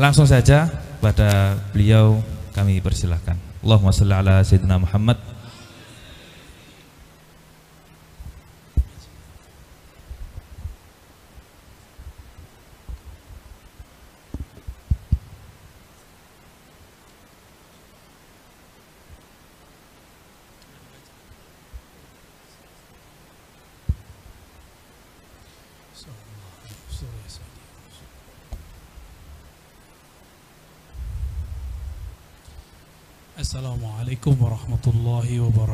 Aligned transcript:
Langsung 0.00 0.24
saja 0.24 0.64
pada 1.04 1.60
beliau 1.76 2.24
kami 2.56 2.80
persilahkan. 2.80 3.36
Allahumma 3.60 3.92
salli 3.92 4.16
ala 4.16 4.40
sayyidina 4.40 4.80
Muhammad 4.80 5.20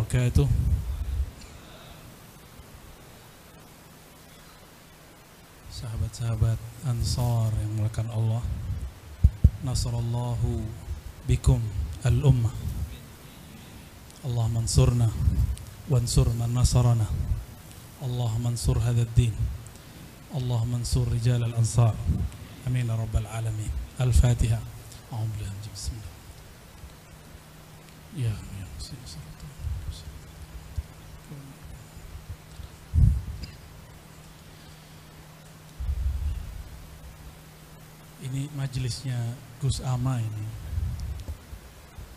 wabarakatuh 0.06 0.46
Sahabat-sahabat 5.66 6.58
Ansar 6.86 7.50
yang 7.58 7.72
melakukan 7.82 8.06
Allah 8.14 8.42
Nasrallahu 9.66 10.62
bikum 11.26 11.58
al-ummah 12.06 12.54
Allah 14.22 14.46
mansurna 14.46 15.10
Wansur 15.90 16.30
man 16.38 16.54
nasarana 16.54 17.06
Allah 17.98 18.30
mansur 18.38 18.78
hadha 18.78 19.02
din 19.18 19.34
Allah 20.30 20.62
mansur 20.70 21.10
rijal 21.10 21.42
al-ansar 21.42 21.98
Amin 22.62 22.86
rabbal 22.86 23.26
alamin 23.26 23.70
Al-Fatiha 23.98 24.58
Bismillah 25.10 26.14
Ya, 28.16 28.32
ya, 28.32 28.66
sini. 28.80 29.26
Ini 38.26 38.50
majelisnya 38.58 39.16
Gus 39.62 39.78
Ama 39.80 40.18
ini. 40.18 40.44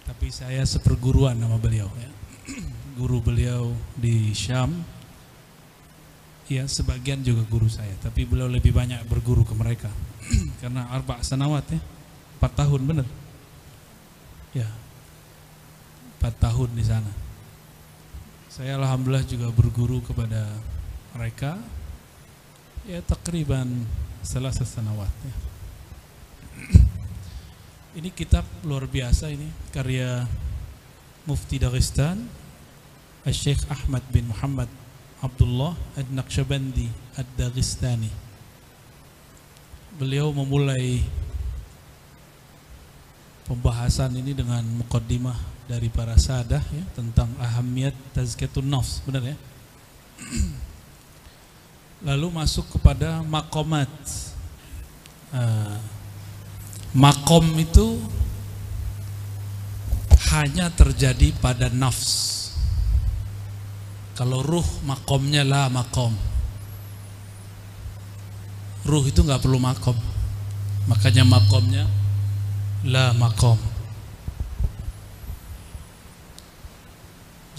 Tapi 0.10 0.34
saya 0.34 0.66
seperguruan 0.66 1.38
nama 1.38 1.62
beliau 1.62 1.86
ya. 2.02 2.10
Guru 3.00 3.22
beliau 3.22 3.72
di 3.94 4.34
Syam. 4.34 4.74
Ya, 6.50 6.66
sebagian 6.66 7.22
juga 7.22 7.46
guru 7.46 7.70
saya, 7.70 7.94
tapi 8.02 8.26
beliau 8.26 8.50
lebih 8.50 8.74
banyak 8.74 9.06
berguru 9.06 9.46
ke 9.46 9.54
mereka. 9.54 9.86
Karena 10.66 10.90
arba 10.90 11.22
sanawat 11.22 11.62
ya. 11.70 11.78
4 12.42 12.60
tahun 12.66 12.82
benar. 12.90 13.08
Ya, 14.58 14.66
4 16.18 16.34
tahun 16.42 16.74
di 16.74 16.82
sana. 16.82 17.29
Saya 18.50 18.82
alhamdulillah 18.82 19.30
juga 19.30 19.54
berguru 19.54 20.02
kepada 20.02 20.42
mereka 21.14 21.62
ya 22.82 22.98
takriban 23.06 23.70
setelah 24.26 24.50
sesanawat 24.50 25.14
ya. 25.22 25.36
Ini 28.02 28.10
kitab 28.10 28.42
luar 28.66 28.90
biasa 28.90 29.30
ini 29.30 29.50
karya 29.70 30.26
Mufti 31.30 31.62
Dagestan 31.62 32.26
Syekh 33.30 33.70
Ahmad 33.70 34.02
bin 34.10 34.26
Muhammad 34.30 34.70
Abdullah 35.22 35.78
Ad-Naqsyabandi 35.94 36.90
Ad-Dagestani 37.22 38.10
Beliau 39.98 40.34
memulai 40.34 41.02
pembahasan 43.46 44.18
ini 44.18 44.34
dengan 44.38 44.62
mukaddimah 44.82 45.59
dari 45.70 45.86
para 45.94 46.18
sadah 46.18 46.66
ya, 46.74 46.86
tentang 46.98 47.30
ahamiyat 47.38 47.94
tazkiyatun 48.18 48.66
nafs, 48.66 49.06
benar 49.06 49.22
ya? 49.22 49.38
Lalu 52.10 52.28
masuk 52.34 52.66
kepada 52.74 53.22
makomat. 53.22 53.86
Uh, 55.30 55.78
makom 56.90 57.46
itu 57.62 58.02
hanya 60.34 60.74
terjadi 60.74 61.38
pada 61.38 61.70
nafs. 61.70 62.50
Kalau 64.18 64.42
ruh 64.42 64.66
makomnya 64.90 65.46
lah 65.46 65.70
makom. 65.70 66.18
Ruh 68.90 69.06
itu 69.06 69.22
nggak 69.22 69.46
perlu 69.46 69.62
makom. 69.62 69.96
Makanya 70.90 71.22
makomnya 71.30 71.86
la 72.82 73.14
makom. 73.14 73.69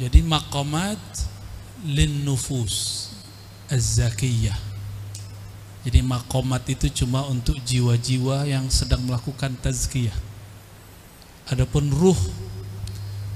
Jadi 0.01 0.25
makomat 0.25 0.97
lin 1.85 2.25
nufus 2.25 3.09
az-zakiyah. 3.69 4.57
Jadi 5.85 6.01
makomat 6.01 6.65
itu 6.73 7.05
cuma 7.05 7.29
untuk 7.29 7.61
jiwa-jiwa 7.61 8.49
yang 8.49 8.65
sedang 8.73 9.05
melakukan 9.05 9.53
tazkiyah. 9.61 10.17
Adapun 11.53 11.93
ruh 11.93 12.17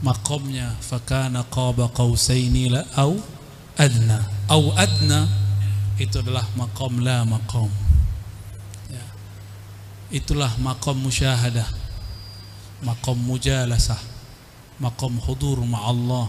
makomnya 0.00 0.72
fakana 0.80 1.44
qaba 1.52 1.92
qausaini 1.92 2.72
la 2.72 2.84
au 2.96 3.20
adna. 3.76 4.24
Au 4.48 4.72
adna 4.72 5.28
itu 6.00 6.16
adalah 6.20 6.48
makom 6.56 7.04
la 7.04 7.28
makom. 7.28 7.68
Ya. 8.88 9.04
Itulah 10.08 10.56
makom 10.64 10.96
musyahadah. 10.96 11.68
Makom 12.80 13.20
mujalasah. 13.20 14.00
Makom 14.80 15.20
hudur 15.20 15.60
ma'allah. 15.60 16.28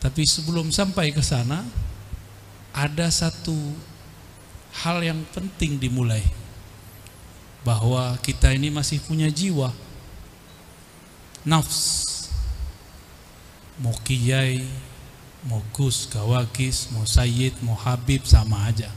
Tapi 0.00 0.24
sebelum 0.24 0.72
sampai 0.72 1.12
ke 1.12 1.20
sana 1.20 1.60
ada 2.72 3.06
satu 3.12 3.54
hal 4.80 5.04
yang 5.04 5.20
penting 5.36 5.76
dimulai. 5.76 6.24
Bahwa 7.60 8.16
kita 8.24 8.56
ini 8.56 8.72
masih 8.72 9.04
punya 9.04 9.28
jiwa. 9.28 9.68
Nafs. 11.44 12.08
Mau 13.80 13.92
kiai 14.04 14.64
mau 15.40 15.64
gus 15.72 16.04
gawagis 16.04 16.92
mau 16.92 17.08
sayyid 17.08 17.56
mau 17.64 17.76
habib 17.76 18.24
sama 18.28 18.68
aja. 18.68 18.88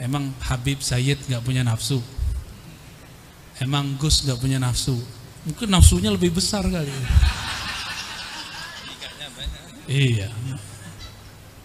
Emang 0.00 0.32
habib 0.40 0.80
sayyid 0.80 1.20
nggak 1.28 1.44
punya 1.44 1.60
nafsu? 1.64 2.00
Emang 3.60 3.92
gus 4.00 4.24
nggak 4.24 4.40
punya 4.40 4.56
nafsu? 4.56 4.96
Mungkin 5.44 5.68
nafsunya 5.68 6.08
lebih 6.08 6.32
besar 6.32 6.64
kali 6.64 6.92
iya 9.88 10.28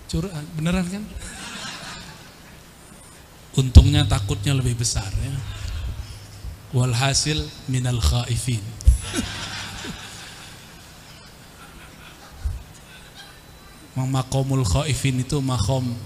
curhat 0.08 0.46
beneran 0.56 0.88
kan 0.88 1.04
untungnya 3.58 4.06
takutnya 4.06 4.54
lebih 4.54 4.78
besar 4.78 5.10
ya 5.10 5.34
walhasil 6.72 7.42
minal 7.68 8.00
khaifin 8.00 8.62
makomul 13.98 14.62
khaifin 14.62 15.20
itu 15.20 15.42
makom 15.42 15.98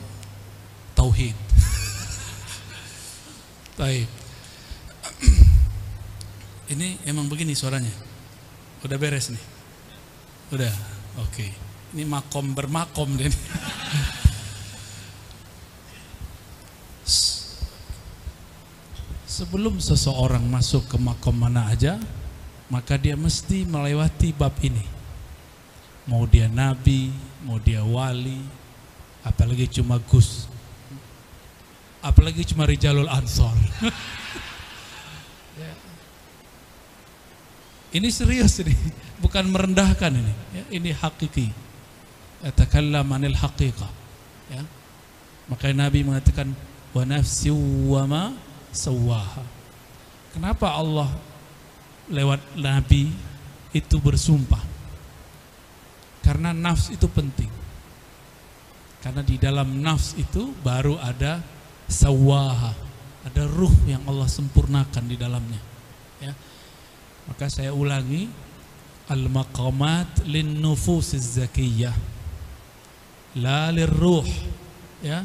tauhid 0.95 1.35
Baik. 3.81 4.05
Ini 6.69 7.01
emang 7.09 7.25
begini 7.25 7.57
suaranya. 7.57 7.89
Udah 8.85 8.97
beres 9.01 9.33
nih. 9.33 9.41
Udah. 10.53 10.69
Oke. 11.17 11.49
Okay. 11.49 11.70
Ini 11.91 12.07
makom 12.07 12.55
bermakom 12.55 13.19
deh. 13.19 13.27
Sebelum 19.27 19.75
seseorang 19.75 20.43
masuk 20.47 20.87
ke 20.87 20.95
makom 20.95 21.35
mana 21.35 21.67
aja, 21.67 21.99
maka 22.71 22.95
dia 22.95 23.19
mesti 23.19 23.67
melewati 23.67 24.31
bab 24.31 24.55
ini. 24.63 24.87
Mau 26.07 26.23
dia 26.23 26.47
nabi, 26.47 27.11
mau 27.43 27.59
dia 27.59 27.83
wali, 27.83 28.39
apalagi 29.27 29.67
cuma 29.67 29.99
gus. 29.99 30.47
Apalagi 31.99 32.47
cuma 32.47 32.63
rijalul 32.63 33.11
ansor. 33.11 33.53
ya. 35.59 35.73
Ini 37.91 38.07
serius 38.07 38.63
ini, 38.63 38.73
bukan 39.19 39.43
merendahkan 39.51 40.15
ini. 40.15 40.33
Ya, 40.55 40.63
ini 40.71 40.95
hakiki. 40.95 41.70
Atakallam 42.41 43.05
anil 43.13 43.37
haqiqah. 43.37 43.91
Ya. 44.49 44.65
Makanya 45.45 45.87
Nabi 45.87 46.01
mengatakan 46.01 46.53
wa 46.91 47.03
nafsi 47.05 47.53
wa 47.53 48.03
ma 48.09 48.23
sawaha. 48.73 49.45
Kenapa 50.33 50.73
Allah 50.73 51.11
lewat 52.09 52.41
Nabi 52.57 53.13
itu 53.75 53.95
bersumpah? 54.01 54.63
Karena 56.25 56.55
nafs 56.55 56.89
itu 56.89 57.05
penting. 57.11 57.51
Karena 59.01 59.21
di 59.25 59.35
dalam 59.35 59.81
nafs 59.81 60.15
itu 60.17 60.53
baru 60.61 60.97
ada 61.01 61.41
sawaha. 61.89 62.93
ada 63.21 63.45
ruh 63.45 63.69
yang 63.85 64.01
Allah 64.09 64.25
sempurnakan 64.25 65.05
di 65.05 65.13
dalamnya. 65.13 65.61
Ya. 66.17 66.33
Maka 67.29 67.53
saya 67.53 67.69
ulangi 67.69 68.25
al-maqamat 69.05 70.25
lin 70.25 70.57
nufus 70.57 71.13
zakiyah 71.13 71.93
la 73.35 73.71
ruh 73.71 74.27
ya. 75.03 75.23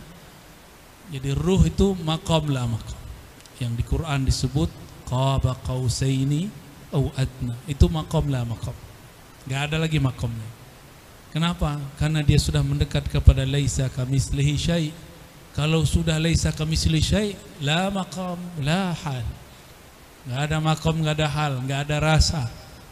Jadi 1.11 1.31
ruh 1.35 1.63
itu 1.67 1.95
maqam 2.03 2.51
la 2.51 2.67
maqam. 2.67 2.99
Yang 3.63 3.73
di 3.79 3.85
Quran 3.87 4.21
disebut 4.27 4.71
qaba 5.07 5.55
qausaini 5.63 6.51
au 6.93 7.11
adna. 7.15 7.55
Itu 7.67 7.87
maqam 7.87 8.27
la 8.29 8.43
maqam. 8.43 8.75
Nggak 9.47 9.61
ada 9.71 9.77
lagi 9.79 9.99
makamnya 10.03 10.51
kenapa? 11.31 11.79
Karena 12.01 12.25
dia 12.25 12.41
sudah 12.41 12.65
mendekat 12.65 13.07
kepada 13.13 13.47
laisa 13.47 13.87
kamislihi 13.93 14.57
syai. 14.59 14.89
Kalau 15.55 15.87
sudah 15.87 16.19
laisa 16.19 16.51
kamislihi 16.51 17.05
syai 17.05 17.29
la 17.63 17.93
maqam 17.93 18.41
la 18.65 18.91
hal. 18.91 19.23
Nggak 20.27 20.41
ada 20.51 20.57
makom 20.59 20.97
nggak 21.07 21.23
ada 21.23 21.29
hal 21.31 21.53
nggak 21.63 21.81
ada 21.87 21.97
rasa 22.03 22.43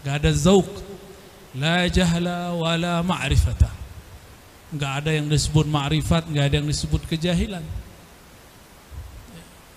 nggak 0.06 0.14
ada 0.22 0.30
zauk 0.30 0.70
la 1.58 1.90
jahla 1.90 2.54
wala 2.54 3.02
ma'rifata 3.02 3.66
nggak 4.74 4.92
ada 5.04 5.10
yang 5.14 5.30
disebut 5.30 5.66
ma'rifat, 5.70 6.26
nggak 6.26 6.44
ada 6.50 6.56
yang 6.58 6.68
disebut 6.68 7.06
kejahilan. 7.06 7.62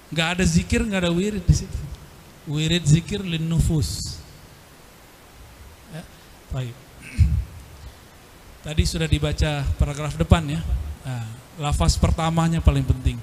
Nggak 0.09 0.27
ada 0.37 0.43
zikir, 0.43 0.81
nggak 0.81 1.01
ada 1.05 1.13
wirid 1.13 1.45
di 1.45 1.55
situ. 1.55 1.79
Wirid 2.49 2.83
zikir 2.83 3.21
lin 3.21 3.45
nufus. 3.45 4.17
Ya, 5.93 6.03
baik. 6.49 6.75
Tadi 8.65 8.83
sudah 8.87 9.05
dibaca 9.05 9.61
paragraf 9.77 10.17
depan 10.17 10.43
ya. 10.49 10.61
Nah, 11.05 11.27
lafaz 11.61 11.99
pertamanya 11.99 12.63
paling 12.63 12.83
penting. 12.87 13.19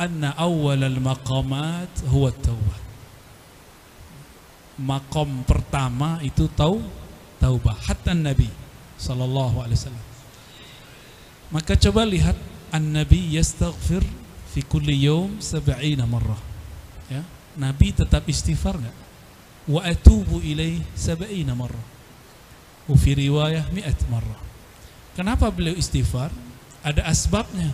Anna 0.00 0.34
awwalal 0.34 0.98
maqamat 0.98 1.92
huwa 2.10 2.32
taubat. 2.34 2.82
Makom 4.82 5.44
pertama 5.44 6.18
itu 6.24 6.48
tau 6.48 6.80
taubah. 7.36 7.76
Hatta 7.84 8.16
Nabi 8.16 8.48
sallallahu 8.96 9.60
alaihi 9.60 9.78
wasallam 9.78 10.11
maka 11.52 11.76
coba 11.76 12.08
lihat 12.08 12.34
An-Nabi 12.72 13.36
yastaghfir 13.36 14.00
fi 14.48 14.64
kulli 14.64 15.04
yawm 15.04 15.36
sab'ina 15.36 16.08
marrah. 16.08 16.40
Ya, 17.12 17.20
Nabi 17.60 17.92
tetap 17.92 18.24
istighfar 18.24 18.80
enggak? 18.80 18.96
Wa 19.68 19.84
atubu 19.84 20.40
ilaih 20.40 20.80
sab'ina 20.96 21.52
marrah. 21.52 21.84
Wa 22.88 22.96
fi 22.96 23.12
riwayah 23.12 23.68
mi'at 23.68 24.00
marrah. 24.08 24.40
Kenapa 25.12 25.52
beliau 25.52 25.76
istighfar? 25.76 26.32
Ada 26.80 27.04
asbabnya. 27.04 27.68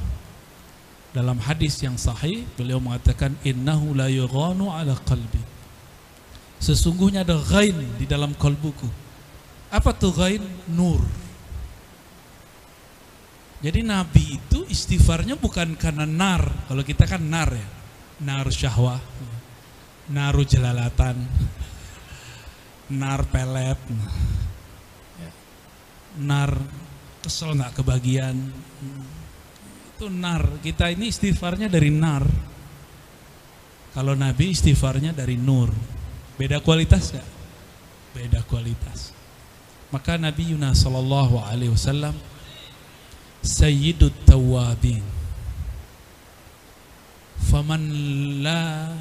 Dalam 1.15 1.39
hadis 1.39 1.79
yang 1.81 1.95
sahih 1.95 2.45
beliau 2.59 2.83
mengatakan 2.83 3.39
innahu 3.47 3.95
la 3.95 4.11
yughanu 4.11 4.75
ala 4.75 4.99
qalbi. 5.07 5.41
Sesungguhnya 6.59 7.23
ada 7.23 7.39
ghain 7.39 7.79
di 7.97 8.05
dalam 8.05 8.35
kalbuku. 8.35 8.91
Apa 9.71 9.95
tuh 9.95 10.11
ghain? 10.11 10.43
Nur 10.67 10.99
jadi 13.59 13.83
Nabi 13.83 14.39
itu 14.39 14.63
istighfarnya 14.71 15.35
bukan 15.35 15.75
karena 15.75 16.07
nar. 16.07 16.47
Kalau 16.71 16.87
kita 16.87 17.11
kan 17.11 17.19
nar 17.19 17.51
ya. 17.51 17.69
Nar 18.23 18.47
syahwah. 18.55 19.03
Naru 20.15 20.47
jelalatan. 20.47 21.19
Nar 22.95 23.27
pelet. 23.27 23.81
Nar 26.23 26.55
kesel 27.19 27.59
nggak 27.59 27.83
kebagian. 27.83 28.39
Itu 29.91 30.07
nar. 30.07 30.63
Kita 30.63 30.95
ini 30.95 31.11
istighfarnya 31.11 31.67
dari 31.67 31.91
nar. 31.91 32.23
Kalau 33.91 34.15
Nabi 34.15 34.55
istighfarnya 34.55 35.11
dari 35.11 35.35
nur. 35.35 35.75
Beda 36.39 36.63
kualitas 36.63 37.11
gak? 37.11 37.27
Beda 38.15 38.39
kualitas. 38.47 39.11
Maka 39.91 40.15
Nabi 40.15 40.55
Yunus 40.55 40.87
Sallallahu 40.87 41.43
Alaihi 41.43 41.75
Wasallam 41.75 42.15
sayyidut 43.43 44.15
tawabin 44.27 45.03
faman 47.49 47.83
la 48.43 48.93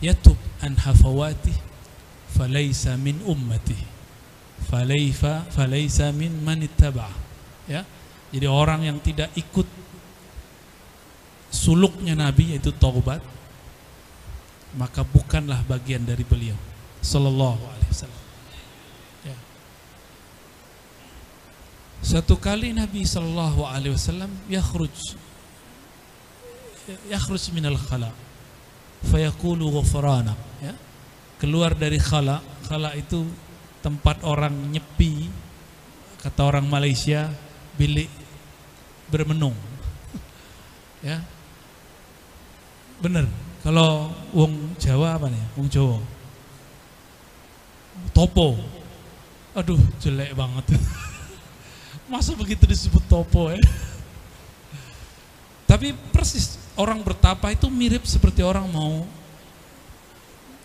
yatub 0.00 0.38
an 0.62 0.78
hafawati 0.78 1.52
falaysa 2.32 2.94
min 2.96 3.18
ummati 3.26 3.76
falayfa 4.70 5.46
falaysa 5.50 6.14
min 6.14 6.32
man 6.44 6.62
ittaba 6.62 7.10
ya. 7.66 7.82
Jadi 8.28 8.44
orang 8.44 8.84
yang 8.84 9.00
tidak 9.00 9.32
ikut 9.32 9.64
suluknya 11.48 12.12
nabi 12.12 12.52
yaitu 12.52 12.68
taubat 12.76 13.24
maka 14.76 15.00
bukanlah 15.00 15.64
bagian 15.64 16.04
dari 16.04 16.28
beliau. 16.28 16.56
Sallallahu 17.00 17.62
alaihi 17.64 17.88
wasallam 17.88 18.27
Satu 22.08 22.40
kali 22.40 22.72
Nabi 22.72 23.04
Shallallahu 23.04 23.68
Alaihi 23.68 23.92
Wasallam 23.92 24.32
yakhruj 24.48 25.12
yakhruj 27.04 27.52
minal 27.52 27.76
khala 27.76 28.08
fayaqulu 29.12 29.68
ghufrana 29.68 30.32
ya. 30.64 30.72
Keluar 31.36 31.76
dari 31.76 32.00
khala 32.00 32.40
khala 32.64 32.96
itu 32.96 33.28
tempat 33.84 34.24
orang 34.24 34.56
nyepi 34.72 35.28
kata 36.24 36.48
orang 36.48 36.64
Malaysia 36.64 37.28
bilik 37.76 38.08
bermenung 39.12 39.52
ya. 41.04 41.20
Bener 43.04 43.28
kalau 43.60 44.08
wong 44.32 44.80
Jawa 44.80 45.20
apa 45.20 45.28
nih 45.28 45.44
wong 45.60 45.68
Jawa? 45.68 46.00
Topo. 48.16 48.56
Aduh 49.52 49.76
jelek 50.00 50.32
banget 50.32 50.72
Masa 52.08 52.32
begitu 52.32 52.64
disebut 52.64 53.04
topo 53.04 53.52
ya? 53.52 53.60
Tapi 55.68 55.92
persis 56.08 56.56
orang 56.80 57.04
bertapa 57.04 57.52
itu 57.52 57.68
mirip 57.68 58.08
seperti 58.08 58.40
orang 58.40 58.64
mau 58.72 59.04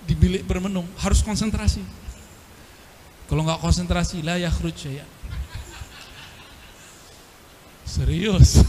di 0.08 0.16
bilik 0.16 0.48
bermenung, 0.48 0.88
harus 1.00 1.20
konsentrasi. 1.20 1.84
Kalau 3.28 3.44
nggak 3.44 3.60
konsentrasi, 3.60 4.24
lah 4.24 4.40
ya 4.40 4.52
ya. 4.88 5.06
Serius. 7.84 8.64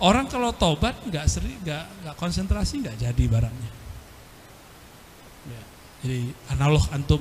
Orang 0.00 0.28
kalau 0.28 0.52
tobat 0.56 0.96
nggak 1.04 1.24
seri, 1.28 1.56
nggak 1.60 1.84
nggak 2.04 2.16
konsentrasi 2.16 2.84
nggak 2.84 2.96
jadi 3.00 3.24
barangnya. 3.28 3.72
Ya. 5.48 5.62
Jadi 6.04 6.20
analog 6.52 6.84
antum 6.92 7.20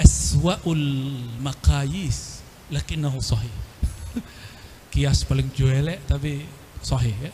eswaul 0.00 0.84
makayis 1.40 2.37
lakinnahu 2.68 3.20
sahih. 3.20 3.52
Kias 4.92 5.24
paling 5.24 5.48
juelek 5.52 6.04
tapi 6.08 6.44
sahih 6.84 7.16
ya. 7.16 7.32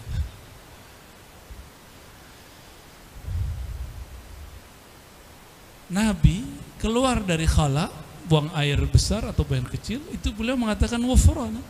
Nabi 5.95 6.43
keluar 6.81 7.23
dari 7.23 7.47
khala, 7.47 7.87
buang 8.27 8.51
air 8.59 8.81
besar 8.89 9.23
atau 9.31 9.47
buang 9.47 9.69
kecil, 9.69 10.03
itu 10.11 10.35
beliau 10.35 10.59
mengatakan 10.59 10.99
ghufrana. 10.99 11.63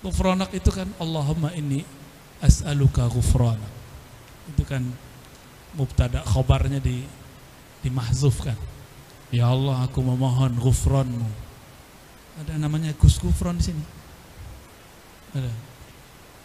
Ghufranak 0.00 0.52
itu 0.56 0.70
kan 0.72 0.88
Allahumma 1.00 1.52
inni 1.52 1.84
as'aluka 2.40 3.04
ghufrana. 3.12 3.68
Itu 4.48 4.64
kan 4.64 4.84
mubtada 5.76 6.24
khobarnya 6.24 6.80
di 6.80 7.04
dimahzufkan. 7.84 8.56
Ya 9.28 9.52
Allah 9.52 9.84
aku 9.84 10.00
memohon 10.00 10.56
ghufranmu 10.56 11.43
ada 12.40 12.52
namanya 12.58 12.90
Gus 12.98 13.22
Gufron 13.22 13.58
di 13.62 13.64
sini. 13.70 13.84
Ada. 15.34 15.52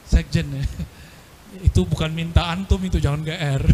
Sekjen 0.06 0.48
ya. 0.54 0.64
Itu 1.68 1.86
bukan 1.90 2.14
minta 2.14 2.46
antum 2.54 2.78
itu 2.86 3.02
jangan 3.02 3.26
GR. 3.26 3.64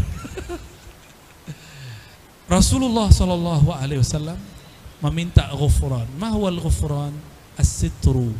Rasulullah 2.56 3.12
Shallallahu 3.12 3.68
Alaihi 3.68 4.00
Wasallam 4.00 4.40
meminta 5.04 5.44
ghufran. 5.52 6.08
Mahwal 6.16 6.56
ghufran 6.56 7.12
as-sitru 7.60 8.32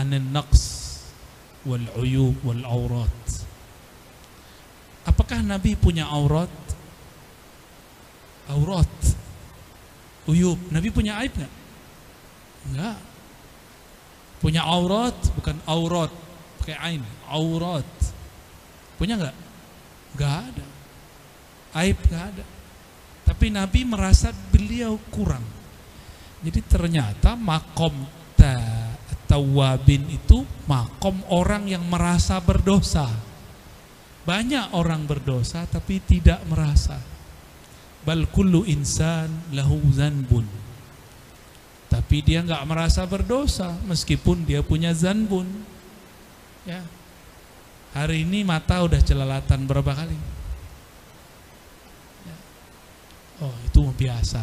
anin 0.00 0.32
naqs 0.32 0.88
wal 1.68 1.84
uyub 2.00 2.40
wal 2.40 2.64
aurat. 2.64 3.20
Apakah 5.04 5.44
Nabi 5.44 5.76
punya 5.76 6.08
aurat? 6.08 6.52
Aurat. 8.48 8.88
Uyub. 10.24 10.56
Nabi 10.72 10.88
punya 10.88 11.20
aib 11.20 11.36
nggak? 11.36 11.57
Enggak. 12.70 12.98
Punya 14.38 14.62
aurat 14.62 15.16
bukan 15.34 15.58
aurat 15.66 16.12
pakai 16.62 16.76
ain, 16.78 17.02
aurat. 17.26 17.88
Punya 19.00 19.18
enggak? 19.18 19.36
Enggak 20.14 20.36
ada. 20.52 20.66
Aib 21.82 21.98
enggak 22.06 22.24
ada. 22.36 22.44
Tapi 23.28 23.46
Nabi 23.52 23.80
merasa 23.84 24.32
beliau 24.52 24.96
kurang. 25.12 25.44
Jadi 26.38 26.60
ternyata 26.64 27.34
makom 27.34 28.18
tawabin 29.28 30.08
itu 30.08 30.42
makom 30.64 31.20
orang 31.28 31.68
yang 31.68 31.84
merasa 31.86 32.40
berdosa. 32.40 33.06
Banyak 34.24 34.72
orang 34.72 35.04
berdosa 35.04 35.68
tapi 35.68 36.00
tidak 36.02 36.40
merasa. 36.48 36.96
Bal 38.02 38.24
kullu 38.32 38.64
insan 38.64 39.52
lahu 39.52 39.78
zanbun. 39.92 40.48
Tapi 42.08 42.24
dia 42.24 42.40
nggak 42.40 42.64
merasa 42.64 43.04
berdosa 43.04 43.68
meskipun 43.84 44.40
dia 44.48 44.64
punya 44.64 44.96
zanbun. 44.96 45.44
Ya. 46.64 46.80
Hari 47.92 48.24
ini 48.24 48.48
mata 48.48 48.80
udah 48.80 48.96
celalatan 48.96 49.68
berapa 49.68 49.92
kali? 49.92 50.16
Ya. 52.24 52.36
Oh, 53.44 53.52
itu 53.60 53.92
biasa. 53.92 54.40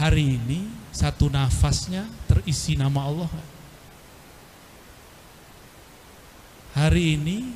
Hari 0.00 0.40
ini 0.40 0.64
satu 0.88 1.28
nafasnya 1.28 2.08
terisi 2.32 2.80
nama 2.80 3.12
Allah. 3.12 3.28
Hari 6.80 7.20
ini 7.20 7.52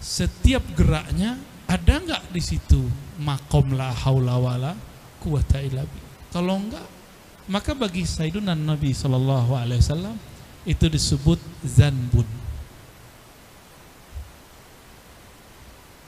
setiap 0.00 0.64
geraknya 0.72 1.36
ada 1.68 2.00
nggak 2.00 2.32
di 2.32 2.40
situ 2.40 2.88
makom 3.20 3.76
la 3.76 3.92
haula 3.92 4.40
wala 4.40 4.72
Kalau 6.32 6.56
enggak, 6.56 6.97
maka 7.48 7.72
bagi 7.72 8.04
Sayyidina 8.04 8.52
Nabi 8.52 8.92
Shallallahu 8.92 9.56
Alaihi 9.56 9.80
Wasallam 9.80 10.16
itu 10.68 10.84
disebut 10.86 11.40
zanbun. 11.64 12.28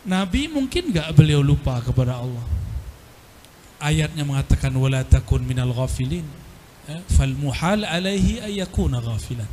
Nabi 0.04 0.48
mungkin 0.52 0.92
nggak 0.92 1.16
beliau 1.16 1.40
lupa 1.40 1.80
kepada 1.80 2.20
Allah. 2.20 2.44
Ayatnya 3.80 4.24
mengatakan 4.28 4.72
wala 4.76 5.00
takun 5.04 5.40
minal 5.44 5.72
ghafilin. 5.72 6.24
Ya, 6.88 7.00
fal 7.08 7.32
muhal 7.36 7.84
alaihi 7.88 8.40
ayakuna 8.40 9.00
ghafilan. 9.00 9.48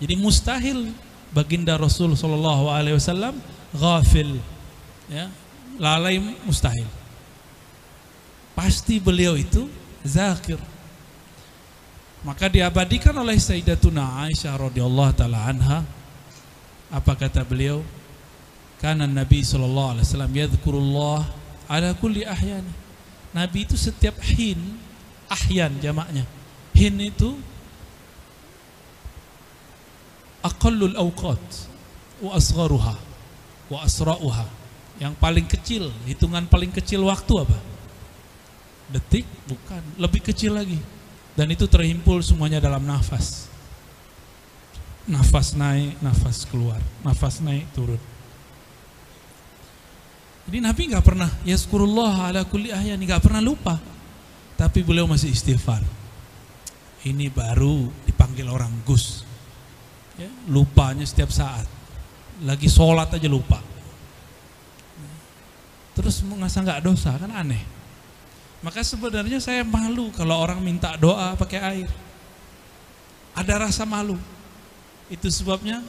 Jadi 0.00 0.14
mustahil 0.16 0.92
baginda 1.32 1.76
Rasul 1.80 2.12
sallallahu 2.12 2.68
alaihi 2.68 2.96
wasallam 2.96 3.36
ghafil. 3.72 4.40
Ya, 5.08 5.32
lalai 5.80 6.20
mustahil. 6.44 6.88
Pasti 8.52 9.00
beliau 9.00 9.36
itu 9.36 9.68
zakir. 10.04 10.60
Maka 12.22 12.46
diabadikan 12.46 13.18
oleh 13.18 13.34
Sayyidatuna 13.34 14.30
Aisyah 14.30 14.54
radhiyallahu 14.54 15.12
taala 15.18 15.42
anha 15.42 15.82
apa 16.86 17.18
kata 17.18 17.42
beliau? 17.42 17.82
Karena 18.78 19.10
Nabi 19.10 19.42
sallallahu 19.42 19.98
alaihi 19.98 20.06
wasallam 20.06 20.34
yadhkurullah 20.34 21.20
ala 21.66 21.90
kulli 21.98 22.22
ahyani. 22.22 22.70
Nabi 23.34 23.66
itu 23.66 23.74
setiap 23.74 24.14
hin, 24.22 24.60
ahyan 25.26 25.74
jamaknya. 25.82 26.22
Hin 26.76 26.94
itu 27.02 27.34
aqallul 30.46 30.94
awqat 30.94 31.42
wa 32.22 32.38
asgharuha 32.38 32.94
wa 33.66 33.78
asra'uha. 33.82 34.46
Yang 35.00 35.14
paling 35.18 35.46
kecil, 35.50 35.90
hitungan 36.06 36.46
paling 36.46 36.70
kecil 36.70 37.02
waktu 37.02 37.34
apa? 37.34 37.58
Detik? 38.92 39.26
Bukan, 39.48 39.82
lebih 39.98 40.22
kecil 40.22 40.54
lagi. 40.54 40.78
Dan 41.32 41.48
itu 41.48 41.64
terhimpul 41.64 42.20
semuanya 42.20 42.60
dalam 42.60 42.84
nafas. 42.84 43.48
Nafas 45.08 45.56
naik, 45.56 45.98
nafas 46.04 46.44
keluar, 46.46 46.78
nafas 47.02 47.40
naik, 47.40 47.66
turun. 47.72 47.98
Jadi 50.46 50.58
Nabi 50.58 50.82
nggak 50.90 51.06
pernah 51.06 51.30
ya 51.46 51.54
ala 51.56 52.42
kulli 52.44 52.74
ahyan 52.74 53.00
nggak 53.00 53.22
pernah 53.22 53.40
lupa. 53.40 53.80
Tapi 54.58 54.84
beliau 54.84 55.08
masih 55.08 55.32
istighfar. 55.32 55.82
Ini 57.02 57.32
baru 57.34 57.90
dipanggil 58.06 58.46
orang 58.46 58.70
Gus. 58.86 59.26
Ya, 60.20 60.30
lupanya 60.46 61.02
setiap 61.02 61.34
saat. 61.34 61.66
Lagi 62.44 62.70
sholat 62.70 63.10
aja 63.10 63.26
lupa. 63.26 63.58
Terus 65.98 66.22
mengasa 66.22 66.62
nggak 66.62 66.84
dosa 66.84 67.16
kan 67.18 67.32
aneh. 67.32 67.81
Maka 68.62 68.86
sebenarnya 68.86 69.42
saya 69.42 69.66
malu 69.66 70.14
kalau 70.14 70.38
orang 70.38 70.62
minta 70.62 70.94
doa 70.94 71.34
pakai 71.34 71.60
air. 71.60 71.90
Ada 73.34 73.66
rasa 73.66 73.82
malu. 73.82 74.14
Itu 75.10 75.26
sebabnya 75.28 75.82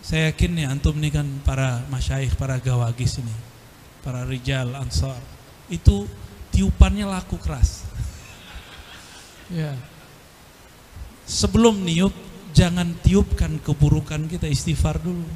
saya 0.00 0.32
yakin 0.32 0.50
nih 0.56 0.66
antum 0.66 0.96
nih 0.96 1.12
kan 1.12 1.28
para 1.44 1.84
masyaikh, 1.92 2.32
para 2.40 2.56
gawagis 2.56 3.20
ini, 3.20 3.36
para 4.00 4.24
rijal 4.24 4.72
ansar, 4.72 5.20
itu 5.68 6.08
tiupannya 6.56 7.04
laku 7.04 7.36
keras. 7.36 7.84
ya. 9.52 9.76
Sebelum 11.28 11.84
niup, 11.84 12.16
jangan 12.56 12.96
tiupkan 13.04 13.60
keburukan 13.60 14.24
kita 14.26 14.48
istighfar 14.48 14.98
dulu. 14.98 15.28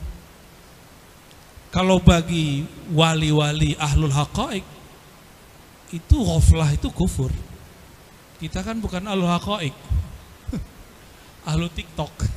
Kalau 1.68 2.00
bagi 2.00 2.64
wali-wali 2.90 3.76
ahlul 3.76 4.14
haqaik, 4.14 4.64
itu 5.90 6.16
ghaflah 6.22 6.70
itu 6.72 6.88
kufur. 6.88 7.32
Kita 8.40 8.64
kan 8.64 8.80
bukan 8.80 9.04
ahlul 9.04 9.28
haqaik. 9.28 9.74
ahlul 11.50 11.72
TikTok. 11.72 12.12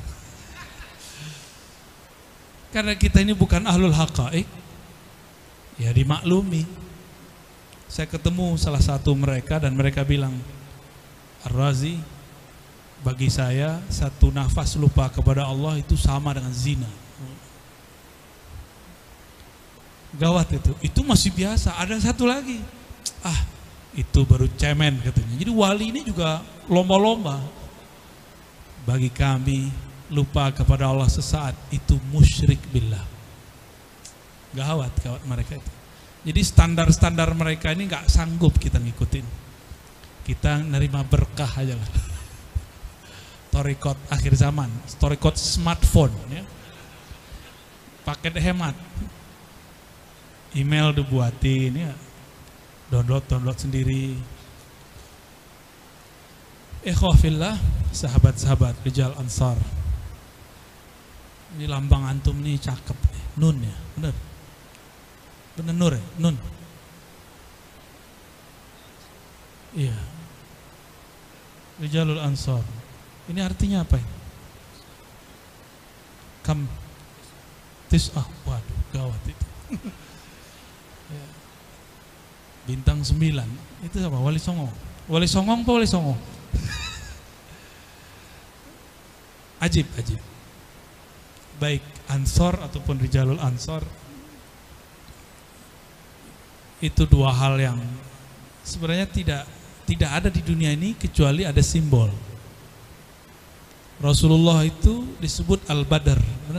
Karena 2.74 2.92
kita 2.96 3.24
ini 3.24 3.32
bukan 3.32 3.64
ahlul 3.64 3.94
haqaik, 3.94 4.46
ya 5.80 5.90
dimaklumi. 5.94 6.66
Saya 7.88 8.04
ketemu 8.04 8.60
salah 8.60 8.84
satu 8.84 9.16
mereka 9.16 9.56
dan 9.56 9.72
mereka 9.72 10.04
bilang, 10.04 10.36
Ar-Razi, 11.48 11.96
bagi 13.00 13.30
saya 13.30 13.80
satu 13.88 14.28
nafas 14.28 14.76
lupa 14.76 15.08
kepada 15.08 15.46
Allah 15.46 15.80
itu 15.80 15.96
sama 15.96 16.36
dengan 16.36 16.52
zina. 16.52 16.90
Gawat 20.18 20.48
itu. 20.56 20.72
Itu 20.80 21.00
masih 21.04 21.30
biasa. 21.30 21.76
Ada 21.78 22.10
satu 22.10 22.24
lagi. 22.24 22.58
Ah, 23.24 23.40
itu 23.98 24.22
baru 24.22 24.46
cemen 24.54 25.00
katanya. 25.02 25.34
Jadi 25.34 25.50
wali 25.50 25.84
ini 25.90 26.00
juga 26.06 26.38
lomba-lomba. 26.70 27.40
Bagi 28.86 29.10
kami 29.10 29.68
lupa 30.08 30.48
kepada 30.52 30.88
Allah 30.88 31.08
sesaat 31.08 31.56
itu 31.74 31.98
musyrik 32.12 32.60
billah. 32.72 33.04
Gawat 34.56 34.92
gawat 35.04 35.22
mereka 35.28 35.60
itu. 35.60 35.72
Jadi 36.28 36.40
standar-standar 36.44 37.30
mereka 37.36 37.72
ini 37.72 37.88
nggak 37.88 38.08
sanggup 38.08 38.56
kita 38.56 38.80
ngikutin. 38.80 39.26
Kita 40.24 40.60
nerima 40.60 41.04
berkah 41.04 41.48
aja 41.48 41.76
lah. 41.76 41.88
Torikot 43.54 43.96
akhir 44.12 44.36
zaman, 44.36 44.68
torikot 45.00 45.36
smartphone 45.40 46.12
ya. 46.28 46.44
Paket 48.04 48.40
hemat. 48.40 48.76
Email 50.56 50.96
dibuatin 50.96 51.72
ya. 51.76 51.92
Download 52.88 53.24
download 53.28 53.58
sendiri. 53.60 54.16
Ikhwafillah, 56.84 57.58
sahabat-sahabat 57.92 58.80
Rijal 58.86 59.12
Ansar 59.20 59.58
ini 61.56 61.64
lambang 61.64 62.04
antum 62.04 62.36
nih 62.44 62.60
cakep 62.60 62.94
nih. 62.94 63.24
Nun 63.40 63.56
ya, 63.64 63.76
bener. 63.96 64.14
Bener 65.56 65.74
nur 65.74 65.92
ya, 65.96 66.04
nun. 66.20 66.36
Iya. 69.72 69.96
Rijalul 71.80 72.20
Ansor. 72.20 72.60
Ini 73.32 73.40
artinya 73.40 73.86
apa 73.86 73.96
ya? 73.96 74.08
Kam 76.44 76.68
tis'ah. 77.88 78.26
Waduh, 78.44 78.78
gawat 78.92 79.22
itu. 79.24 79.46
Bintang 82.68 83.00
sembilan. 83.00 83.48
Itu 83.80 83.96
apa? 84.04 84.20
Wali 84.20 84.36
Songo. 84.36 84.68
Wali 85.08 85.24
Songong 85.24 85.64
apa 85.64 85.70
Wali 85.72 85.88
Songo? 85.88 86.14
ajib, 89.58 89.88
ajib 89.98 90.20
baik 91.58 91.82
ansor 92.06 92.54
ataupun 92.62 93.02
rijalul 93.02 93.38
ansor 93.42 93.82
itu 96.78 97.02
dua 97.10 97.34
hal 97.34 97.58
yang 97.58 97.78
sebenarnya 98.62 99.10
tidak 99.10 99.42
tidak 99.82 100.10
ada 100.14 100.30
di 100.30 100.38
dunia 100.46 100.70
ini 100.70 100.94
kecuali 100.94 101.42
ada 101.42 101.58
simbol. 101.58 102.06
Rasulullah 103.98 104.62
itu 104.62 105.02
disebut 105.18 105.66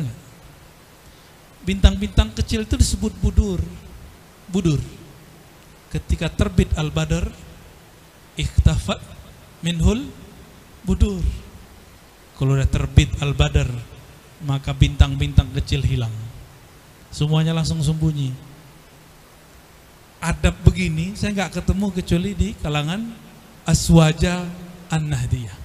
nggak? 0.03 0.19
Bintang-bintang 1.63 2.35
kecil 2.35 2.67
itu 2.67 2.75
disebut 2.75 3.15
budur, 3.23 3.63
budur. 4.51 4.98
Ketika 5.89 6.29
terbit 6.29 6.69
al-badar, 6.77 7.25
ikhtafat 8.37 9.01
minhul 9.65 10.05
budur. 10.85 11.21
Kalau 12.37 12.55
udah 12.55 12.69
terbit 12.69 13.09
al-badar, 13.19 13.67
maka 14.45 14.71
bintang-bintang 14.71 15.51
kecil 15.57 15.83
hilang. 15.83 16.13
Semuanya 17.09 17.51
langsung 17.57 17.81
sembunyi. 17.81 18.31
Adab 20.19 20.55
begini 20.67 21.15
saya 21.15 21.31
nggak 21.31 21.63
ketemu 21.63 21.87
kecuali 21.95 22.31
di 22.35 22.49
kalangan 22.59 23.01
aswaja 23.63 24.45
an-nahdiyah. 24.91 25.57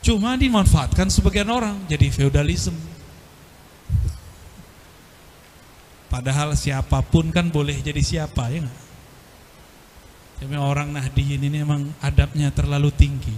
Cuma 0.00 0.38
dimanfaatkan 0.38 1.10
sebagian 1.10 1.50
orang 1.50 1.76
jadi 1.90 2.08
feudalisme. 2.14 2.95
Padahal 6.16 6.56
siapa 6.56 7.04
pun 7.04 7.28
kan 7.28 7.52
boleh 7.52 7.76
jadi 7.84 8.00
siapa 8.00 8.48
ya? 8.48 8.64
Tapi 10.40 10.56
orang 10.56 10.88
Nahdiyin 10.96 11.44
ini 11.44 11.60
memang 11.60 11.92
adabnya 12.00 12.48
terlalu 12.48 12.88
tinggi. 12.88 13.36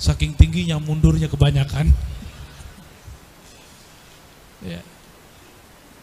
Saking 0.00 0.32
tingginya 0.32 0.80
mundurnya 0.80 1.28
kebanyakan. 1.28 1.92
Ya. 4.62 4.78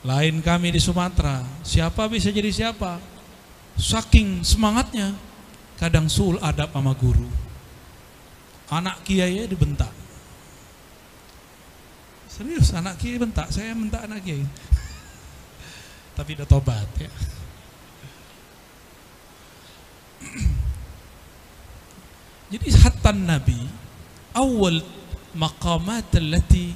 Lain 0.03 0.43
kami 0.43 0.75
di 0.75 0.83
Sumatera, 0.83 1.47
siapa 1.63 2.11
bisa 2.11 2.27
jadi 2.27 2.51
siapa? 2.51 2.99
Saking 3.79 4.43
semangatnya, 4.43 5.15
kadang 5.79 6.11
sul 6.11 6.35
adab 6.43 6.67
sama 6.75 6.91
guru. 6.91 7.23
Anak 8.67 8.99
kiai 9.07 9.47
dibentak. 9.47 9.95
Serius, 12.27 12.75
anak 12.75 12.99
kiai 12.99 13.15
bentak, 13.15 13.47
saya 13.47 13.71
bentak 13.71 14.03
anak 14.11 14.27
kiai. 14.27 14.43
Tapi 16.19 16.35
udah 16.35 16.47
tobat 16.51 16.89
ya. 16.99 17.07
Jadi 22.51 22.67
hatta 22.75 23.15
Nabi 23.15 23.63
awal 24.35 24.83
maqamat 25.31 26.11
allati 26.19 26.75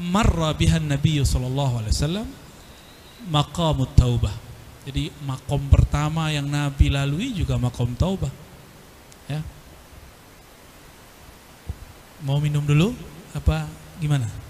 marra 0.00 0.56
biha 0.56 0.80
Nabi 0.80 1.20
sallallahu 1.20 1.84
alaihi 1.84 1.92
wasallam 1.92 2.28
maqamut 3.28 3.92
taubah. 3.98 4.32
Jadi 4.88 5.12
makom 5.28 5.68
pertama 5.68 6.32
yang 6.32 6.48
Nabi 6.48 6.88
lalui 6.88 7.36
juga 7.36 7.60
makom 7.60 7.92
taubah. 7.92 8.32
Ya. 9.28 9.44
Mau 12.24 12.40
minum 12.40 12.64
dulu 12.64 12.96
apa 13.36 13.68
gimana? 14.00 14.47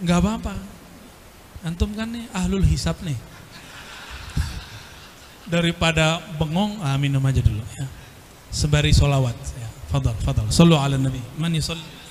Enggak 0.00 0.18
apa-apa. 0.22 0.54
Antum 1.64 1.90
kan 1.96 2.08
nih 2.12 2.28
ahlul 2.36 2.64
hisab 2.64 2.96
nih. 3.02 3.16
Daripada 5.46 6.20
bengong 6.36 6.82
ah, 6.82 6.98
minum 6.98 7.22
aja 7.22 7.38
dulu 7.40 7.62
ya. 7.78 7.86
Sembari 8.50 8.90
solawat 8.90 9.34
ya. 9.56 9.68
Fadal 9.90 10.16
fadal. 10.20 10.46
Sallu 10.50 10.74
ala 10.74 10.98
nabi. 10.98 11.22
Man 11.38 11.54
yusalli 11.54 12.05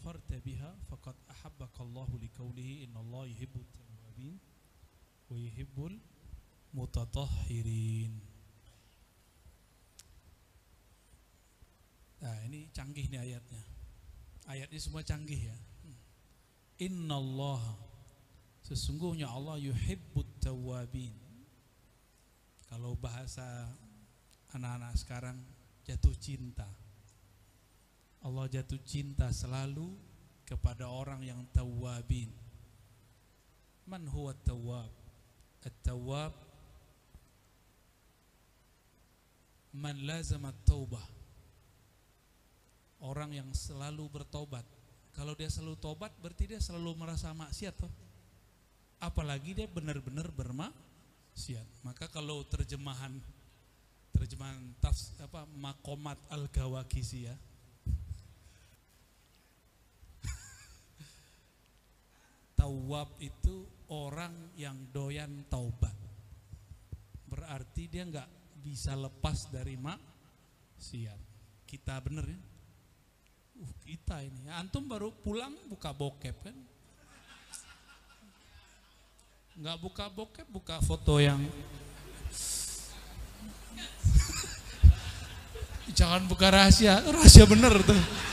zafarta 0.00 0.40
biha 0.40 0.72
faqad 0.88 1.12
Allah 1.76 2.08
liqaulihi 2.16 2.88
inna 2.88 3.04
Allah 3.04 3.28
yuhibbut 3.28 3.68
tawwabin 3.76 4.40
wa 5.28 5.36
yuhibbul 5.36 5.92
mutatahhirin. 6.72 8.16
Nah, 12.24 12.36
ini 12.48 12.72
canggih 12.72 13.12
nih 13.12 13.20
ayatnya. 13.20 13.60
Ayatnya 14.48 14.80
semua 14.80 15.04
canggih 15.04 15.52
ya. 15.52 15.56
Innallaha 16.80 17.76
sesungguhnya 18.64 19.28
Allah 19.28 19.60
yuhibbut 19.60 20.40
tawwabin. 20.40 21.12
Kalau 22.72 22.96
bahasa 22.96 23.68
anak-anak 24.56 24.96
sekarang 24.96 25.36
jatuh 25.84 26.16
cinta. 26.16 26.64
Allah 28.20 28.44
jatuh 28.52 28.80
cinta 28.84 29.32
selalu 29.32 29.96
kepada 30.44 30.90
orang 30.90 31.24
yang 31.24 31.40
tawwabin. 31.56 32.28
Man 33.88 34.04
huwa 34.06 34.36
tawwab? 34.44 34.92
At-tawwab 35.60 36.50
man 39.70 39.94
lazama 40.02 40.50
taubah 40.66 41.02
orang 43.06 43.38
yang 43.38 43.48
selalu 43.54 44.10
bertobat 44.10 44.66
kalau 45.14 45.34
dia 45.38 45.46
selalu 45.46 45.78
tobat 45.78 46.10
berarti 46.18 46.50
dia 46.50 46.60
selalu 46.60 46.98
merasa 46.98 47.30
maksiat 47.30 47.78
toh 47.78 47.92
apalagi 48.98 49.54
dia 49.54 49.70
benar-benar 49.70 50.26
bermaksiat 50.34 51.66
maka 51.86 52.10
kalau 52.10 52.42
terjemahan 52.50 53.14
terjemahan 54.10 54.58
tafs 54.82 55.14
apa 55.22 55.46
makomat 55.54 56.18
al 56.34 56.50
gawakisi 56.50 57.30
ya 57.30 57.34
tawab 62.60 63.16
itu 63.24 63.64
orang 63.88 64.52
yang 64.52 64.76
doyan 64.92 65.48
taubat. 65.48 65.96
Berarti 67.24 67.88
dia 67.88 68.04
nggak 68.04 68.28
bisa 68.60 68.92
lepas 68.92 69.48
dari 69.48 69.80
maksiat. 69.80 71.16
Kita 71.64 71.96
bener 72.04 72.28
ya? 72.28 72.40
Uh 73.64 73.72
kita 73.80 74.20
ini. 74.20 74.44
Antum 74.52 74.84
baru 74.84 75.08
pulang 75.08 75.56
buka 75.72 75.96
bokep 75.96 76.36
kan? 76.44 76.56
Nggak 79.56 79.78
buka 79.80 80.04
bokep 80.12 80.44
buka 80.52 80.76
foto 80.84 81.16
yang 81.16 81.40
jangan 85.96 86.28
buka 86.28 86.52
rahasia. 86.52 87.00
Rahasia 87.08 87.48
bener 87.48 87.72
tuh 87.88 88.28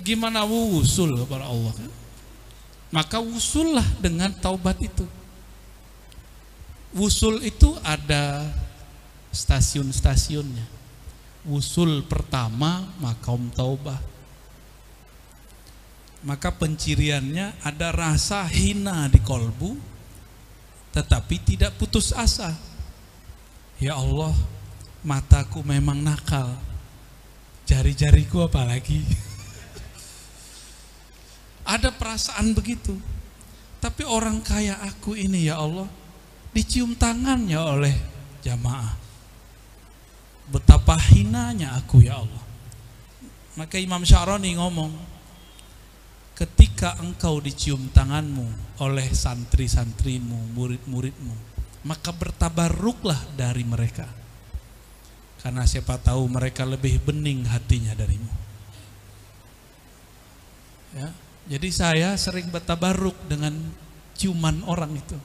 gimana 0.00 0.44
wusul 0.44 1.16
kepada 1.24 1.48
Allah 1.48 1.72
kan? 1.72 1.90
maka 2.94 3.18
wusullah 3.18 3.84
dengan 3.98 4.30
taubat 4.30 4.78
itu. 4.78 5.06
Wusul 6.96 7.44
itu 7.44 7.76
ada 7.84 8.48
stasiun-stasiunnya. 9.34 10.64
Wusul 11.44 12.06
pertama 12.08 12.88
makom 12.96 13.52
taubah. 13.52 14.00
Maka 16.26 16.50
penciriannya 16.50 17.54
ada 17.62 17.92
rasa 17.94 18.42
hina 18.48 19.06
di 19.06 19.20
kolbu 19.22 19.78
tetapi 20.96 21.36
tidak 21.44 21.76
putus 21.76 22.16
asa. 22.16 22.56
Ya 23.76 23.92
Allah 24.00 24.32
mataku 25.04 25.60
memang 25.60 26.00
nakal. 26.00 26.56
Jari-jariku 27.68 28.48
apalagi 28.48 29.04
ada 31.66 31.90
perasaan 31.90 32.54
begitu. 32.54 32.94
Tapi 33.82 34.06
orang 34.06 34.40
kaya 34.40 34.78
aku 34.86 35.18
ini 35.18 35.50
ya 35.50 35.60
Allah 35.60 35.90
dicium 36.54 36.96
tangannya 36.96 37.60
oleh 37.60 37.94
jamaah. 38.40 38.94
Betapa 40.46 40.94
hinanya 41.12 41.76
aku 41.76 42.06
ya 42.06 42.22
Allah. 42.22 42.44
Maka 43.58 43.76
Imam 43.82 44.06
Syaroni 44.06 44.54
ngomong 44.56 44.94
ketika 46.38 46.96
engkau 47.02 47.42
dicium 47.42 47.90
tanganmu 47.90 48.78
oleh 48.84 49.08
santri-santrimu 49.08 50.52
murid-muridmu 50.52 51.56
maka 51.86 52.10
bertabaruklah 52.10 53.38
dari 53.38 53.62
mereka. 53.62 54.10
Karena 55.38 55.62
siapa 55.62 56.02
tahu 56.02 56.26
mereka 56.26 56.66
lebih 56.66 56.98
bening 56.98 57.46
hatinya 57.46 57.94
darimu. 57.94 58.32
Ya 60.98 61.25
jadi 61.46 61.68
saya 61.70 62.08
sering 62.18 62.50
bertabaruk 62.50 63.14
dengan 63.30 63.54
ciuman 64.18 64.66
orang 64.66 64.98
itu. 64.98 65.18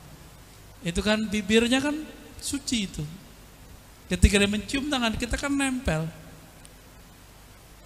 Itu 0.86 1.02
kan 1.02 1.26
bibirnya 1.26 1.82
kan 1.82 1.98
suci 2.38 2.86
itu. 2.86 3.02
Ketika 4.06 4.38
dia 4.38 4.50
mencium 4.50 4.86
tangan 4.86 5.18
kita 5.18 5.34
kan 5.34 5.50
nempel. 5.50 6.06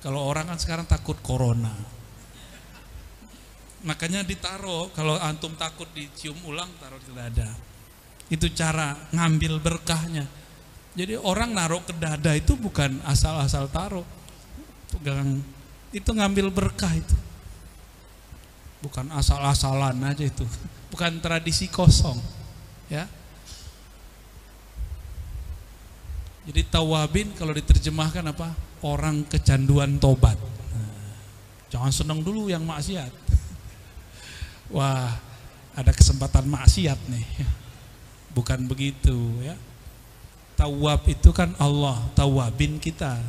Kalau 0.03 0.19
orang 0.19 0.51
kan 0.51 0.59
sekarang 0.59 0.83
takut 0.83 1.15
corona. 1.23 1.71
Makanya 3.87 4.27
ditaruh 4.27 4.91
kalau 4.91 5.15
antum 5.21 5.55
takut 5.55 5.87
dicium 5.95 6.35
ulang 6.43 6.67
taruh 6.83 6.99
di 6.99 7.15
dada. 7.15 7.47
Itu 8.27 8.51
cara 8.51 8.99
ngambil 9.15 9.63
berkahnya. 9.63 10.27
Jadi 10.95 11.15
orang 11.15 11.55
naruh 11.55 11.83
ke 11.87 11.95
dada 11.95 12.35
itu 12.35 12.59
bukan 12.59 12.99
asal-asal 13.07 13.71
taruh. 13.71 14.03
Pegang. 14.91 15.39
Itu 15.95 16.11
ngambil 16.11 16.51
berkah 16.51 16.91
itu 16.91 17.24
bukan 18.83 19.11
asal-asalan 19.13 19.99
aja 20.03 20.25
itu. 20.25 20.45
Bukan 20.95 21.19
tradisi 21.19 21.67
kosong 21.67 22.15
ya. 22.87 23.03
Jadi 26.45 26.61
tawabin 26.69 27.33
kalau 27.35 27.51
diterjemahkan 27.51 28.31
apa? 28.31 28.53
Orang 28.85 29.25
kecanduan 29.25 29.97
tobat. 29.97 30.37
Nah, 30.71 31.17
jangan 31.73 31.91
senang 31.91 32.21
dulu 32.21 32.47
yang 32.47 32.61
maksiat. 32.63 33.09
Wah 34.75 35.09
ada 35.75 35.91
kesempatan 35.91 36.45
maksiat 36.47 36.99
nih. 37.09 37.27
Bukan 38.37 38.69
begitu 38.69 39.17
ya. 39.41 39.57
Tawab 40.55 41.03
itu 41.11 41.35
kan 41.35 41.51
Allah 41.59 41.99
tawabin 42.15 42.79
kita 42.79 43.19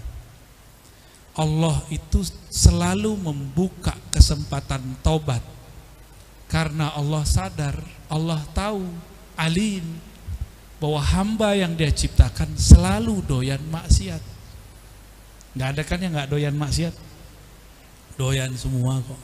Allah 1.37 1.77
itu 1.93 2.25
selalu 2.49 3.13
membuka 3.21 3.93
kesempatan 4.09 4.81
taubat 5.05 5.45
karena 6.49 6.91
Allah 6.97 7.23
sadar 7.29 7.77
Allah 8.09 8.41
tahu 8.57 8.89
alim 9.37 9.85
bahwa 10.81 11.01
hamba 11.01 11.53
yang 11.53 11.77
dia 11.77 11.93
ciptakan 11.93 12.57
selalu 12.57 13.21
doyan 13.29 13.61
maksiat 13.69 14.37
Nggak 15.57 15.69
ada 15.73 15.83
kan 15.89 15.99
yang 16.05 16.13
nggak 16.13 16.29
doyan 16.29 16.53
maksiat? 16.53 16.93
Doyan 18.21 18.53
semua 18.61 19.01
kok. 19.01 19.21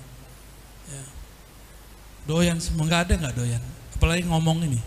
Ya. 0.88 1.04
Doyan 2.24 2.56
semua 2.56 2.88
nggak 2.88 3.02
ada 3.04 3.14
nggak 3.20 3.36
doyan. 3.36 3.62
Apalagi 3.92 4.24
ngomong 4.24 4.64
ini. 4.64 4.80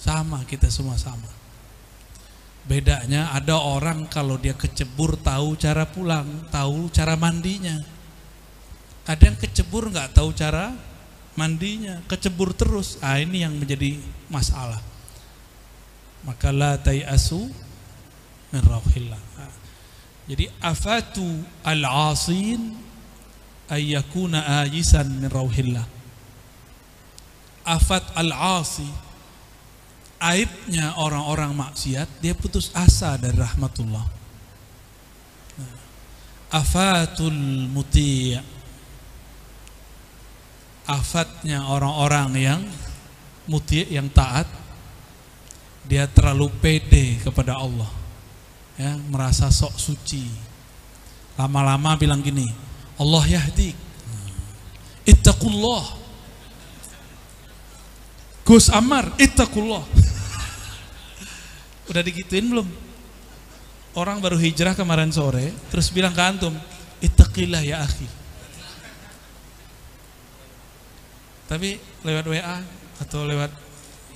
Sama 0.00 0.40
kita 0.48 0.72
semua 0.72 0.96
sama. 0.96 1.28
Bedanya 2.68 3.32
ada 3.32 3.56
orang 3.56 4.04
kalau 4.06 4.36
dia 4.36 4.52
kecebur 4.52 5.16
tahu 5.20 5.56
cara 5.56 5.88
pulang, 5.88 6.28
tahu 6.52 6.92
cara 6.92 7.16
mandinya. 7.16 7.80
Ada 9.08 9.32
yang 9.32 9.38
kecebur 9.40 9.90
nggak 9.90 10.12
tahu 10.14 10.30
cara 10.36 10.76
mandinya, 11.34 11.98
kecebur 12.06 12.52
terus. 12.52 13.00
Ah 13.00 13.18
ini 13.18 13.42
yang 13.42 13.56
menjadi 13.56 13.96
masalah. 14.28 14.78
Maka 16.20 16.52
la 16.52 16.76
tayasu 16.76 17.48
min. 18.52 19.18
Ah. 19.40 19.50
Jadi 20.28 20.46
afatu 20.60 21.26
al-asin 21.64 22.76
ay 23.72 23.98
yakuna 23.98 24.62
ajisan 24.62 25.08
min 25.08 25.26
rauhillah. 25.26 25.86
Afat 27.66 28.14
al-asi 28.14 29.09
aibnya 30.20 30.94
orang-orang 31.00 31.56
maksiat 31.56 32.20
dia 32.20 32.36
putus 32.36 32.68
asa 32.76 33.16
dari 33.16 33.34
rahmatullah. 33.34 34.04
Nah, 35.56 35.74
Afatul 36.52 37.66
muti' 37.72 38.36
afatnya 40.84 41.64
orang-orang 41.70 42.28
yang 42.36 42.60
muti' 43.48 43.88
yang 43.88 44.12
taat 44.12 44.46
dia 45.88 46.04
terlalu 46.06 46.52
pede 46.60 47.18
kepada 47.24 47.56
Allah. 47.56 47.88
Ya 48.76 48.96
merasa 49.08 49.48
sok 49.48 49.76
suci. 49.80 50.28
Lama-lama 51.40 51.96
bilang 51.96 52.20
gini 52.20 52.44
Allah 53.00 53.24
yahdi 53.24 53.72
ittaqullah 55.08 55.99
Gus 58.50 58.66
Amar 58.66 59.06
ittaqullah. 59.14 59.86
Udah 61.86 62.02
digituin 62.02 62.50
belum? 62.50 62.66
Orang 63.94 64.18
baru 64.18 64.34
hijrah 64.34 64.74
kemarin 64.74 65.14
sore 65.14 65.54
terus 65.70 65.86
bilang 65.94 66.10
ke 66.10 66.18
antum 66.18 66.50
ittaqillah 66.98 67.62
ya 67.62 67.78
akhi. 67.86 68.10
Tapi 71.46 71.78
lewat 72.02 72.26
WA 72.26 72.58
atau 72.98 73.22
lewat 73.22 73.54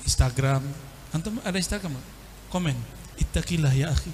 Instagram 0.03 0.67
antum 1.15 1.39
ada 1.47 1.55
Instagram 1.55 1.95
komen 2.51 2.75
ittaqillah 3.23 3.71
ya 3.71 3.95
akhi. 3.95 4.11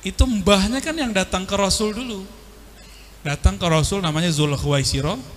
Itu 0.00 0.24
mbahnya 0.24 0.80
kan 0.80 0.96
yang 0.96 1.12
datang 1.12 1.44
ke 1.44 1.60
Rasul 1.60 1.92
dulu. 1.92 2.24
Datang 3.20 3.60
ke 3.60 3.68
Rasul 3.68 4.00
namanya 4.00 4.32
Zulkhuwaisiro 4.32 5.35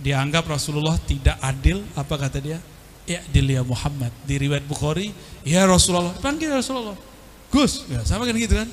dianggap 0.00 0.48
Rasulullah 0.48 0.96
tidak 1.04 1.36
adil 1.44 1.84
apa 1.92 2.14
kata 2.16 2.40
dia? 2.40 2.58
Ya 3.04 3.20
ya 3.32 3.62
Muhammad. 3.64 4.12
Di 4.24 4.40
riwayat 4.40 4.64
Bukhari 4.64 5.12
ya 5.44 5.68
Rasulullah 5.68 6.16
panggil 6.18 6.50
Rasulullah. 6.50 6.96
Gus 7.52 7.84
ya 7.86 8.00
sama 8.08 8.24
kan 8.24 8.34
gitu 8.36 8.56
kan? 8.56 8.68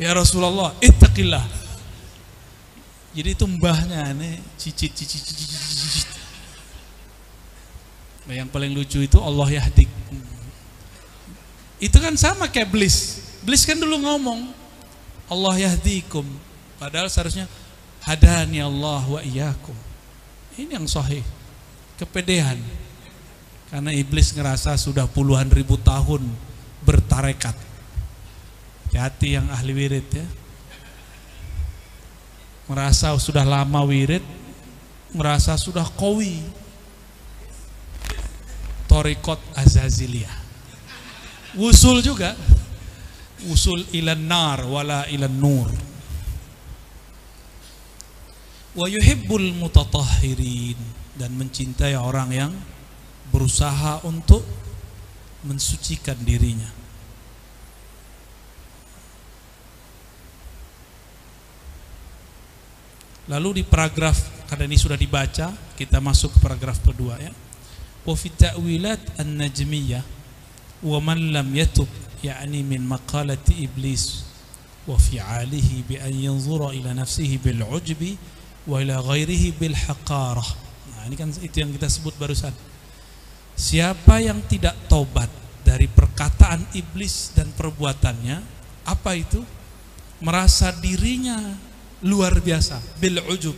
Ya 0.00 0.10
Rasulullah 0.16 0.72
ittaqillah. 0.80 1.44
Jadi 3.10 3.28
itu 3.34 3.44
mbahnya 3.44 4.14
ini 4.14 4.38
cicit 4.56 4.94
cicit 4.94 5.20
cicit 5.20 5.50
cicit. 5.50 6.08
Nah, 8.30 8.38
yang 8.38 8.46
paling 8.46 8.70
lucu 8.70 9.02
itu 9.02 9.18
Allah 9.18 9.48
yahdik 9.58 9.90
itu 11.80 11.96
kan 11.96 12.12
sama 12.14 12.46
kayak 12.46 12.68
Blis 12.70 13.24
Blis 13.40 13.64
kan 13.64 13.74
dulu 13.74 13.96
ngomong 14.04 14.52
Allah 15.26 15.54
yahdikum. 15.66 16.28
Padahal 16.76 17.08
seharusnya 17.10 17.50
hadani 18.04 18.62
Allah 18.62 19.02
wa 19.02 19.20
iyyakum 19.20 19.89
ini 20.58 20.74
yang 20.74 20.86
sahih. 20.88 21.22
Kepedean. 22.00 22.58
Karena 23.70 23.94
iblis 23.94 24.34
ngerasa 24.34 24.74
sudah 24.74 25.06
puluhan 25.06 25.46
ribu 25.52 25.78
tahun 25.78 26.26
bertarekat. 26.82 27.54
Hati 28.90 29.38
yang 29.38 29.46
ahli 29.48 29.72
wirid 29.72 30.06
ya. 30.10 30.26
Merasa 32.66 33.14
sudah 33.18 33.46
lama 33.46 33.86
wirid 33.86 34.22
merasa 35.14 35.54
sudah 35.54 35.86
kowi. 35.94 36.42
Torikot 38.90 39.38
azaziliyah. 39.54 40.34
Wusul 41.54 42.02
juga. 42.02 42.34
Wusul 43.46 43.86
ilan 43.94 44.20
nar 44.20 44.66
wala 44.66 45.08
ilan 45.08 45.32
nur 45.32 45.89
wa 48.74 48.86
yuhibbul 48.86 49.50
mutatahhirin 49.58 50.78
dan 51.18 51.34
mencintai 51.34 51.98
orang 51.98 52.30
yang 52.30 52.52
berusaha 53.34 54.02
untuk 54.06 54.42
mensucikan 55.42 56.18
dirinya. 56.22 56.68
Lalu 63.30 63.62
di 63.62 63.64
paragraf 63.66 64.18
karena 64.50 64.66
ini 64.66 64.74
sudah 64.74 64.98
dibaca, 64.98 65.54
kita 65.78 66.02
masuk 66.02 66.34
ke 66.34 66.38
paragraf 66.42 66.82
kedua 66.82 67.14
ya. 67.22 67.30
Wa 68.02 68.18
fi 68.18 68.26
ta'wilat 68.34 69.22
an-najmiyah 69.22 70.02
wa 70.82 70.98
man 70.98 71.30
lam 71.30 71.46
yatub 71.54 71.86
yani 72.24 72.64
min 72.66 72.82
maqalati 72.82 73.68
iblis 73.68 74.24
wa 74.88 74.96
fi'alihi 74.96 75.84
bi 75.84 75.94
an 76.00 76.10
yanzura 76.10 76.72
ila 76.72 76.96
nafsihi 76.96 77.36
bil 77.38 77.62
ujbi 77.68 78.16
wa 78.70 78.78
ila 78.78 79.02
ghairihi 79.02 79.50
bil 79.58 79.74
haqarah. 79.74 80.46
Nah, 80.94 81.02
ini 81.10 81.18
kan 81.18 81.34
itu 81.42 81.56
yang 81.58 81.74
kita 81.74 81.90
sebut 81.90 82.14
barusan. 82.14 82.54
Siapa 83.58 84.22
yang 84.22 84.38
tidak 84.46 84.78
taubat 84.86 85.26
dari 85.66 85.90
perkataan 85.90 86.62
iblis 86.78 87.34
dan 87.34 87.50
perbuatannya, 87.50 88.38
apa 88.86 89.10
itu? 89.18 89.42
Merasa 90.22 90.70
dirinya 90.70 91.58
luar 92.06 92.38
biasa 92.38 92.78
bil 93.02 93.18
ujub. 93.26 93.56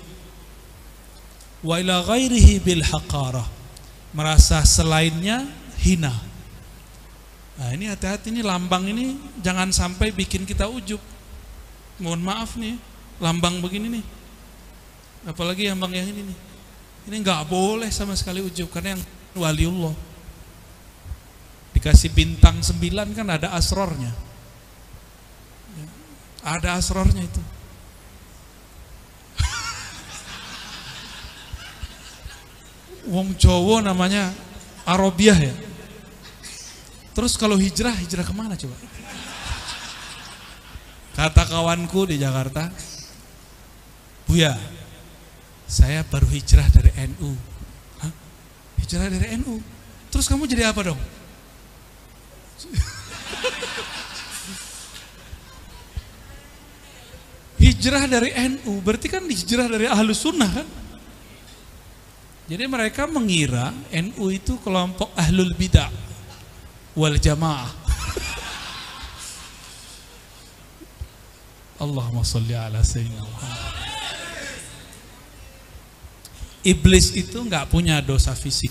Wa 1.60 1.76
ila 1.76 2.00
ghairihi 2.08 2.64
bil 2.64 2.80
haqarah. 2.80 3.44
Merasa 4.16 4.64
selainnya 4.64 5.44
hina. 5.84 6.12
Nah, 7.52 7.68
ini 7.76 7.84
hati-hati 7.90 8.32
ini 8.32 8.40
lambang 8.40 8.88
ini 8.88 9.20
jangan 9.44 9.68
sampai 9.68 10.08
bikin 10.08 10.48
kita 10.48 10.66
ujub. 10.72 10.98
Mohon 12.00 12.22
maaf 12.24 12.56
nih, 12.56 12.80
lambang 13.20 13.60
begini 13.60 14.00
nih 14.00 14.04
apalagi 15.26 15.70
yang 15.70 15.78
bang 15.78 15.92
yang 16.02 16.08
ini 16.10 16.22
nih. 16.26 16.38
Ini 17.02 17.18
nggak 17.18 17.50
boleh 17.50 17.90
sama 17.90 18.14
sekali 18.14 18.38
ujub 18.38 18.70
karena 18.70 18.94
yang 18.94 19.02
waliullah. 19.34 19.94
Dikasih 21.74 22.14
bintang 22.14 22.62
sembilan 22.62 23.10
kan 23.10 23.26
ada 23.26 23.50
asrornya. 23.58 24.12
Ya, 25.74 25.86
ada 26.46 26.78
asrornya 26.78 27.26
itu. 27.26 27.42
Wong 33.10 33.34
Jowo 33.34 33.82
namanya 33.82 34.30
Arobiah 34.86 35.38
ya. 35.38 35.54
Terus 37.12 37.34
kalau 37.36 37.58
hijrah 37.58 37.92
hijrah 37.98 38.24
ke 38.24 38.34
mana 38.34 38.54
coba? 38.54 38.76
Kata 41.12 41.44
kawanku 41.44 42.08
di 42.08 42.16
Jakarta 42.16 42.72
Buya 44.24 44.56
saya 45.72 46.04
baru 46.04 46.28
hijrah 46.28 46.68
dari 46.68 46.92
NU. 47.16 47.32
Hah? 48.04 48.12
Hijrah 48.84 49.08
dari 49.08 49.40
NU. 49.40 49.56
Terus 50.12 50.28
kamu 50.28 50.44
jadi 50.44 50.68
apa 50.68 50.84
dong? 50.84 51.00
hijrah 57.64 58.04
dari 58.04 58.36
NU, 58.52 58.84
berarti 58.84 59.08
kan 59.08 59.24
hijrah 59.24 59.64
dari 59.64 59.88
ahlus 59.88 60.20
sunnah 60.20 60.52
kan? 60.52 60.68
Jadi 62.52 62.68
mereka 62.68 63.08
mengira 63.08 63.72
NU 63.96 64.28
itu 64.28 64.60
kelompok 64.60 65.08
ahlul 65.16 65.56
bidah 65.56 65.88
wal 66.92 67.16
jamaah. 67.16 67.72
Allahumma 71.82 72.22
salli 72.28 72.52
ala 72.52 72.84
sayyidina 72.84 73.24
Muhammad. 73.24 73.61
Iblis 76.62 77.10
itu 77.18 77.42
nggak 77.42 77.74
punya 77.74 77.98
dosa 77.98 78.38
fisik. 78.38 78.70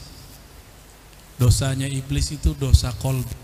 Dosanya 1.36 1.91
iblis 1.91 2.32
itu 2.32 2.56
dosa 2.56 2.95
kolbu. 2.95 3.36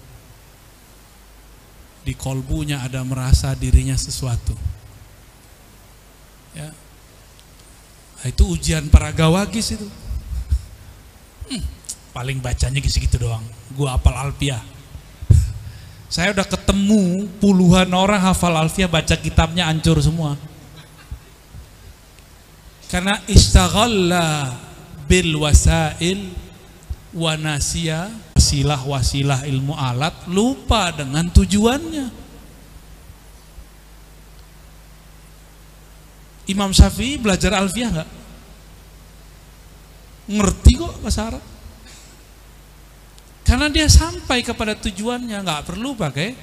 Di 2.07 2.15
kolbunya 2.15 2.79
ada 2.79 3.03
merasa 3.03 3.51
dirinya 3.51 3.99
sesuatu. 3.99 4.55
Ya. 6.55 6.71
Nah, 8.17 8.25
itu 8.31 8.47
ujian 8.47 8.87
para 8.87 9.11
gawagis 9.11 9.75
itu. 9.75 9.87
Hmm, 11.51 11.63
paling 12.15 12.39
bacanya 12.39 12.79
gitu-gitu 12.79 13.19
doang. 13.19 13.43
Gua 13.75 13.99
apal 13.99 14.15
alpiah. 14.15 14.63
Saya 16.13 16.31
udah 16.31 16.47
ketemu 16.47 17.27
puluhan 17.43 17.91
orang 17.91 18.23
hafal 18.23 18.55
Alfiah 18.55 18.87
baca 18.87 19.19
kitabnya 19.19 19.67
hancur 19.67 19.99
semua. 19.99 20.39
Karena 22.87 23.19
istaghalla 23.27 24.55
bil 25.07 25.35
wasail 25.43 26.31
wa 27.11 27.35
nasiya 27.35 28.27
wasilah-wasilah 28.37 29.43
ilmu 29.43 29.75
alat 29.75 30.13
lupa 30.31 30.95
dengan 30.95 31.27
tujuannya. 31.27 32.07
Imam 36.47 36.71
Syafi'i 36.71 37.19
belajar 37.19 37.59
Alfiah 37.59 37.91
nggak? 37.91 38.09
Ngerti 40.31 40.71
kok 40.79 40.95
bahasa 41.03 41.21
Arab. 41.27 41.43
Karena 43.43 43.67
dia 43.67 43.87
sampai 43.91 44.43
kepada 44.43 44.75
tujuannya, 44.79 45.43
nggak 45.43 45.67
perlu 45.67 45.91
pakai 45.95 46.35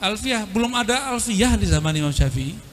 Alfiah. 0.00 0.48
Belum 0.48 0.72
ada 0.72 1.12
Alfiah 1.12 1.52
di 1.60 1.68
zaman 1.68 1.92
Imam 2.00 2.16
Syafi'i. 2.16 2.67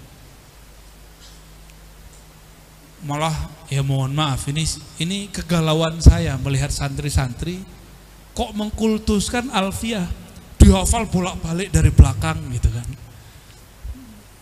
Malah 3.03 3.35
ya 3.67 3.83
mohon 3.83 4.15
maaf 4.15 4.47
ini 4.47 4.63
ini 5.03 5.27
kegalauan 5.27 5.99
saya 5.99 6.39
melihat 6.39 6.71
santri-santri 6.71 7.59
kok 8.31 8.55
mengkultuskan 8.55 9.51
Alfiah 9.51 10.07
dihafal 10.55 11.07
bolak-balik 11.07 11.69
dari 11.69 11.91
belakang 11.91 12.39
gitu 12.55 12.71
kan. 12.71 12.87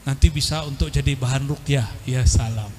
Nanti 0.03 0.27
bisa 0.27 0.67
untuk 0.67 0.91
jadi 0.91 1.15
bahan 1.15 1.47
rukyah. 1.47 1.87
Ya 2.03 2.27
salam. 2.27 2.67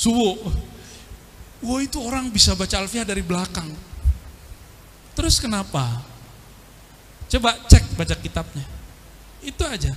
Suwu. 0.00 0.36
Wah 1.64 1.80
itu 1.80 1.96
orang 2.00 2.28
bisa 2.28 2.52
baca 2.52 2.84
Alfiah 2.84 3.08
dari 3.08 3.24
belakang. 3.24 3.72
Terus 5.16 5.40
kenapa? 5.40 6.04
Coba 7.30 7.56
cek 7.64 7.96
baca 7.96 8.14
kitabnya. 8.18 8.66
Itu 9.40 9.64
aja. 9.64 9.96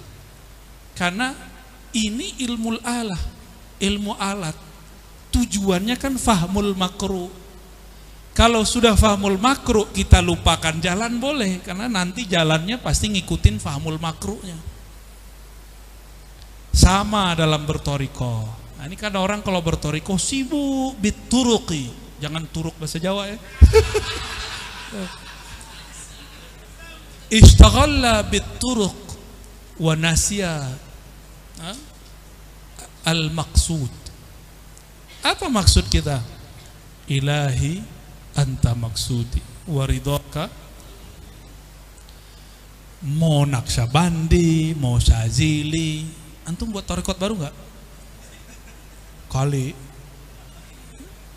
Karena 0.96 1.36
ini 1.98 2.38
ilmu 2.46 2.78
alah, 2.86 3.20
ilmu 3.82 4.14
alat. 4.22 4.54
Tujuannya 5.34 5.98
kan 5.98 6.14
fahmul 6.22 6.78
makruh. 6.78 7.30
Kalau 8.38 8.62
sudah 8.62 8.94
fahmul 8.94 9.42
makruh 9.42 9.90
kita 9.90 10.22
lupakan 10.22 10.78
jalan 10.78 11.18
boleh 11.18 11.58
karena 11.66 11.90
nanti 11.90 12.30
jalannya 12.30 12.78
pasti 12.78 13.10
ngikutin 13.10 13.58
fahmul 13.58 13.98
makruhnya. 13.98 14.54
Sama 16.70 17.34
dalam 17.34 17.66
bertoriko. 17.66 18.46
Nah, 18.78 18.86
ini 18.86 18.94
kan 18.94 19.18
orang 19.18 19.42
kalau 19.42 19.58
bertoriko 19.66 20.22
sibuk 20.22 20.94
bituruki. 21.02 21.90
Jangan 22.22 22.46
turuk 22.54 22.78
bahasa 22.78 23.02
Jawa 23.02 23.26
ya. 23.26 23.38
Istaghalla 27.42 28.24
bituruk 28.24 28.96
wa 29.82 29.94
nasya 29.98 30.64
al-maqsud. 33.08 33.93
Apa 35.24 35.48
maksud 35.48 35.88
kita? 35.88 36.20
Ilahi 37.08 37.80
anta 38.36 38.76
maksudi 38.76 39.39
waridhaka 39.63 40.52
mau 43.08 43.48
naksabandi, 43.48 44.76
mau 44.76 45.00
syazili. 45.00 46.04
Antum 46.43 46.72
buat 46.72 46.84
torikot 46.84 47.15
baru 47.15 47.39
nggak? 47.39 47.56
Kali 49.28 49.76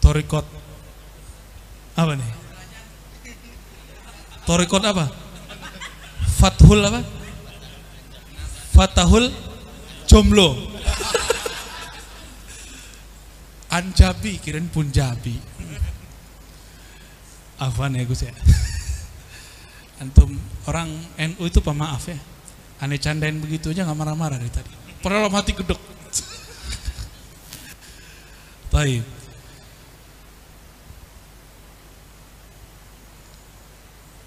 torikot 0.02 0.46
apa 1.98 2.12
nih? 2.16 2.32
Torikot 4.46 4.82
apa? 4.82 5.06
Fathul 6.40 6.80
apa? 6.80 7.02
Fatahul 8.72 9.28
Jomblo. 10.08 10.79
Anjabi 13.70 14.42
kirain 14.42 14.66
Punjabi. 14.66 15.38
Afwan 17.60 17.94
ya 17.94 18.02
Gus 18.02 18.26
ya. 18.26 18.34
Antum 20.02 20.32
orang 20.66 20.90
NU 21.14 21.44
itu 21.46 21.60
pemaaf 21.62 22.08
ya. 22.10 22.18
Aneh 22.80 22.96
candain 22.96 23.36
begitu 23.36 23.70
aja 23.70 23.84
nggak 23.84 23.98
marah-marah 23.98 24.40
dari 24.40 24.50
tadi. 24.50 24.72
Padahal 25.04 25.28
mati 25.28 25.52
gedek. 25.52 25.78
Baik. 28.72 29.04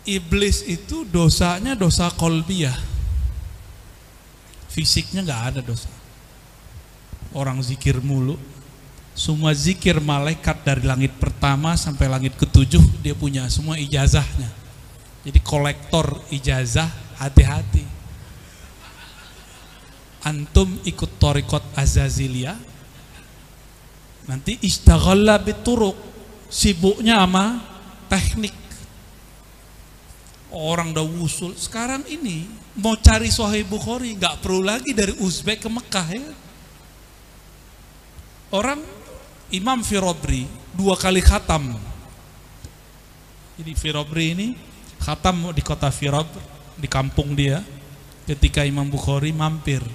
Iblis 0.03 0.67
itu 0.67 1.07
dosanya 1.09 1.73
dosa 1.73 2.11
kolbiyah. 2.11 2.75
Fisiknya 4.69 5.25
nggak 5.25 5.41
ada 5.51 5.59
dosa. 5.65 5.89
Orang 7.33 7.63
zikir 7.65 7.97
mulu. 8.03 8.52
Semua 9.13 9.53
zikir 9.53 10.01
malaikat 10.01 10.65
dari 10.65 10.83
langit 10.89 11.13
pertama 11.21 11.77
sampai 11.77 12.09
langit 12.09 12.33
ketujuh 12.33 12.81
dia 13.05 13.13
punya 13.13 13.45
semua 13.47 13.77
ijazahnya. 13.77 14.49
Jadi 15.23 15.39
kolektor 15.39 16.17
ijazah 16.33 16.89
hati-hati. 17.21 17.85
Antum 20.23 20.79
ikut 20.87 21.19
torikot 21.19 21.61
azazilia, 21.75 22.55
nanti 24.25 24.55
istaghalla 24.63 25.35
bituruk 25.39 25.95
sibuknya 26.47 27.19
sama 27.19 27.59
teknik 28.07 28.55
orang 30.53 30.93
udah 30.93 31.03
wusul 31.03 31.57
sekarang 31.57 32.05
ini 32.05 32.45
mau 32.77 32.93
cari 32.93 33.33
Sahih 33.33 33.65
Bukhari 33.65 34.13
nggak 34.13 34.39
perlu 34.45 34.61
lagi 34.61 34.93
dari 34.93 35.17
Uzbek 35.17 35.65
ke 35.65 35.69
Mekah 35.69 36.07
ya 36.13 36.23
orang 38.53 38.79
Imam 39.53 39.85
Firobri 39.85 40.49
dua 40.73 40.97
kali 40.97 41.21
khatam 41.21 41.77
jadi 43.61 43.71
Firobri 43.77 44.33
ini 44.33 44.47
khatam 44.97 45.53
di 45.53 45.61
kota 45.61 45.93
Firob 45.93 46.25
di 46.73 46.89
kampung 46.89 47.37
dia 47.37 47.61
ketika 48.25 48.65
Imam 48.65 48.89
Bukhari 48.89 49.29
mampir 49.29 49.85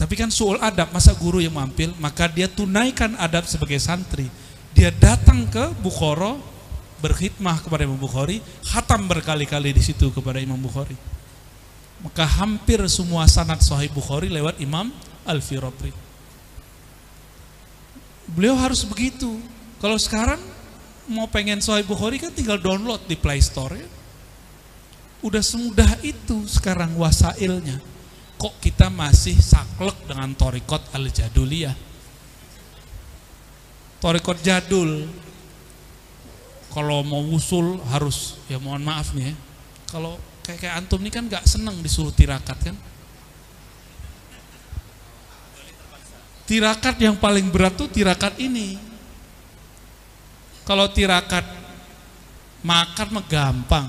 tapi 0.00 0.16
kan 0.16 0.32
soal 0.32 0.56
adab, 0.64 0.88
masa 0.96 1.12
guru 1.12 1.44
yang 1.44 1.52
mampir, 1.52 1.92
maka 2.00 2.24
dia 2.24 2.48
tunaikan 2.48 3.12
adab 3.20 3.44
sebagai 3.44 3.76
santri. 3.76 4.32
Dia 4.72 4.88
datang 4.88 5.44
ke 5.44 5.76
Bukhara, 5.84 6.40
berkhidmah 7.04 7.60
kepada 7.60 7.84
Imam 7.84 8.00
Bukhari, 8.00 8.40
khatam 8.64 9.04
berkali-kali 9.04 9.76
di 9.76 9.84
situ 9.84 10.08
kepada 10.08 10.40
Imam 10.40 10.56
Bukhari. 10.56 10.96
Maka 12.00 12.24
hampir 12.24 12.80
semua 12.88 13.28
sanad 13.28 13.60
Sahih 13.60 13.92
Bukhari 13.92 14.32
lewat 14.32 14.56
Imam 14.56 14.88
Al-Firabri. 15.28 15.92
Beliau 18.34 18.54
harus 18.54 18.86
begitu. 18.86 19.40
Kalau 19.82 19.98
sekarang 19.98 20.38
mau 21.10 21.26
pengen 21.26 21.58
Sahih 21.58 21.82
Bukhari 21.82 22.22
kan 22.22 22.30
tinggal 22.30 22.60
download 22.60 23.02
di 23.10 23.18
Play 23.18 23.42
Store 23.42 23.74
ya. 23.74 23.88
Udah 25.20 25.42
semudah 25.44 26.00
itu 26.00 26.46
sekarang 26.48 26.96
wasailnya. 26.96 27.82
Kok 28.40 28.56
kita 28.62 28.88
masih 28.88 29.36
saklek 29.36 29.96
dengan 30.08 30.32
torikot 30.32 30.80
al-jaduliyah? 30.96 31.76
Torikot 34.00 34.40
jadul. 34.40 35.04
Kalau 36.70 37.02
mau 37.02 37.20
usul 37.34 37.82
harus 37.90 38.38
ya 38.46 38.56
mohon 38.62 38.80
maaf 38.80 39.12
nih 39.12 39.34
ya. 39.34 39.34
Kalau 39.90 40.16
kayak, 40.46 40.58
kayak 40.64 40.74
antum 40.78 41.02
ini 41.02 41.10
kan 41.10 41.26
gak 41.26 41.44
seneng 41.44 41.82
disuruh 41.82 42.14
tirakat 42.14 42.56
kan 42.62 42.76
tirakat 46.50 46.98
yang 46.98 47.14
paling 47.14 47.46
berat 47.46 47.78
tuh 47.78 47.86
tirakat 47.86 48.34
ini. 48.42 48.74
Kalau 50.66 50.90
tirakat 50.90 51.46
makan 52.66 53.08
mah 53.14 53.26
gampang. 53.30 53.86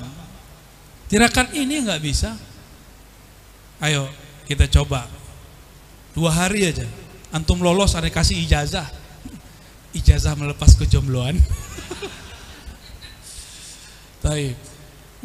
Tirakat 1.09 1.57
ini 1.57 1.82
nggak 1.82 2.01
bisa. 2.05 2.38
Ayo 3.82 4.05
kita 4.45 4.70
coba. 4.70 5.09
Dua 6.14 6.30
hari 6.30 6.70
aja. 6.70 6.86
Antum 7.34 7.66
lolos 7.66 7.97
ada 7.97 8.14
kasih 8.14 8.38
ijazah. 8.45 8.86
Ijazah 9.97 10.38
melepas 10.38 10.78
kejombloan. 10.78 11.41
Taib 14.22 14.53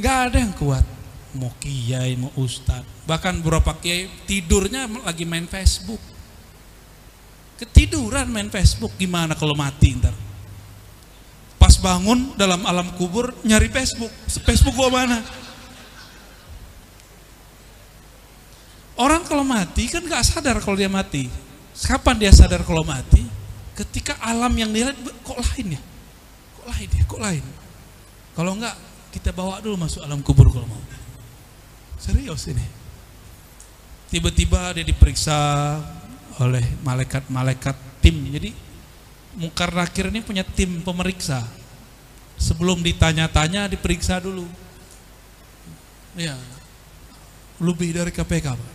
nggak 0.01 0.17
ada 0.33 0.37
yang 0.41 0.57
kuat. 0.57 0.85
Mau 1.37 1.53
kiai 1.61 2.17
mau 2.17 2.33
ustad 2.41 2.81
bahkan 3.05 3.37
beberapa 3.45 3.77
kiai 3.77 4.09
tidurnya 4.25 4.89
lagi 5.05 5.29
main 5.29 5.45
Facebook 5.45 6.16
ketiduran 7.57 8.29
main 8.29 8.53
Facebook 8.53 8.93
gimana 9.01 9.33
kalau 9.33 9.57
mati 9.57 9.97
ntar 9.97 10.13
pas 11.57 11.75
bangun 11.81 12.37
dalam 12.37 12.63
alam 12.69 12.93
kubur 12.95 13.33
nyari 13.43 13.73
Facebook 13.73 14.13
Facebook 14.45 14.77
gua 14.77 14.93
mana 14.93 15.19
Orang 18.97 19.29
kalau 19.29 19.45
mati 19.45 19.93
kan 19.93 20.01
nggak 20.01 20.25
sadar 20.25 20.57
kalau 20.65 20.73
dia 20.73 20.89
mati. 20.89 21.29
Kapan 21.85 22.17
dia 22.17 22.33
sadar 22.33 22.65
kalau 22.65 22.81
mati? 22.81 23.21
Ketika 23.77 24.17
alam 24.25 24.49
yang 24.57 24.73
dia 24.73 24.89
lihat 24.89 24.97
kok 25.21 25.37
lain 25.37 25.77
ya? 25.77 25.81
Kok 26.57 26.67
lain 26.73 26.89
ya? 26.89 27.03
Kok 27.05 27.21
lain? 27.21 27.45
Kalau 28.33 28.57
enggak, 28.57 28.73
kita 29.13 29.37
bawa 29.37 29.61
dulu 29.61 29.77
masuk 29.77 30.01
alam 30.01 30.25
kubur 30.25 30.49
kalau 30.49 30.65
mau. 30.65 30.81
Serius 32.01 32.49
ini. 32.49 32.65
Tiba-tiba 34.09 34.73
dia 34.73 34.85
diperiksa 34.89 35.37
oleh 36.41 36.65
malaikat-malaikat 36.85 37.77
tim. 38.05 38.17
Jadi 38.33 38.51
Mungkar 39.37 39.69
Nakir 39.69 40.09
ini 40.09 40.25
punya 40.25 40.41
tim 40.41 40.81
pemeriksa. 40.81 41.45
Sebelum 42.41 42.81
ditanya-tanya 42.81 43.69
diperiksa 43.69 44.17
dulu. 44.17 44.49
Ya. 46.17 46.37
Lebih 47.61 47.93
dari 47.93 48.13
KPK, 48.13 48.57
Pak. 48.57 48.73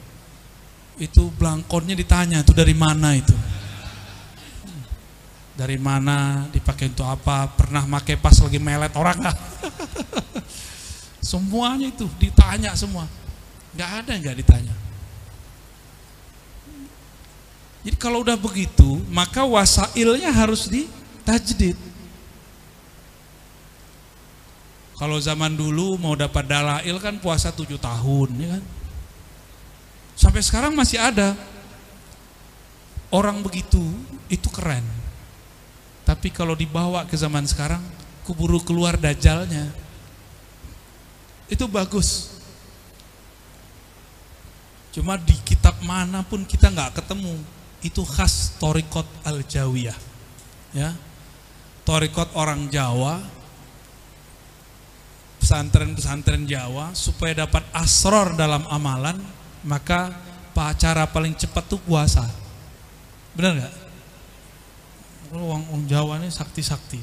Itu 1.02 1.34
belangkonnya 1.34 1.98
ditanya 1.98 2.46
itu 2.46 2.54
dari 2.54 2.78
mana 2.78 3.18
itu? 3.18 3.34
Dari 5.58 5.78
mana, 5.82 6.46
dipakai 6.54 6.94
untuk 6.94 7.10
apa, 7.10 7.50
pernah 7.54 7.86
pakai 7.86 8.18
pas 8.18 8.34
lagi 8.38 8.62
melet 8.62 8.94
orang 8.94 9.18
nggak? 9.18 9.38
Semuanya 11.30 11.90
itu 11.90 12.06
ditanya 12.22 12.74
semua. 12.78 13.06
Nggak 13.74 13.90
ada 14.06 14.12
nggak 14.14 14.38
ditanya. 14.42 14.76
Jadi 17.82 17.98
kalau 17.98 18.22
udah 18.22 18.38
begitu, 18.38 19.02
maka 19.10 19.42
wasailnya 19.42 20.30
harus 20.30 20.70
ditajdid. 20.70 21.74
Kalau 25.02 25.18
zaman 25.18 25.58
dulu 25.58 25.98
mau 25.98 26.14
dapat 26.14 26.46
dalail 26.46 27.02
kan 27.02 27.18
puasa 27.18 27.50
tujuh 27.50 27.82
tahun, 27.82 28.30
ya 28.38 28.48
kan? 28.54 28.64
Sampai 30.14 30.46
sekarang 30.46 30.78
masih 30.78 31.02
ada 31.02 31.34
orang 33.10 33.42
begitu, 33.42 33.82
itu 34.30 34.46
keren. 34.54 34.86
Tapi 36.06 36.30
kalau 36.30 36.54
dibawa 36.54 37.02
ke 37.10 37.18
zaman 37.18 37.50
sekarang, 37.50 37.82
kuburu 38.22 38.62
keluar 38.62 38.94
dajalnya. 38.94 39.74
Itu 41.50 41.66
bagus. 41.66 42.38
Cuma 44.94 45.18
di 45.18 45.34
kitab 45.42 45.82
mana 45.82 46.22
pun 46.22 46.46
kita 46.46 46.70
nggak 46.70 47.02
ketemu. 47.02 47.42
Itu 47.82 48.06
khas 48.06 48.56
Torikot 48.62 49.10
Al-Jawiyah. 49.26 49.98
Ya. 50.78 50.94
Torikot 51.82 52.30
orang 52.38 52.70
Jawa, 52.70 53.20
pesantren-pesantren 55.42 56.46
Jawa 56.46 56.94
supaya 56.94 57.44
dapat 57.44 57.66
asror 57.74 58.38
dalam 58.38 58.64
amalan, 58.70 59.18
maka 59.66 60.14
cara 60.78 61.10
paling 61.10 61.34
cepat 61.34 61.66
tuh 61.66 61.82
puasa. 61.82 62.30
Benar 63.34 63.58
nggak? 63.58 63.76
Orang, 65.34 65.66
orang 65.74 65.86
Jawa 65.90 66.22
ini 66.22 66.30
sakti-sakti. 66.30 67.02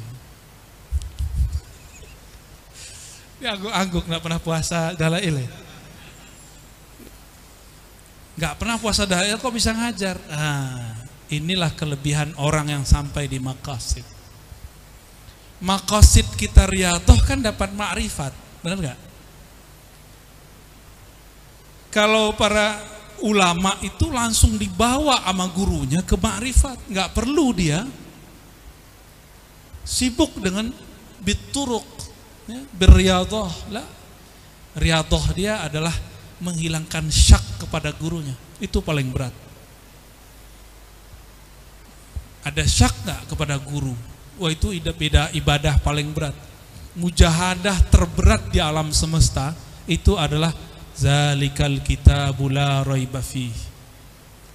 Ya 3.42 3.58
angguk-angguk 3.58 4.06
nggak 4.06 4.22
pernah 4.22 4.38
puasa 4.38 4.94
dalail 4.94 5.42
ya. 5.42 5.50
Nggak 8.38 8.54
pernah 8.54 8.78
puasa 8.78 9.02
dalail 9.02 9.34
kok 9.34 9.50
bisa 9.50 9.74
ngajar. 9.74 10.14
Nah, 10.30 10.94
inilah 11.26 11.74
kelebihan 11.74 12.30
orang 12.38 12.70
yang 12.70 12.84
sampai 12.86 13.26
di 13.26 13.42
makasid. 13.42 14.06
Makasid 15.58 16.38
kita 16.38 16.70
riatoh 16.70 17.18
kan 17.26 17.42
dapat 17.42 17.74
makrifat, 17.74 18.30
benar 18.62 18.78
nggak? 18.78 19.00
Kalau 21.90 22.30
para 22.38 22.78
ulama 23.26 23.74
itu 23.82 24.06
langsung 24.06 24.54
dibawa 24.54 25.18
sama 25.26 25.50
gurunya 25.50 25.98
ke 26.06 26.14
makrifat, 26.14 26.78
nggak 26.86 27.10
perlu 27.10 27.50
dia 27.50 27.82
sibuk 29.82 30.38
dengan 30.38 30.70
bituruk, 31.18 31.86
ya, 32.46 32.62
lah. 33.74 33.86
Riadoh 34.78 35.26
dia 35.34 35.58
adalah 35.66 35.96
menghilangkan 36.38 37.10
syak 37.10 37.42
kepada 37.62 37.94
gurunya, 37.96 38.34
itu 38.62 38.78
paling 38.82 39.10
berat. 39.10 39.34
Ada 42.46 42.64
syak 42.64 42.94
nggak 43.04 43.20
kepada 43.34 43.60
guru? 43.60 43.92
Wah 44.38 44.50
itu 44.54 44.70
beda 44.94 45.34
ibadah 45.34 45.82
paling 45.82 46.14
berat. 46.14 46.34
Mujahadah 46.94 47.76
terberat 47.90 48.50
di 48.50 48.62
alam 48.62 48.90
semesta 48.94 49.54
itu 49.90 50.14
adalah 50.14 50.50
zalikal 50.94 51.78
kitabul 51.82 52.54
la 52.54 52.82
raiba 52.82 53.22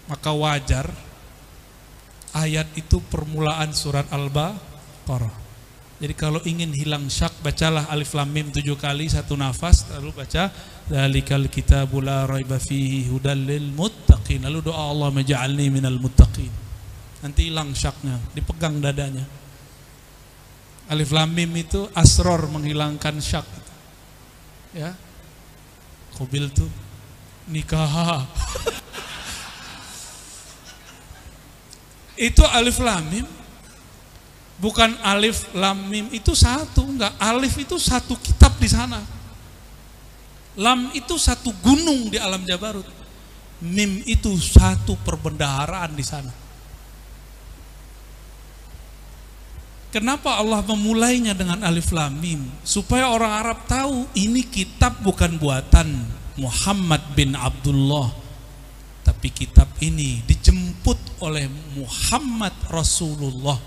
Maka 0.07 0.31
wajar 0.35 0.87
ayat 2.35 2.67
itu 2.75 2.99
permulaan 3.07 3.71
surat 3.71 4.09
Al-Baqarah. 4.09 5.43
Jadi 6.03 6.13
kalau 6.19 6.43
ingin 6.43 6.75
hilang 6.75 7.07
syak 7.07 7.31
bacalah 7.39 7.87
alif 7.87 8.11
lam 8.11 8.27
mim 8.27 8.51
tujuh 8.51 8.75
kali 8.75 9.07
satu 9.07 9.39
nafas 9.39 9.87
lalu 9.95 10.11
baca 10.11 10.51
zalikal 10.89 11.47
kitabul 11.47 12.03
la 12.03 12.27
raiba 12.27 12.59
fihi 12.59 13.07
hudal 13.07 13.39
lil 13.39 13.71
muttaqin. 13.71 14.43
Lalu 14.43 14.71
doa 14.71 14.91
Allah 14.91 15.09
maj'alni 15.11 15.69
minal 15.71 15.99
muttaqin. 15.99 16.51
Nanti 17.23 17.47
hilang 17.47 17.71
syaknya, 17.71 18.19
dipegang 18.35 18.83
dadanya. 18.83 19.23
Alif 20.91 21.15
lam 21.15 21.31
mim 21.31 21.47
itu 21.55 21.87
asror 21.95 22.51
menghilangkan 22.51 23.15
syak. 23.23 23.47
Ya. 24.75 24.91
Kobil 26.19 26.51
tuh 26.51 26.67
nikah. 27.47 28.27
itu 32.27 32.43
alif 32.51 32.77
lam 32.83 33.01
mim 33.09 33.25
bukan 34.59 34.91
alif 35.01 35.47
lam 35.55 35.79
mim 35.87 36.11
itu 36.11 36.35
satu, 36.35 36.83
enggak. 36.83 37.15
Alif 37.15 37.55
itu 37.55 37.79
satu 37.79 38.19
kitab 38.19 38.59
di 38.59 38.67
sana. 38.67 39.22
Lam 40.53 40.93
itu 40.93 41.17
satu 41.17 41.49
gunung 41.65 42.13
di 42.13 42.21
alam 42.21 42.45
Jabarut. 42.45 42.85
Mim 43.63 44.03
itu 44.05 44.35
satu 44.37 44.99
perbendaharaan 45.01 45.95
di 45.95 46.05
sana. 46.05 46.33
Kenapa 49.93 50.41
Allah 50.41 50.65
memulainya 50.65 51.37
dengan 51.37 51.61
alif 51.61 51.93
lam 51.93 52.17
mim? 52.17 52.49
Supaya 52.65 53.13
orang 53.13 53.29
Arab 53.45 53.59
tahu 53.69 54.09
ini 54.17 54.41
kitab 54.41 54.97
bukan 55.05 55.37
buatan 55.37 55.85
Muhammad 56.41 57.01
bin 57.13 57.37
Abdullah. 57.37 58.09
Tapi 59.05 59.29
kitab 59.29 59.69
ini 59.85 60.25
dijemput 60.25 61.21
oleh 61.21 61.45
Muhammad 61.77 62.57
Rasulullah 62.73 63.61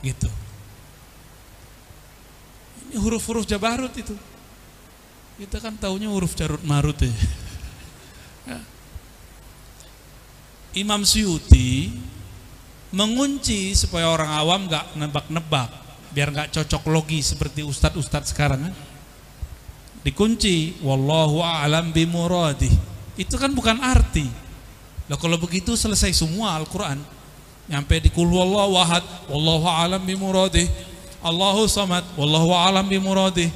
gitu. 0.00 0.32
Ini 2.88 2.96
huruf-huruf 2.96 3.44
Jabarut 3.44 3.92
itu. 4.00 4.16
Kita 5.36 5.60
kan 5.60 5.76
taunya 5.76 6.08
huruf 6.08 6.32
Jarut 6.32 6.64
Marut 6.64 6.96
ya. 6.96 7.12
ya. 8.48 8.58
Imam 10.80 11.04
Syuti 11.04 11.92
mengunci 12.88 13.76
supaya 13.76 14.08
orang 14.08 14.32
awam 14.32 14.64
nggak 14.64 14.96
nebak-nebak 14.96 15.68
biar 16.16 16.32
nggak 16.32 16.56
cocok 16.56 16.88
logi 16.88 17.20
seperti 17.20 17.60
ustadz-ustadz 17.60 18.32
sekarang 18.32 18.72
kan 18.72 18.74
dikunci 20.00 20.80
wallahu 20.80 21.44
a'lam 21.44 21.92
bimuradi 21.92 22.72
itu 23.20 23.36
kan 23.36 23.52
bukan 23.52 23.76
arti. 23.80 24.24
Lah 25.08 25.20
kalau 25.20 25.36
begitu 25.36 25.76
selesai 25.76 26.16
semua 26.16 26.56
Al-Qur'an. 26.56 27.00
Nyampe 27.66 27.98
di 27.98 28.08
kul 28.08 28.30
wallahu 28.30 28.78
ahad 28.78 29.02
wallahu 29.26 29.66
a'lam 29.66 29.98
bimuradi 30.00 30.70
Allahu 31.18 31.66
samad 31.66 32.06
wallahu 32.14 32.54
a'lam 32.54 32.86
bimuradi 32.86 33.50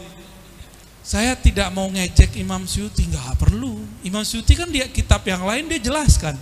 saya 1.00 1.32
tidak 1.32 1.72
mau 1.72 1.88
ngejek 1.88 2.36
Imam 2.36 2.68
Syuti 2.68 3.08
nggak 3.08 3.40
perlu. 3.40 3.80
Imam 4.04 4.20
Syuti 4.20 4.52
kan 4.52 4.68
dia 4.68 4.84
kitab 4.84 5.24
yang 5.24 5.44
lain 5.48 5.64
dia 5.66 5.80
jelaskan. 5.80 6.36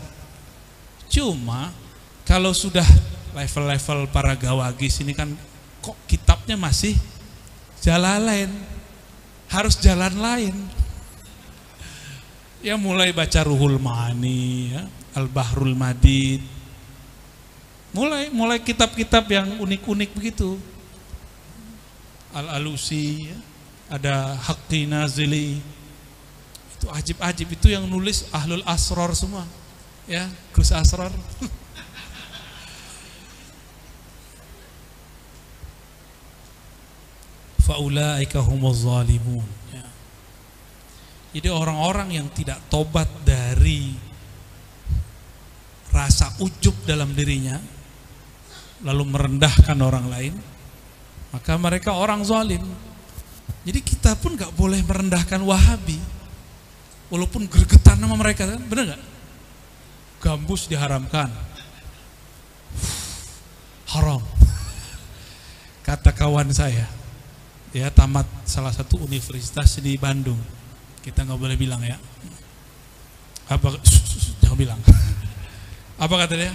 Cuma 1.07 1.71
kalau 2.27 2.51
sudah 2.51 2.85
level-level 3.33 4.11
para 4.11 4.35
gawagis 4.35 4.99
ini 5.01 5.15
kan 5.15 5.31
kok 5.79 5.97
kitabnya 6.11 6.59
masih 6.59 6.99
jalan 7.79 8.19
lain? 8.27 8.51
Harus 9.49 9.79
jalan 9.81 10.13
lain. 10.19 10.55
Ya 12.59 12.75
mulai 12.75 13.15
baca 13.15 13.47
Ruhul 13.47 13.79
Mani 13.79 14.75
ya, 14.75 14.83
Al-Bahrul 15.15 15.79
Madid. 15.79 16.43
Mulai 17.95 18.29
mulai 18.35 18.59
kitab-kitab 18.61 19.25
yang 19.31 19.63
unik-unik 19.63 20.11
begitu. 20.13 20.59
Al-Alusi 22.35 23.33
ya, 23.33 23.39
ada 23.89 24.37
Haqqi 24.37 24.85
Nazili 24.85 25.61
itu 26.79 26.87
ajib-ajib 26.93 27.49
itu 27.57 27.73
yang 27.73 27.89
nulis 27.89 28.29
Ahlul 28.31 28.63
Asror 28.69 29.17
semua 29.17 29.49
ya 30.05 30.29
Gus 30.53 30.71
Asror 30.71 31.11
faulaika 37.69 38.41
zalimun 38.73 39.45
ya. 39.69 39.85
Jadi 41.37 41.49
orang-orang 41.53 42.17
yang 42.17 42.27
tidak 42.33 42.57
tobat 42.73 43.05
dari 43.29 43.93
rasa 45.93 46.33
ujub 46.41 46.73
dalam 46.89 47.13
dirinya 47.13 47.61
lalu 48.81 49.05
merendahkan 49.13 49.77
orang 49.77 50.09
lain 50.09 50.35
maka 51.29 51.61
mereka 51.61 51.93
orang 51.93 52.25
zalim. 52.25 52.65
Jadi 53.69 53.81
kita 53.85 54.17
pun 54.17 54.33
nggak 54.33 54.57
boleh 54.57 54.81
merendahkan 54.81 55.45
Wahabi, 55.45 56.01
walaupun 57.13 57.45
gregetan 57.45 58.01
sama 58.01 58.17
mereka 58.17 58.49
kan, 58.49 58.61
bener 58.65 58.95
nggak? 58.95 59.03
Gambus 60.25 60.67
diharamkan, 60.67 61.29
haram. 63.93 64.25
Kata 65.85 66.13
kawan 66.13 66.49
saya, 66.53 66.89
ya 67.73 67.89
tamat 67.93 68.25
salah 68.49 68.73
satu 68.73 69.01
universitas 69.05 69.81
di 69.81 69.97
Bandung. 70.01 70.41
Kita 71.05 71.25
nggak 71.25 71.41
boleh 71.41 71.57
bilang 71.57 71.81
ya. 71.85 71.97
Apa? 73.49 73.77
Jangan 74.45 74.57
bilang. 74.57 74.81
Apa 75.97 76.15
kata 76.25 76.35
dia? 76.37 76.53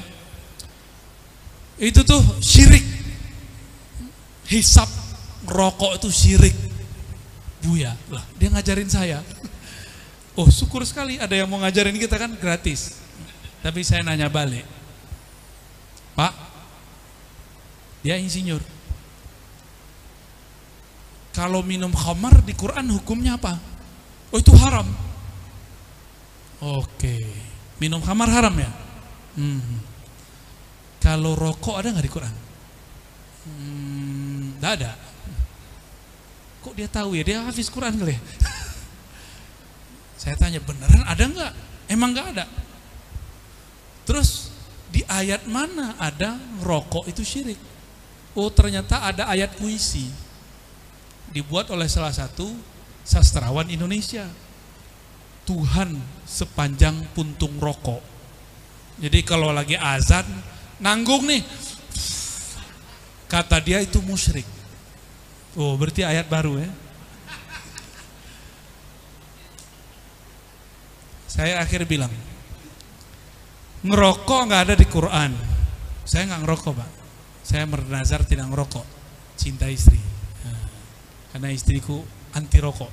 Itu 1.78 2.06
tuh 2.06 2.22
syirik. 2.42 2.86
Hisap 4.50 4.90
rokok 5.50 5.98
itu 5.98 6.10
syirik. 6.14 6.73
Buya. 7.64 7.96
Lah, 8.12 8.24
dia 8.36 8.52
ngajarin 8.52 8.92
saya. 8.92 9.24
Oh, 10.36 10.50
syukur 10.52 10.84
sekali 10.84 11.16
ada 11.22 11.32
yang 11.32 11.48
mau 11.48 11.62
ngajarin 11.64 11.96
kita 11.96 12.20
kan 12.20 12.36
gratis. 12.36 13.00
Tapi 13.64 13.80
saya 13.86 14.04
nanya 14.04 14.28
balik. 14.28 14.68
Pak, 16.14 16.34
dia 18.04 18.20
insinyur. 18.20 18.60
Kalau 21.34 21.66
minum 21.66 21.90
khamar 21.90 22.46
di 22.46 22.54
Quran 22.54 22.94
hukumnya 22.94 23.42
apa? 23.42 23.58
Oh 24.30 24.38
itu 24.38 24.54
haram. 24.54 24.86
Oke, 26.62 27.26
minum 27.82 28.04
khamar 28.04 28.30
haram 28.30 28.54
ya? 28.54 28.70
Hmm. 29.34 29.82
Kalau 31.02 31.34
rokok 31.34 31.82
ada 31.82 31.90
nggak 31.90 32.06
di 32.06 32.14
Quran? 32.14 32.36
Hmm, 33.44 34.44
nggak 34.62 34.74
ada. 34.78 34.92
Kok 36.64 36.74
dia 36.80 36.88
tahu 36.88 37.20
ya? 37.20 37.24
Dia 37.28 37.38
hafiz 37.44 37.68
Quran 37.68 38.00
kali 38.00 38.16
ya? 38.16 38.22
Saya 40.24 40.40
tanya 40.40 40.64
beneran 40.64 41.04
ada 41.04 41.24
nggak? 41.28 41.54
Emang 41.92 42.16
nggak 42.16 42.28
ada. 42.40 42.46
Terus 44.08 44.56
di 44.88 45.04
ayat 45.04 45.44
mana 45.44 46.00
ada 46.00 46.40
rokok 46.64 47.12
itu 47.12 47.22
syirik? 47.28 47.60
Oh 48.34 48.48
ternyata 48.48 49.04
ada 49.04 49.28
ayat 49.28 49.60
puisi 49.60 50.08
dibuat 51.36 51.68
oleh 51.74 51.92
salah 51.92 52.16
satu 52.16 52.48
sastrawan 53.04 53.68
Indonesia. 53.68 54.24
Tuhan 55.44 56.00
sepanjang 56.24 57.04
puntung 57.12 57.60
rokok. 57.60 58.00
Jadi 59.04 59.20
kalau 59.28 59.52
lagi 59.52 59.76
azan, 59.76 60.24
nanggung 60.80 61.28
nih. 61.28 61.44
Kata 63.28 63.60
dia 63.60 63.84
itu 63.84 64.00
musyrik. 64.00 64.63
Oh, 65.54 65.78
berarti 65.78 66.02
ayat 66.02 66.26
baru 66.26 66.58
ya. 66.58 66.72
Saya 71.30 71.62
akhir 71.62 71.90
bilang, 71.90 72.14
ngerokok 73.86 74.40
nggak 74.50 74.62
ada 74.70 74.76
di 74.78 74.86
Quran. 74.86 75.34
Saya 76.06 76.30
nggak 76.30 76.42
ngerokok, 76.46 76.74
Pak. 76.78 76.90
Saya 77.42 77.66
bernazar 77.66 78.22
tidak 78.26 78.50
ngerokok. 78.54 78.86
Cinta 79.34 79.66
istri. 79.66 79.98
Nah, 80.46 80.62
karena 81.34 81.50
istriku 81.50 82.06
anti 82.38 82.58
rokok. 82.62 82.92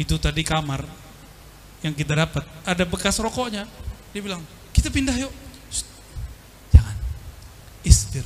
Itu 0.00 0.16
tadi 0.16 0.40
kamar 0.40 0.80
yang 1.84 1.92
kita 1.92 2.16
dapat 2.16 2.44
ada 2.64 2.84
bekas 2.88 3.20
rokoknya. 3.20 3.68
Dia 4.16 4.20
bilang, 4.24 4.40
kita 4.72 4.88
pindah 4.88 5.16
yuk. 5.20 5.32
Shh, 5.68 5.84
jangan. 6.72 6.96
Isbir. 7.84 8.24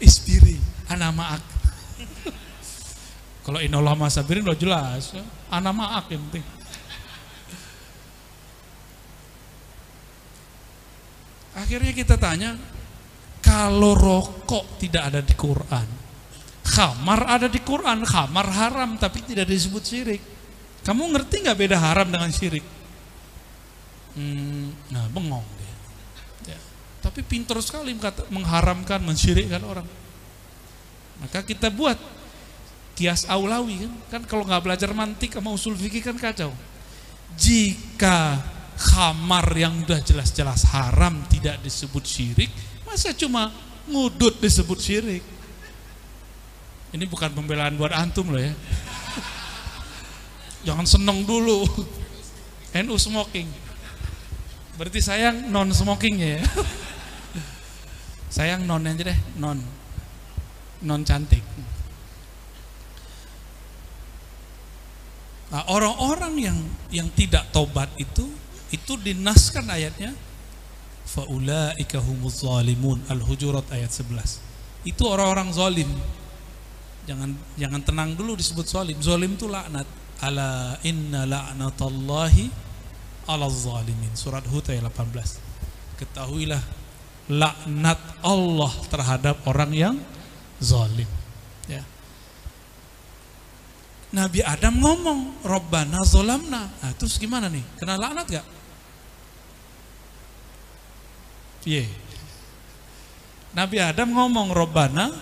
Isbiri. 0.00 0.56
Ana 0.88 1.12
ma'ak. 1.12 1.59
Kalau 3.40 3.58
inoloh 3.58 3.96
masabirin 3.96 4.44
udah 4.44 4.58
jelas. 4.58 5.16
Ana 5.48 5.72
ma'ak 5.72 6.12
yang 6.12 6.22
penting. 6.28 6.46
Akhirnya 11.56 11.92
kita 11.92 12.14
tanya, 12.14 12.54
kalau 13.42 13.98
rokok 13.98 14.78
tidak 14.78 15.12
ada 15.12 15.20
di 15.20 15.34
Quran, 15.34 15.88
khamar 16.62 17.20
ada 17.26 17.48
di 17.50 17.58
Quran, 17.58 18.06
khamar 18.06 18.46
haram 18.48 18.94
tapi 18.96 19.26
tidak 19.26 19.50
disebut 19.50 19.82
syirik. 19.82 20.22
Kamu 20.86 21.10
ngerti 21.10 21.44
nggak 21.44 21.58
beda 21.58 21.76
haram 21.76 22.08
dengan 22.08 22.30
syirik? 22.30 22.64
Hmm, 24.14 24.72
nah 24.94 25.06
bengong 25.10 25.44
dia. 25.58 25.74
Ya. 26.54 26.58
Tapi 27.02 27.20
pintar 27.26 27.58
sekali 27.60 27.98
mengharamkan, 28.30 29.02
mensyirikkan 29.02 29.60
orang. 29.66 29.86
Maka 31.20 31.44
kita 31.44 31.68
buat 31.68 31.98
kias 33.00 33.24
aulawi 33.24 33.80
kan, 33.80 33.92
kan 34.12 34.22
kalau 34.28 34.44
nggak 34.44 34.60
belajar 34.60 34.92
mantik 34.92 35.32
sama 35.32 35.56
usul 35.56 35.72
fikih 35.72 36.04
kan 36.04 36.20
kacau. 36.20 36.52
Jika 37.40 38.36
khamar 38.76 39.48
yang 39.56 39.80
udah 39.88 40.04
jelas-jelas 40.04 40.68
haram 40.68 41.24
tidak 41.32 41.64
disebut 41.64 42.04
syirik, 42.04 42.52
masa 42.84 43.16
cuma 43.16 43.48
ngudut 43.88 44.36
disebut 44.36 44.76
syirik? 44.76 45.24
Ini 46.92 47.08
bukan 47.08 47.32
pembelaan 47.32 47.80
buat 47.80 47.96
antum 47.96 48.36
loh 48.36 48.42
ya. 48.44 48.52
Jangan 50.68 50.84
seneng 50.84 51.24
dulu. 51.24 51.64
NU 52.84 53.00
smoking. 53.00 53.48
Berarti 54.76 55.00
sayang 55.00 55.48
non 55.48 55.72
smokingnya 55.72 56.36
ya. 56.36 56.42
Sayang 58.28 58.68
non 58.68 58.84
aja 58.84 59.08
deh, 59.08 59.18
non. 59.40 59.56
Non 60.84 61.00
cantik. 61.00 61.42
Nah, 65.50 65.66
orang-orang 65.66 66.34
yang 66.38 66.58
yang 66.94 67.08
tidak 67.10 67.50
tobat 67.50 67.90
itu 67.98 68.22
itu 68.70 68.94
dinaskan 68.94 69.66
ayatnya 69.66 70.14
faulaika 71.10 71.98
humuz 71.98 72.46
al-hujurat 72.46 73.66
ayat 73.74 73.90
11. 73.90 74.86
Itu 74.86 75.10
orang-orang 75.10 75.50
zalim. 75.50 75.90
Jangan 77.04 77.34
jangan 77.58 77.82
tenang 77.82 78.10
dulu 78.14 78.38
disebut 78.38 78.66
zalim. 78.70 78.96
Zalim 79.02 79.34
itu 79.34 79.50
laknat. 79.50 79.86
Ala 80.20 80.76
inna 80.86 81.26
la'natallahi 81.26 82.46
ala 83.26 83.50
zalimin. 83.50 84.12
Surat 84.14 84.46
Hud 84.46 84.70
ayat 84.70 84.86
18. 84.86 85.98
Ketahuilah 85.98 86.62
laknat 87.26 87.98
Allah 88.22 88.72
terhadap 88.86 89.36
orang 89.50 89.72
yang 89.74 89.94
zalim. 90.62 91.08
Ya. 91.66 91.82
Nabi 94.10 94.42
Adam 94.42 94.74
ngomong, 94.82 95.46
Robbana 95.46 96.02
zolamna. 96.02 96.66
Nah, 96.66 96.92
terus 96.98 97.14
gimana 97.14 97.46
nih? 97.46 97.62
Kena 97.78 97.94
laknat 97.94 98.26
gak? 98.26 98.46
Iya. 101.62 101.86
Nabi 103.54 103.78
Adam 103.78 104.10
ngomong, 104.10 104.50
Robbana 104.50 105.14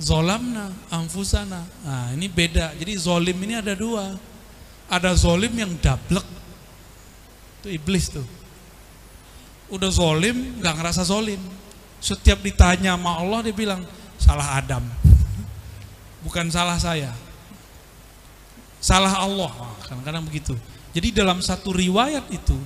zolamna 0.00 0.72
amfusana. 0.88 1.68
Nah, 1.84 2.08
ini 2.16 2.32
beda. 2.32 2.72
Jadi 2.80 2.96
zolim 2.96 3.36
ini 3.44 3.60
ada 3.60 3.76
dua. 3.76 4.16
Ada 4.88 5.12
zolim 5.12 5.52
yang 5.52 5.76
dablek. 5.76 6.24
Itu 7.60 7.68
iblis 7.68 8.08
tuh. 8.08 8.24
Udah 9.68 9.92
zolim, 9.92 10.64
gak 10.64 10.80
ngerasa 10.80 11.04
zolim. 11.04 11.40
Setiap 12.00 12.40
ditanya 12.40 12.96
sama 12.96 13.20
Allah, 13.20 13.44
dia 13.44 13.52
bilang, 13.52 13.84
salah 14.16 14.56
Adam. 14.56 14.80
Bukan 16.24 16.48
salah 16.48 16.80
saya 16.80 17.27
salah 18.78 19.18
Allah. 19.22 19.50
Wah, 19.52 19.76
kadang-kadang 19.84 20.24
begitu. 20.26 20.54
Jadi 20.94 21.12
dalam 21.12 21.38
satu 21.44 21.70
riwayat 21.74 22.26
itu 22.32 22.56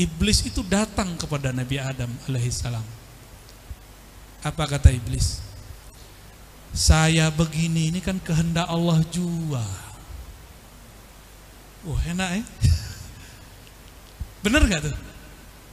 iblis 0.00 0.44
itu 0.44 0.64
datang 0.66 1.14
kepada 1.20 1.52
Nabi 1.54 1.76
Adam 1.78 2.10
alaihissalam 2.26 3.00
apa 4.40 4.64
kata 4.64 4.88
iblis? 4.88 5.44
Saya 6.72 7.28
begini 7.28 7.92
ini 7.92 8.00
kan 8.00 8.16
kehendak 8.22 8.64
Allah 8.70 9.02
jua. 9.12 9.64
Oh 11.84 11.96
enak 12.04 12.28
ya 12.40 12.44
bener 14.44 14.64
gak 14.68 14.88
tuh? 14.88 14.96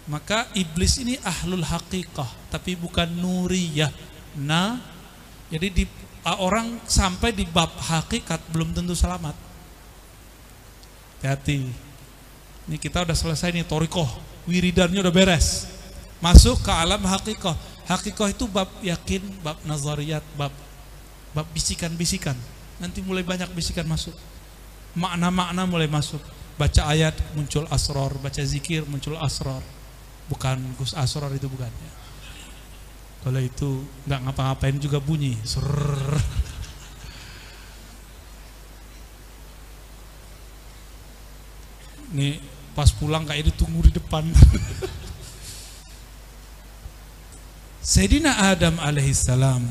Maka 0.08 0.48
iblis 0.56 1.00
ini 1.04 1.20
ahlul 1.24 1.64
haqiqah 1.64 2.28
tapi 2.52 2.76
bukan 2.76 3.08
nuriyah. 3.08 3.92
Nah 4.40 4.80
jadi 5.48 5.68
di 5.72 5.84
orang 6.36 6.84
sampai 6.84 7.32
di 7.32 7.48
bab 7.48 7.72
hakikat 7.72 8.44
belum 8.52 8.76
tentu 8.76 8.92
selamat. 8.92 9.32
Hati. 11.24 11.64
Ini 12.68 12.76
kita 12.76 13.08
udah 13.08 13.16
selesai 13.16 13.56
nih 13.56 13.64
torikoh, 13.64 14.08
wiridannya 14.44 15.00
udah 15.00 15.14
beres. 15.16 15.72
Masuk 16.20 16.60
ke 16.68 16.72
alam 16.74 17.00
hakikoh. 17.00 17.56
Hakikoh 17.88 18.28
itu 18.28 18.44
bab 18.52 18.68
yakin, 18.84 19.24
bab 19.40 19.56
nazariyat, 19.64 20.26
bab 20.36 20.52
bab 21.32 21.48
bisikan-bisikan. 21.56 22.36
Nanti 22.84 23.00
mulai 23.00 23.24
banyak 23.24 23.48
bisikan 23.56 23.88
masuk. 23.88 24.14
Makna-makna 24.98 25.64
mulai 25.64 25.88
masuk. 25.88 26.20
Baca 26.58 26.90
ayat 26.90 27.14
muncul 27.38 27.70
asror, 27.72 28.18
baca 28.20 28.42
zikir 28.44 28.84
muncul 28.90 29.16
asror. 29.22 29.64
Bukan 30.28 30.60
Gus 30.76 30.92
Asror 30.92 31.32
itu 31.32 31.48
bukan 31.48 31.72
kalau 33.28 33.44
itu 33.44 33.84
nggak 34.08 34.24
ngapa-ngapain 34.24 34.80
juga 34.80 35.04
bunyi. 35.04 35.36
Serrr. 35.44 36.16
Nih 42.16 42.40
pas 42.72 42.88
pulang 42.96 43.28
kayak 43.28 43.52
ditunggu 43.52 43.92
di 43.92 44.00
depan. 44.00 44.24
Sayyidina 47.92 48.48
Adam 48.48 48.80
alaihissalam 48.80 49.68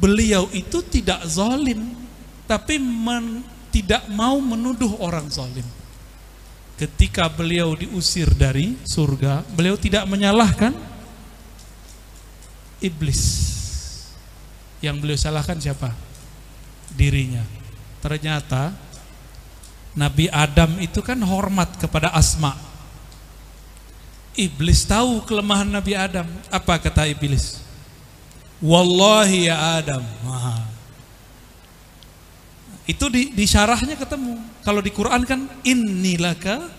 beliau 0.00 0.48
itu 0.56 0.80
tidak 0.88 1.28
zalim 1.28 1.92
tapi 2.48 2.80
men, 2.80 3.44
tidak 3.68 4.08
mau 4.08 4.40
menuduh 4.40 4.96
orang 5.04 5.28
zalim. 5.28 5.68
Ketika 6.80 7.28
beliau 7.28 7.76
diusir 7.76 8.32
dari 8.32 8.80
surga, 8.88 9.44
beliau 9.52 9.76
tidak 9.76 10.08
menyalahkan 10.08 10.96
iblis. 12.78 13.22
Yang 14.78 14.96
beliau 15.02 15.18
salahkan 15.18 15.58
siapa? 15.58 15.90
Dirinya. 16.94 17.42
Ternyata 17.98 18.74
Nabi 19.98 20.30
Adam 20.30 20.78
itu 20.78 21.02
kan 21.02 21.18
hormat 21.18 21.74
kepada 21.82 22.14
Asma. 22.14 22.54
Iblis 24.38 24.86
tahu 24.86 25.26
kelemahan 25.26 25.66
Nabi 25.66 25.98
Adam. 25.98 26.30
Apa 26.46 26.78
kata 26.78 27.10
iblis? 27.10 27.58
Wallahi 28.62 29.50
ya 29.50 29.82
Adam. 29.82 30.02
Itu 32.86 33.10
di, 33.10 33.34
di 33.34 33.44
syarahnya 33.44 33.98
ketemu. 33.98 34.38
Kalau 34.62 34.78
di 34.78 34.94
Quran 34.94 35.26
kan 35.26 35.42
innilaka 35.66 36.70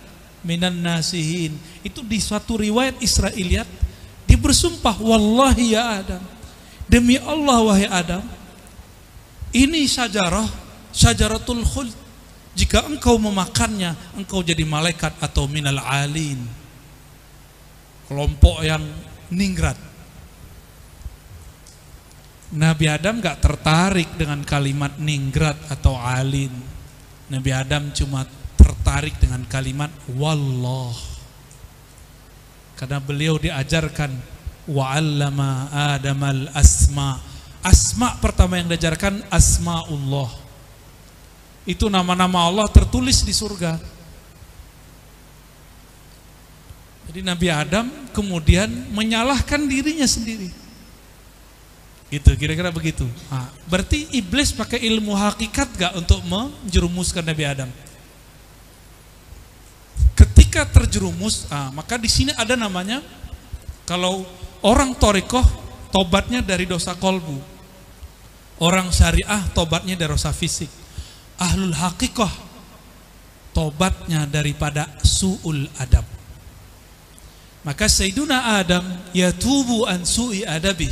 minan 0.48 0.80
nasihin. 0.80 1.60
Itu 1.84 2.00
di 2.02 2.24
suatu 2.24 2.56
riwayat 2.56 3.04
Israiliyat 3.04 3.68
dia 4.30 4.38
bersumpah 4.38 5.02
wallahi 5.02 5.74
ya 5.74 6.06
Adam. 6.06 6.22
Demi 6.86 7.18
Allah 7.18 7.66
wahai 7.66 7.90
Adam, 7.90 8.22
ini 9.50 9.90
syajarah 9.90 10.46
syajaratul 10.94 11.66
khuld. 11.66 11.90
Jika 12.54 12.86
engkau 12.86 13.18
memakannya, 13.18 13.98
engkau 14.14 14.46
jadi 14.46 14.62
malaikat 14.70 15.18
atau 15.18 15.50
minal 15.50 15.82
alin. 15.82 16.38
Kelompok 18.06 18.62
yang 18.62 18.86
ningrat. 19.34 19.78
Nabi 22.54 22.86
Adam 22.90 23.22
gak 23.22 23.42
tertarik 23.42 24.14
dengan 24.14 24.46
kalimat 24.46 24.98
ningrat 25.02 25.58
atau 25.74 25.98
alin. 25.98 26.54
Nabi 27.34 27.50
Adam 27.54 27.90
cuma 27.94 28.26
tertarik 28.58 29.18
dengan 29.18 29.46
kalimat 29.50 29.90
wallah. 30.14 31.19
Karena 32.80 33.04
beliau 33.04 33.36
diajarkan 33.36 34.08
wa'allama 34.64 35.68
Adam 35.68 36.20
al-asma. 36.24 37.20
Asma 37.60 38.16
pertama 38.24 38.56
yang 38.56 38.72
diajarkan 38.72 39.20
asmaullah. 39.28 40.32
Itu 41.68 41.92
nama-nama 41.92 42.48
Allah 42.48 42.72
tertulis 42.72 43.20
di 43.28 43.36
surga. 43.36 43.76
Jadi 47.12 47.20
Nabi 47.20 47.52
Adam 47.52 47.92
kemudian 48.16 48.72
menyalahkan 48.96 49.60
dirinya 49.68 50.08
sendiri. 50.08 50.48
Gitu, 52.08 52.32
kira-kira 52.40 52.72
begitu. 52.72 53.04
Nah, 53.28 53.52
berarti 53.68 54.08
iblis 54.16 54.56
pakai 54.56 54.82
ilmu 54.88 55.14
hakikat 55.14 55.68
gak 55.76 55.94
untuk 56.00 56.24
menjerumuskan 56.26 57.28
Nabi 57.28 57.44
Adam? 57.44 57.70
Ketika 60.60 60.84
terjerumus, 60.84 61.48
ah, 61.56 61.72
maka 61.72 61.96
di 61.96 62.12
sini 62.12 62.36
ada 62.36 62.52
namanya 62.60 63.00
kalau 63.88 64.28
orang 64.60 64.92
torikoh 64.92 65.48
tobatnya 65.88 66.44
dari 66.44 66.68
dosa 66.68 67.00
kolbu, 67.00 67.40
orang 68.60 68.92
syariah 68.92 69.40
tobatnya 69.56 69.96
dari 69.96 70.12
dosa 70.12 70.36
fisik, 70.36 70.68
ahlul 71.40 71.72
hakikoh 71.72 72.28
tobatnya 73.56 74.28
daripada 74.28 75.00
suul 75.00 75.64
adab. 75.80 76.04
Maka 77.64 77.88
Sayyiduna 77.88 78.60
Adam 78.60 78.84
yatubu 79.16 79.88
an 79.88 80.04
su'i 80.04 80.44
adabih. 80.44 80.92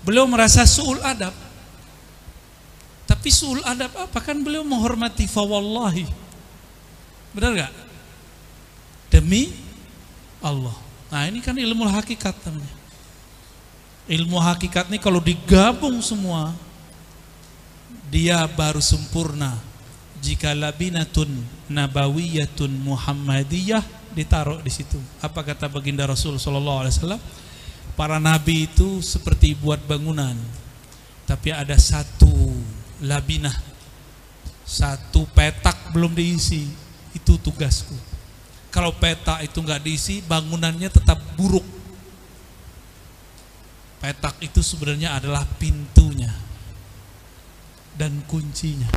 Beliau 0.00 0.24
merasa 0.24 0.64
suul 0.64 1.04
adab. 1.04 1.36
Tapi 3.04 3.28
suul 3.28 3.60
adab 3.68 3.92
apa? 4.00 4.16
Kan 4.24 4.40
beliau 4.40 4.64
menghormati 4.64 5.28
fawallahi. 5.28 6.08
Benar 7.36 7.68
gak? 7.68 7.84
Demi 9.08 9.52
Allah. 10.44 10.74
Nah 11.12 11.30
ini 11.30 11.38
kan 11.40 11.54
ilmu 11.54 11.86
hakikat 11.88 12.34
namanya. 12.48 12.74
Ilmu 14.04 14.36
hakikat 14.36 14.92
ini 14.92 15.00
kalau 15.00 15.22
digabung 15.22 15.96
semua, 16.04 16.52
dia 18.12 18.44
baru 18.44 18.82
sempurna. 18.84 19.56
Jika 20.20 20.56
labinatun 20.56 21.28
nabawiyatun 21.68 22.72
muhammadiyah 22.80 23.84
ditaruh 24.14 24.62
di 24.62 24.72
situ. 24.72 24.96
Apa 25.20 25.44
kata 25.44 25.68
baginda 25.68 26.06
Rasul 26.08 26.40
Shallallahu 26.40 26.86
Alaihi 26.86 26.94
Wasallam? 26.96 27.22
Para 27.94 28.18
nabi 28.18 28.66
itu 28.66 28.98
seperti 29.04 29.54
buat 29.54 29.78
bangunan, 29.86 30.34
tapi 31.28 31.54
ada 31.54 31.78
satu 31.78 32.32
labinah, 32.98 33.54
satu 34.66 35.28
petak 35.30 35.92
belum 35.94 36.10
diisi. 36.10 36.66
Itu 37.14 37.38
tugasku. 37.38 37.94
Kalau 38.74 38.90
petak 38.90 39.46
itu 39.46 39.62
nggak 39.62 39.86
diisi, 39.86 40.18
bangunannya 40.26 40.90
tetap 40.90 41.14
buruk. 41.38 41.62
Petak 44.02 44.42
itu 44.42 44.66
sebenarnya 44.66 45.14
adalah 45.14 45.46
pintunya 45.46 46.34
dan 47.94 48.18
kuncinya. 48.26 48.90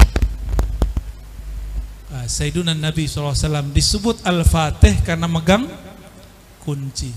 Nah, 2.10 2.26
Sayyiduna 2.26 2.74
Nabi 2.74 3.06
SAW 3.06 3.70
disebut 3.70 4.26
Al-Fatih 4.26 5.06
karena 5.06 5.30
megang 5.30 5.70
kunci. 6.66 7.14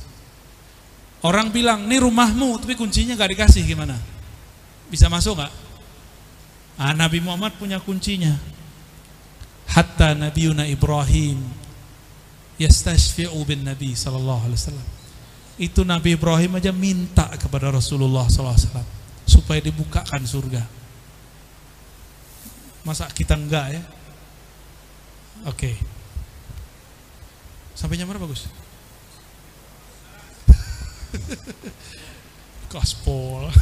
Orang 1.24 1.56
bilang, 1.56 1.88
ini 1.88 1.96
rumahmu, 1.96 2.60
tapi 2.60 2.76
kuncinya 2.76 3.16
gak 3.16 3.32
dikasih 3.40 3.64
gimana? 3.64 3.96
Bisa 4.92 5.08
masuk 5.08 5.40
gak? 5.40 5.52
Ah, 6.76 6.92
Nabi 6.92 7.24
Muhammad 7.24 7.56
punya 7.56 7.80
kuncinya. 7.80 8.36
Hatta 9.64 10.12
Nabiuna 10.12 10.68
Ibrahim 10.68 11.59
yastashfi'u 12.60 13.40
bin 13.48 13.64
Nabi 13.64 13.96
sallallahu 13.96 14.44
alaihi 14.44 14.60
wasallam. 14.60 14.88
Itu 15.56 15.88
Nabi 15.88 16.16
Ibrahim 16.16 16.60
aja 16.60 16.72
minta 16.72 17.28
kepada 17.40 17.72
Rasulullah 17.72 18.28
sallallahu 18.28 18.56
alaihi 18.56 18.68
wasallam 18.68 18.88
supaya 19.24 19.60
dibukakan 19.64 20.22
surga. 20.28 20.62
Masa 22.84 23.08
kita 23.08 23.36
enggak 23.36 23.80
ya? 23.80 23.82
Oke. 25.48 25.76
Sampai 27.72 27.96
jam 27.96 28.08
berapa 28.08 28.28
Gus? 28.28 28.44
Gaspol. 32.72 33.48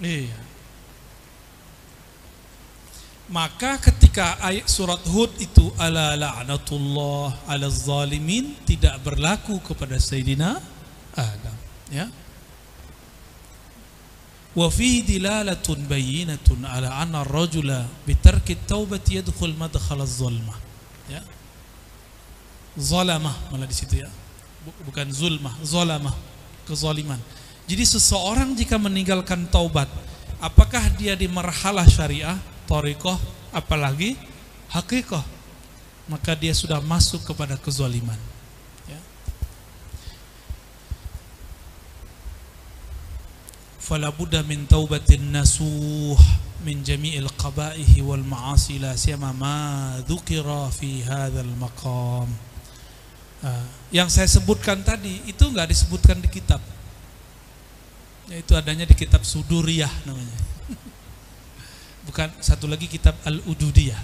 Iya. 0.00 0.32
Maka 3.30 3.78
ketika 3.78 4.42
ayat 4.42 4.66
surat 4.66 4.98
Hud 5.06 5.30
itu 5.38 5.70
ala 5.78 6.18
la'natullah 6.18 7.46
ala 7.46 7.70
zalimin 7.70 8.58
tidak 8.66 8.98
berlaku 9.06 9.62
kepada 9.62 9.94
Sayyidina 10.02 10.58
Adam, 11.14 11.56
ya. 11.94 12.10
Wa 14.50 14.66
fihi 14.66 15.06
dilalatun 15.06 15.86
bayyinatun 15.86 16.66
ala 16.66 16.90
anna 16.98 17.22
ar-rajula 17.22 17.86
bi 18.02 18.18
tarki 18.18 18.58
at-taubati 18.58 19.22
yadkhul 19.22 19.54
madkhala 19.54 20.02
az-zulmah. 20.02 20.58
Ya. 21.06 21.22
Zalamah 22.74 23.38
malah 23.54 23.70
di 23.70 23.78
situ 23.78 24.02
ya. 24.02 24.10
Bukan 24.82 25.06
zulmah, 25.14 25.54
zalamah, 25.62 26.18
kezaliman. 26.66 27.22
Jadi 27.70 27.86
seseorang 27.86 28.58
jika 28.58 28.74
meninggalkan 28.74 29.46
taubat, 29.46 29.86
apakah 30.42 30.82
dia 30.98 31.14
di 31.14 31.30
marhalah 31.30 31.86
syariah, 31.86 32.34
torikoh 32.70 33.18
apalagi 33.50 34.14
hakikoh 34.70 35.26
maka 36.06 36.38
dia 36.38 36.54
sudah 36.54 36.78
masuk 36.82 37.22
kepada 37.22 37.58
kezaliman. 37.58 38.18
Ya. 38.86 38.98
fala 43.78 44.10
buddha 44.14 44.42
min 44.46 44.66
taubatin 44.70 45.34
nasuh 45.34 46.18
min 46.66 46.82
jami'il 46.82 47.30
qaba'ihi 47.34 48.02
wal 48.02 48.22
ma'asi 48.22 48.78
la 48.78 48.94
siyama 48.94 49.30
ma 49.34 49.58
dhukira 50.06 50.70
fi 50.70 51.02
hadhal 51.02 51.54
maqam. 51.58 52.30
Ah, 53.40 53.66
yang 53.94 54.10
saya 54.10 54.26
sebutkan 54.26 54.82
tadi 54.82 55.26
itu 55.30 55.42
nggak 55.46 55.70
disebutkan 55.70 56.18
di 56.22 56.28
kitab. 56.30 56.62
Yaitu 58.30 58.54
adanya 58.54 58.86
di 58.86 58.94
kitab 58.94 59.26
suduriyah 59.26 59.90
namanya 60.06 60.59
bukan 62.10 62.26
satu 62.42 62.66
lagi 62.66 62.90
kitab 62.90 63.14
Al-Ududiyah 63.22 64.02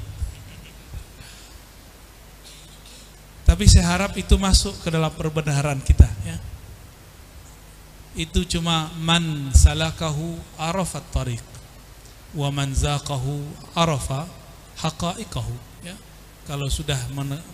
tapi 3.43 3.67
saya 3.67 3.99
harap 3.99 4.15
itu 4.15 4.39
masuk 4.39 4.79
ke 4.87 4.95
dalam 4.95 5.11
perbenaran 5.11 5.83
kita 5.83 6.07
ya 6.23 6.39
itu 8.15 8.47
cuma 8.47 8.95
man 9.03 9.51
salakahu 9.51 10.39
arafat 10.55 11.03
tariq 11.11 11.43
wa 12.33 12.49
man 12.55 12.71
zaqahu 12.71 13.43
arafa 13.75 14.31
haqa'iqahu 14.79 15.67
Ya, 15.87 15.95
kalau 16.51 16.67
sudah 16.67 16.99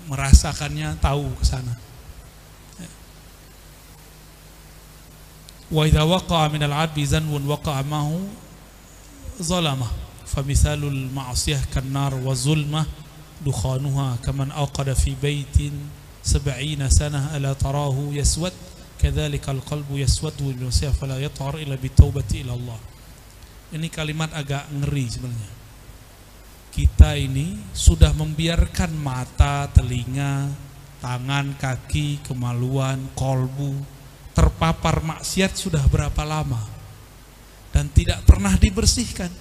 merasakannya 0.08 0.96
tahu 0.96 1.28
ke 1.36 1.44
sana. 1.44 1.76
Ya. 2.80 2.88
Wa 5.68 5.84
idza 5.84 6.08
waqa'a 6.08 6.48
min 6.48 6.64
al-'abdi 6.64 7.04
zanbun 7.04 7.44
waqa'a 7.44 7.84
mahu 7.84 8.24
zalamah 9.36 9.92
famithalul 10.32 11.12
ma'siyah 11.12 11.60
kan-nar 11.68 12.16
wa 12.16 12.32
zulmah 12.32 12.88
dukhanuha 13.44 14.16
kaman 14.24 14.48
awqada 14.56 14.96
fi 14.96 15.12
baitin 15.12 15.76
70 16.24 16.80
sanah 16.88 17.36
ala 17.36 17.52
tarahu 17.52 18.16
yaswad 18.16 18.56
kadzalika 18.96 19.52
al-qalbu 19.52 20.00
yaswadu 20.00 20.56
bil 20.56 20.72
ma'siyah 20.72 20.96
fala 20.96 21.20
yathhar 21.20 21.60
illa 21.60 21.76
bitaubati 21.76 22.40
ila 22.40 22.56
Allah 22.56 22.80
ini 23.72 23.88
kalimat 23.88 24.28
agak 24.36 24.68
ngeri 24.68 25.04
sebenarnya. 25.08 25.52
Kita 26.72 27.16
ini 27.16 27.56
sudah 27.72 28.12
membiarkan 28.12 28.92
mata, 28.92 29.64
telinga, 29.72 30.52
tangan, 31.00 31.56
kaki, 31.56 32.20
kemaluan, 32.20 33.00
kolbu 33.16 33.80
terpapar 34.36 35.00
maksiat 35.00 35.56
sudah 35.56 35.84
berapa 35.88 36.20
lama? 36.24 36.60
Dan 37.72 37.88
tidak 37.92 38.28
pernah 38.28 38.52
dibersihkan. 38.60 39.32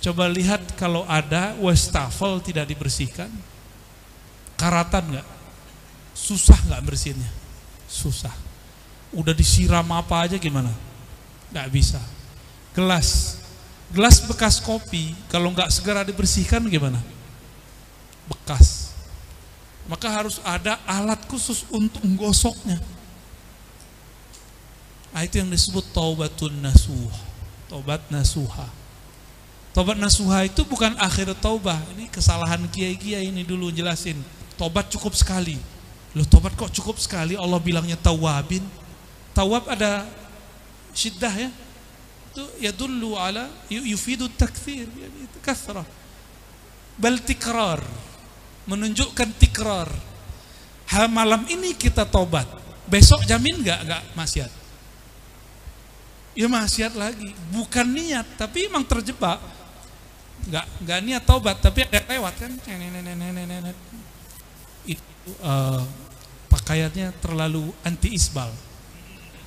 Coba 0.00 0.32
lihat 0.32 0.80
kalau 0.80 1.04
ada 1.04 1.52
wastafel 1.60 2.40
tidak 2.40 2.72
dibersihkan, 2.72 3.28
karatan 4.56 5.16
nggak? 5.16 5.28
Susah 6.16 6.56
nggak 6.68 6.82
bersihinnya? 6.88 7.28
Susah. 7.84 8.32
Udah 9.12 9.36
disiram 9.36 9.84
apa 9.92 10.24
aja 10.24 10.40
gimana? 10.40 10.72
Nggak 11.52 11.68
bisa. 11.68 12.00
Gelas, 12.72 13.36
gelas 13.92 14.24
bekas 14.24 14.56
kopi 14.56 15.12
kalau 15.28 15.52
nggak 15.52 15.68
segera 15.68 16.00
dibersihkan 16.00 16.64
gimana? 16.64 16.96
Bekas. 18.24 18.96
Maka 19.84 20.08
harus 20.08 20.40
ada 20.40 20.80
alat 20.88 21.20
khusus 21.28 21.68
untuk 21.68 22.00
menggosoknya. 22.06 22.80
Nah, 25.10 25.26
itu 25.26 25.42
yang 25.42 25.50
disebut 25.50 25.90
taubatun 25.90 26.54
nasuh. 26.62 27.10
Taubat 27.66 28.06
nasuha. 28.08 28.79
Taubat 29.70 29.94
nasuha 29.94 30.50
itu 30.50 30.66
bukan 30.66 30.98
akhir 30.98 31.30
taubah. 31.38 31.78
Ini 31.94 32.10
kesalahan 32.10 32.66
kiai-kiai 32.66 33.30
ini 33.30 33.46
dulu 33.46 33.70
jelasin. 33.70 34.18
Taubat 34.58 34.90
cukup 34.90 35.14
sekali. 35.14 35.54
Loh 36.10 36.26
taubat 36.26 36.58
kok 36.58 36.74
cukup 36.74 36.98
sekali? 36.98 37.38
Allah 37.38 37.62
bilangnya 37.62 37.94
tawabin. 37.94 38.66
Tawab 39.30 39.70
ada 39.70 40.10
syiddah 40.90 41.30
ya. 41.30 41.50
Itu 42.34 42.42
ya 42.58 42.74
dulu 42.74 43.14
ala 43.14 43.46
yufidu 43.70 44.26
takfir. 44.34 44.90
Yani 44.90 45.30
kasrah. 45.38 45.86
Bal 46.98 47.22
tikrar. 47.22 47.78
Menunjukkan 48.66 49.30
tikrar. 49.38 49.86
Ha 50.90 51.06
malam 51.06 51.46
ini 51.46 51.78
kita 51.78 52.02
taubat. 52.02 52.50
Besok 52.90 53.22
jamin 53.22 53.62
nggak 53.62 53.80
nggak 53.86 54.02
maksiat? 54.18 54.60
ya 56.34 56.46
maksiat 56.46 56.94
lagi 56.94 57.34
bukan 57.50 57.86
niat 57.90 58.26
tapi 58.38 58.70
emang 58.70 58.86
terjebak 58.86 59.38
nggak 60.48 60.66
nggak 60.86 60.98
niat 61.04 61.22
taubat 61.26 61.60
tapi 61.60 61.84
ada 61.84 62.00
lewat 62.08 62.34
kan. 62.40 62.52
Itu 64.88 65.30
uh, 65.44 65.84
pakaiannya 66.48 67.12
terlalu 67.20 67.74
anti 67.84 68.16
isbal 68.16 68.50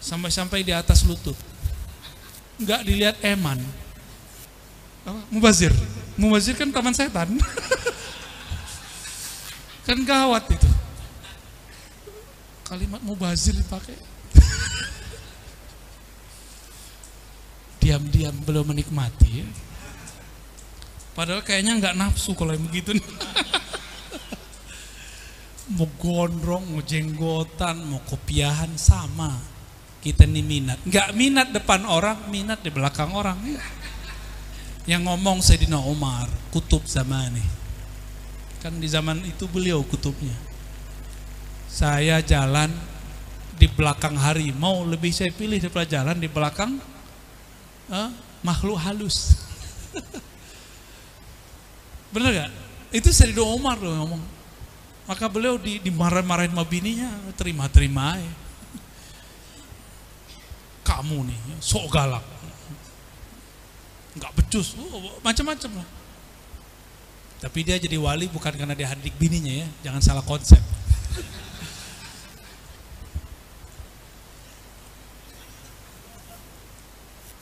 sampai-sampai 0.04 0.62
di 0.62 0.76
atas 0.76 1.08
lutut. 1.08 1.36
Nggak 2.62 2.82
dilihat 2.86 3.18
eman. 3.26 3.58
Apa? 5.04 5.20
mubazir. 5.32 5.74
Mubazir 6.16 6.56
kan 6.56 6.72
taman 6.72 6.94
setan. 6.96 7.28
Kan 9.84 10.00
gawat 10.08 10.48
itu. 10.48 10.70
Kalimat 12.64 13.04
mubazir 13.04 13.52
dipakai. 13.52 14.00
Diam-diam 17.84 18.32
belum 18.48 18.72
menikmati. 18.72 19.44
ya. 19.44 19.48
Padahal 21.14 21.46
kayaknya 21.46 21.78
nggak 21.78 21.98
nafsu 21.98 22.34
kalau 22.34 22.58
yang 22.58 22.66
begitu 22.66 22.98
nih. 22.98 23.06
mau 25.78 25.88
gondrong, 26.02 26.66
mau 26.74 26.82
jenggotan, 26.82 27.86
mau 27.86 28.02
kopiahan 28.02 28.74
sama. 28.76 29.38
Kita 30.02 30.26
nih 30.26 30.44
minat. 30.44 30.82
Nggak 30.84 31.10
minat 31.14 31.48
depan 31.54 31.86
orang, 31.86 32.18
minat 32.34 32.66
di 32.66 32.74
belakang 32.74 33.14
orang. 33.14 33.38
ya. 33.46 33.62
Yang 34.84 35.02
ngomong 35.08 35.40
Sayyidina 35.40 35.80
Umar, 35.80 36.28
kutub 36.52 36.84
zaman 36.84 37.40
nih. 37.40 37.50
Kan 38.60 38.82
di 38.82 38.90
zaman 38.90 39.22
itu 39.24 39.48
beliau 39.48 39.80
kutubnya. 39.86 40.36
Saya 41.72 42.20
jalan 42.20 42.74
di 43.56 43.70
belakang 43.70 44.18
harimau 44.18 44.84
lebih 44.84 45.14
saya 45.14 45.32
pilih 45.32 45.62
daripada 45.62 45.88
jalan 45.88 46.18
di 46.18 46.28
belakang 46.28 46.82
Hah? 47.88 48.10
makhluk 48.42 48.82
halus. 48.82 49.38
Bener 52.14 52.30
gak? 52.32 52.52
Itu 52.94 53.10
Sayyidina 53.10 53.42
Umar 53.42 53.82
loh 53.82 53.98
ngomong. 54.06 54.22
Maka 55.10 55.26
beliau 55.28 55.60
di, 55.60 55.82
dimarah-marahin 55.84 56.54
sama 56.54 56.64
bininya, 56.64 57.10
terima-terima 57.36 58.16
aja. 58.16 58.34
Kamu 60.86 61.28
nih, 61.28 61.40
sok 61.60 61.92
galak. 61.92 62.24
Nggak 64.14 64.32
becus, 64.38 64.78
oh, 64.78 65.18
macam-macam 65.26 65.82
lah. 65.82 65.88
Tapi 67.44 67.60
dia 67.66 67.76
jadi 67.76 67.98
wali 68.00 68.32
bukan 68.32 68.54
karena 68.56 68.72
dia 68.78 68.88
hadik 68.88 69.18
bininya 69.20 69.52
ya, 69.52 69.68
jangan 69.90 70.00
salah 70.00 70.24
konsep. 70.24 70.62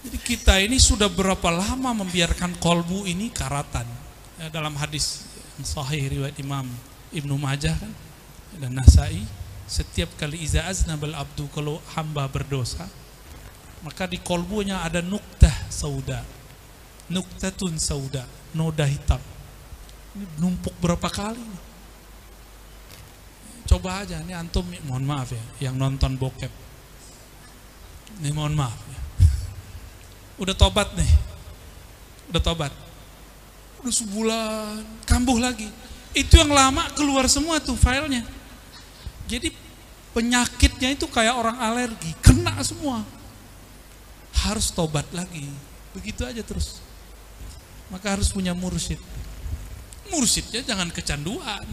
Jadi 0.01 0.17
kita 0.26 0.57
ini 0.57 0.82
sudah 0.82 1.05
berapa 1.05 1.53
lama 1.53 1.93
membiarkan 2.01 2.57
kolbu 2.57 3.05
ini 3.05 3.30
karatan. 3.30 3.86
Ya, 4.41 4.49
dalam 4.49 4.73
hadis 4.73 5.29
sahih 5.61 6.17
riwayat 6.17 6.33
Imam 6.41 6.65
Ibnu 7.13 7.37
Majah 7.37 7.77
kan 7.77 7.93
dan 8.57 8.73
Nasai, 8.73 9.21
setiap 9.69 10.09
kali 10.17 10.41
iza 10.41 10.65
aznabal 10.65 11.13
abdu 11.13 11.45
kalau 11.53 11.77
hamba 11.93 12.25
berdosa, 12.25 12.89
maka 13.85 14.09
di 14.09 14.17
kolbunya 14.17 14.81
ada 14.81 15.05
nuktah 15.05 15.53
sauda. 15.69 16.25
Nuktatun 17.13 17.77
sauda, 17.77 18.25
noda 18.57 18.81
hitam. 18.89 19.21
Ini 20.17 20.25
numpuk 20.41 20.73
berapa 20.81 21.05
kali? 21.05 21.45
Coba 23.69 24.01
aja, 24.01 24.25
ini 24.25 24.33
antum 24.33 24.65
mohon 24.89 25.05
maaf 25.05 25.37
ya, 25.37 25.69
yang 25.69 25.77
nonton 25.77 26.17
bokep. 26.17 26.49
Ini 28.25 28.33
mohon 28.33 28.57
maaf 28.57 28.79
ya 28.89 28.99
udah 30.41 30.55
tobat 30.57 30.89
nih 30.97 31.11
udah 32.33 32.41
tobat 32.41 32.73
udah 33.82 33.93
sebulan 33.93 34.86
kambuh 35.09 35.41
lagi. 35.41 35.65
Itu 36.13 36.38
yang 36.38 36.53
lama 36.53 36.86
keluar 36.93 37.25
semua 37.25 37.57
tuh 37.57 37.73
filenya. 37.73 38.21
Jadi 39.25 39.49
penyakitnya 40.13 40.93
itu 40.93 41.09
kayak 41.09 41.34
orang 41.34 41.57
alergi 41.57 42.13
kena 42.21 42.61
semua. 42.61 43.01
Harus 44.45 44.69
tobat 44.69 45.09
lagi. 45.15 45.49
Begitu 45.97 46.21
aja 46.27 46.43
terus. 46.45 46.77
Maka 47.89 48.13
harus 48.15 48.29
punya 48.29 48.53
mursyid. 48.53 49.01
Mursyidnya 50.11 50.61
jangan 50.63 50.91
kecanduan. 50.93 51.65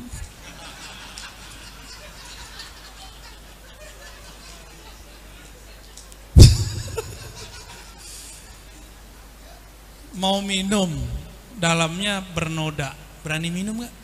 Mau 10.23 10.43
minum 10.43 11.18
dalamnya 11.59 12.23
bernoda. 12.23 12.95
Berani 13.27 13.51
minum 13.51 13.83
nggak? 13.83 13.95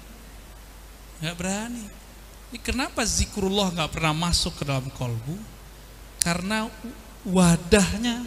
Nggak 1.22 1.36
berani. 1.38 1.84
Ini 2.50 2.58
kenapa 2.60 3.06
zikrullah 3.06 3.70
nggak 3.72 3.90
pernah 3.94 4.14
masuk 4.14 4.60
ke 4.60 4.64
dalam 4.66 4.90
kolbu? 4.92 5.38
Karena 6.20 6.66
wadahnya 7.24 8.26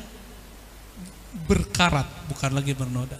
berkarat 1.45 2.07
bukan 2.31 2.51
lagi 2.55 2.73
bernoda. 2.73 3.19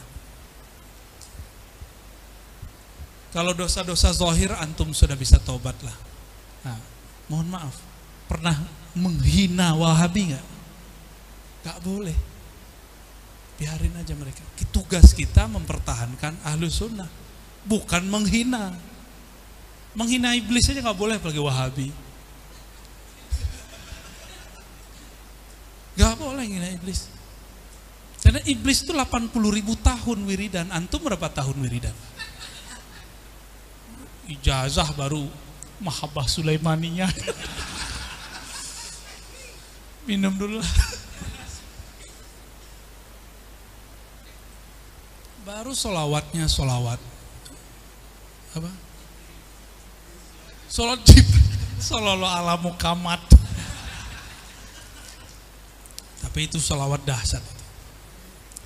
Kalau 3.35 3.53
dosa-dosa 3.53 4.15
zohir 4.15 4.49
antum 4.57 4.95
sudah 4.95 5.13
bisa 5.13 5.37
tobat 5.37 5.75
lah. 5.83 5.93
Nah, 6.65 6.79
mohon 7.29 7.47
maaf. 7.51 7.75
Pernah 8.25 8.55
menghina 8.97 9.77
wahabi 9.77 10.33
nggak? 10.33 10.45
Nggak 11.61 11.79
boleh 11.83 12.36
biarin 13.57 13.93
aja 13.97 14.13
mereka. 14.13 14.45
Tugas 14.69 15.11
kita 15.11 15.49
mempertahankan 15.49 16.37
ahlu 16.45 16.69
sunnah, 16.69 17.09
bukan 17.65 18.05
menghina. 18.05 18.77
Menghina 19.97 20.37
iblis 20.37 20.69
aja 20.69 20.85
nggak 20.85 20.97
boleh 20.97 21.17
apalagi 21.17 21.41
wahabi. 21.41 21.89
Gak 25.97 26.13
boleh 26.21 26.45
menghina 26.45 26.77
iblis. 26.77 27.09
Karena 28.21 28.37
iblis 28.45 28.85
itu 28.85 28.93
80 28.93 29.33
ribu 29.33 29.73
tahun 29.81 30.29
wiridan, 30.29 30.69
antum 30.69 31.01
berapa 31.01 31.25
tahun 31.33 31.57
wiridan? 31.57 31.95
ijazah 34.27 34.91
baru 34.93 35.23
mahabbah 35.79 36.27
Sulaimaniyah. 36.27 37.07
Minum 40.07 40.35
dulu. 40.35 40.59
Baru 45.47 45.71
solawatnya 45.71 46.43
solawat. 46.51 46.99
Apa? 48.51 48.67
Sholat 50.67 50.99
jib. 51.07 51.23
Sallallahu 51.87 52.27
ala 52.27 52.59
Muhammad. 52.59 53.23
Tapi 56.19 56.51
itu 56.51 56.59
solawat 56.59 56.99
dahsyat. 57.07 57.39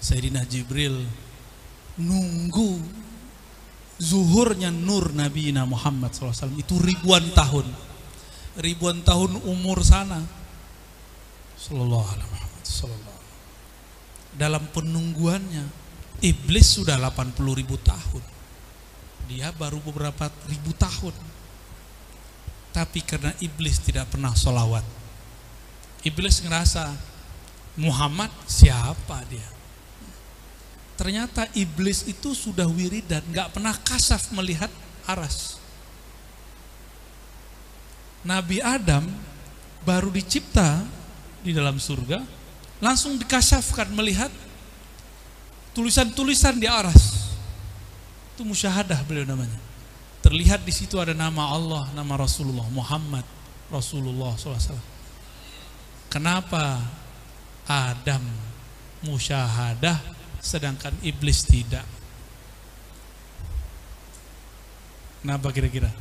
Sayyidina 0.02 0.42
Jibril 0.50 1.06
nunggu 2.02 2.82
zuhurnya 4.02 4.74
nur 4.74 5.14
Nabi 5.14 5.54
Muhammad 5.54 6.10
SAW 6.18 6.58
itu 6.58 6.82
ribuan 6.82 7.22
tahun 7.38 7.70
ribuan 8.58 9.06
tahun 9.06 9.38
umur 9.46 9.86
sana 9.86 10.26
Sallallahu 11.62 12.08
alaihi 12.10 12.26
alaihi. 12.34 13.14
dalam 14.34 14.64
penungguannya 14.74 15.81
iblis 16.22 16.80
sudah 16.80 16.96
80 16.96 17.36
ribu 17.60 17.76
tahun. 17.82 18.24
Dia 19.28 19.52
baru 19.54 19.82
beberapa 19.82 20.30
ribu 20.48 20.72
tahun. 20.78 21.14
Tapi 22.72 23.04
karena 23.04 23.36
iblis 23.44 23.84
tidak 23.84 24.08
pernah 24.16 24.32
solawat 24.32 25.02
iblis 26.02 26.42
ngerasa 26.42 26.94
Muhammad 27.78 28.30
siapa 28.50 29.22
dia? 29.30 29.46
Ternyata 30.98 31.50
iblis 31.58 32.06
itu 32.06 32.38
sudah 32.38 32.70
wiridan 32.70 33.26
nggak 33.34 33.58
pernah 33.58 33.74
kasaf 33.82 34.30
melihat 34.38 34.70
aras. 35.10 35.58
Nabi 38.22 38.62
Adam 38.62 39.10
baru 39.82 40.14
dicipta 40.14 40.86
di 41.42 41.58
dalam 41.58 41.82
surga 41.82 42.22
langsung 42.78 43.18
dikasafkan 43.18 43.90
melihat 43.98 44.30
tulisan-tulisan 45.72 46.60
di 46.60 46.68
aras 46.68 47.32
itu 48.36 48.44
musyahadah 48.44 49.02
beliau 49.08 49.28
namanya 49.28 49.60
terlihat 50.22 50.62
di 50.64 50.74
situ 50.76 51.00
ada 51.00 51.16
nama 51.16 51.52
Allah 51.52 51.88
nama 51.96 52.14
Rasulullah 52.20 52.68
Muhammad 52.70 53.24
Rasulullah 53.72 54.36
SAW 54.36 54.78
kenapa 56.12 56.80
Adam 57.66 58.24
musyahadah 59.06 59.98
sedangkan 60.42 60.94
iblis 61.06 61.46
tidak. 61.46 61.86
Kenapa 65.22 65.54
kira-kira? 65.54 65.94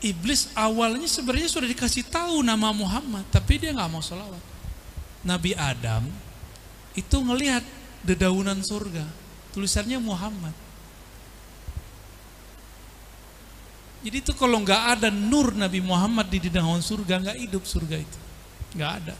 Iblis 0.00 0.52
awalnya 0.56 1.08
sebenarnya 1.08 1.48
sudah 1.48 1.68
dikasih 1.68 2.08
tahu 2.08 2.44
nama 2.44 2.72
Muhammad, 2.72 3.24
tapi 3.32 3.60
dia 3.60 3.72
nggak 3.72 3.88
mau 3.88 4.04
sholawat. 4.04 4.40
Nabi 5.20 5.52
Adam 5.52 6.08
itu 6.96 7.16
ngelihat 7.20 7.62
dedaunan 8.00 8.60
surga, 8.64 9.04
tulisannya 9.52 10.00
Muhammad. 10.00 10.56
Jadi 14.00 14.16
itu 14.16 14.32
kalau 14.32 14.64
nggak 14.64 14.96
ada 14.96 15.08
nur 15.12 15.52
Nabi 15.52 15.84
Muhammad 15.84 16.32
di 16.32 16.40
dedaunan 16.40 16.80
surga, 16.80 17.20
nggak 17.20 17.38
hidup 17.44 17.62
surga 17.68 18.00
itu, 18.00 18.18
nggak 18.76 18.92
ada. 19.04 19.16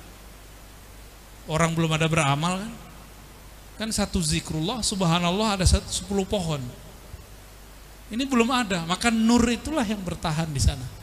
Orang 1.45 1.77
belum 1.77 1.93
ada 1.93 2.09
beramal 2.09 2.65
kan? 2.65 2.73
Kan 3.81 3.89
satu 3.93 4.21
zikrullah, 4.21 4.81
subhanallah 4.81 5.61
ada 5.61 5.67
satu, 5.69 5.89
sepuluh 5.89 6.25
pohon. 6.25 6.61
Ini 8.09 8.25
belum 8.25 8.49
ada, 8.49 8.89
maka 8.89 9.13
nur 9.13 9.45
itulah 9.49 9.85
yang 9.85 10.01
bertahan 10.01 10.49
di 10.49 10.61
sana. 10.61 11.00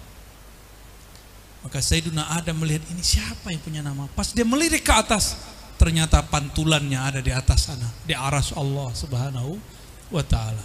Maka 1.65 1.81
Sayyidina 1.81 2.37
Adam 2.37 2.61
melihat 2.61 2.85
ini 2.93 3.01
siapa 3.03 3.51
yang 3.51 3.61
punya 3.61 3.81
nama. 3.83 4.05
Pas 4.13 4.31
dia 4.31 4.45
melirik 4.45 4.85
ke 4.85 4.93
atas, 4.93 5.35
ternyata 5.75 6.21
pantulannya 6.23 6.97
ada 6.97 7.19
di 7.19 7.33
atas 7.33 7.69
sana, 7.71 7.87
di 8.05 8.13
aras 8.13 8.53
Allah 8.53 8.89
Subhanahu 8.93 9.57
wa 10.13 10.23
taala. 10.23 10.63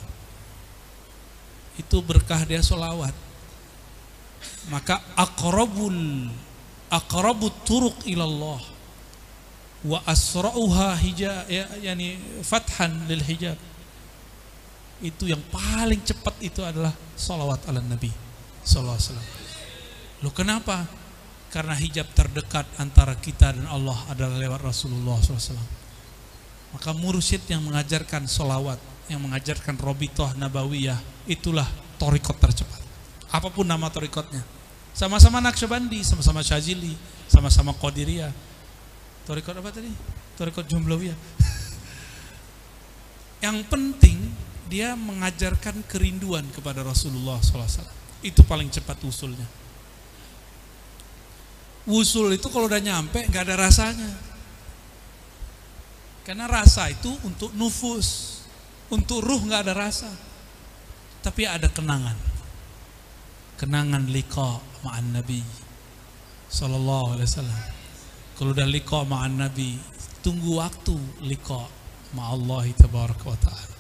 Itu 1.81 2.05
berkah 2.05 2.45
dia 2.45 2.61
solawat. 2.61 3.15
Maka 4.71 5.03
akrabul 5.19 6.31
akrabut 6.93 7.57
turuk 7.65 7.97
ilallah 8.05 8.61
wa 9.83 9.99
asra'uha 10.07 10.95
hijab 11.03 11.49
ya, 11.51 11.67
yani 11.83 12.21
fathan 12.45 13.09
lil 13.11 13.25
hijab 13.25 13.59
itu 15.03 15.27
yang 15.27 15.43
paling 15.51 15.99
cepat 16.07 16.39
itu 16.39 16.63
adalah 16.63 16.95
salawat 17.19 17.67
ala 17.67 17.83
Nabi 17.83 18.13
sallallahu 18.63 18.95
alaihi 18.95 19.09
wasallam. 19.11 19.42
Loh 20.23 20.31
kenapa? 20.31 20.87
Karena 21.53 21.77
hijab 21.77 22.09
terdekat 22.17 22.65
antara 22.81 23.13
kita 23.19 23.53
dan 23.53 23.69
Allah 23.69 23.99
adalah 24.09 24.41
lewat 24.41 24.65
Rasulullah 24.65 25.21
SAW. 25.21 25.61
Maka 26.73 26.97
mursyid 26.97 27.45
yang 27.53 27.61
mengajarkan 27.69 28.25
solawat, 28.25 28.81
yang 29.13 29.21
mengajarkan 29.21 29.77
robitoh 29.77 30.33
nabawiyah, 30.41 30.97
itulah 31.29 31.69
torikot 32.01 32.41
tercepat. 32.41 32.81
Apa 33.29 33.53
pun 33.53 33.69
nama 33.69 33.93
torikotnya. 33.93 34.41
Sama-sama 34.97 35.45
Naqsyabandi, 35.45 36.01
sama-sama 36.05 36.41
Syazili, 36.41 36.97
sama-sama 37.29 37.77
Qadiriyah. 37.77 38.33
Torikot 39.29 39.57
apa 39.57 39.69
tadi? 39.69 39.93
Torikot 40.37 40.65
Jumlawiyah. 40.65 41.17
yang 43.45 43.61
penting 43.69 44.33
dia 44.73 44.97
mengajarkan 44.97 45.85
kerinduan 45.85 46.49
kepada 46.49 46.81
Rasulullah 46.81 47.37
SAW. 47.45 47.85
Itu 48.25 48.41
paling 48.49 48.73
cepat 48.73 48.97
usulnya. 49.05 49.45
Usul 51.89 52.39
itu 52.39 52.47
kalau 52.47 52.71
udah 52.71 52.79
nyampe 52.79 53.27
nggak 53.27 53.45
ada 53.49 53.57
rasanya. 53.59 54.11
Karena 56.23 56.47
rasa 56.47 56.87
itu 56.87 57.11
untuk 57.27 57.51
nufus, 57.59 58.41
untuk 58.87 59.23
ruh 59.27 59.43
nggak 59.43 59.67
ada 59.67 59.75
rasa. 59.75 60.11
Tapi 61.23 61.47
ada 61.47 61.67
kenangan. 61.67 62.15
Kenangan 63.59 64.07
liqa 64.11 64.59
ma'an 64.87 65.15
Nabi 65.15 65.43
sallallahu 66.51 67.19
alaihi 67.19 67.27
wasallam. 67.27 67.63
Kalau 68.39 68.51
udah 68.55 68.69
liqa 68.71 69.03
ma'an 69.07 69.35
Nabi, 69.39 69.79
tunggu 70.23 70.63
waktu 70.63 70.95
liqa 71.27 71.67
ma'allahi 72.15 72.75
tabaraka 72.79 73.27
wa 73.27 73.39
ta'ala 73.39 73.73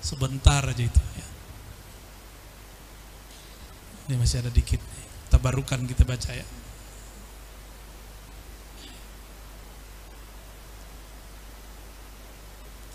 sebentar 0.00 0.64
aja 0.64 0.80
itu 0.80 1.02
ya. 1.14 1.28
Ini 4.08 4.14
masih 4.18 4.42
ada 4.42 4.50
dikit. 4.50 4.80
Tabarukan 5.30 5.86
kita 5.86 6.02
baca 6.02 6.34
ya. 6.34 6.42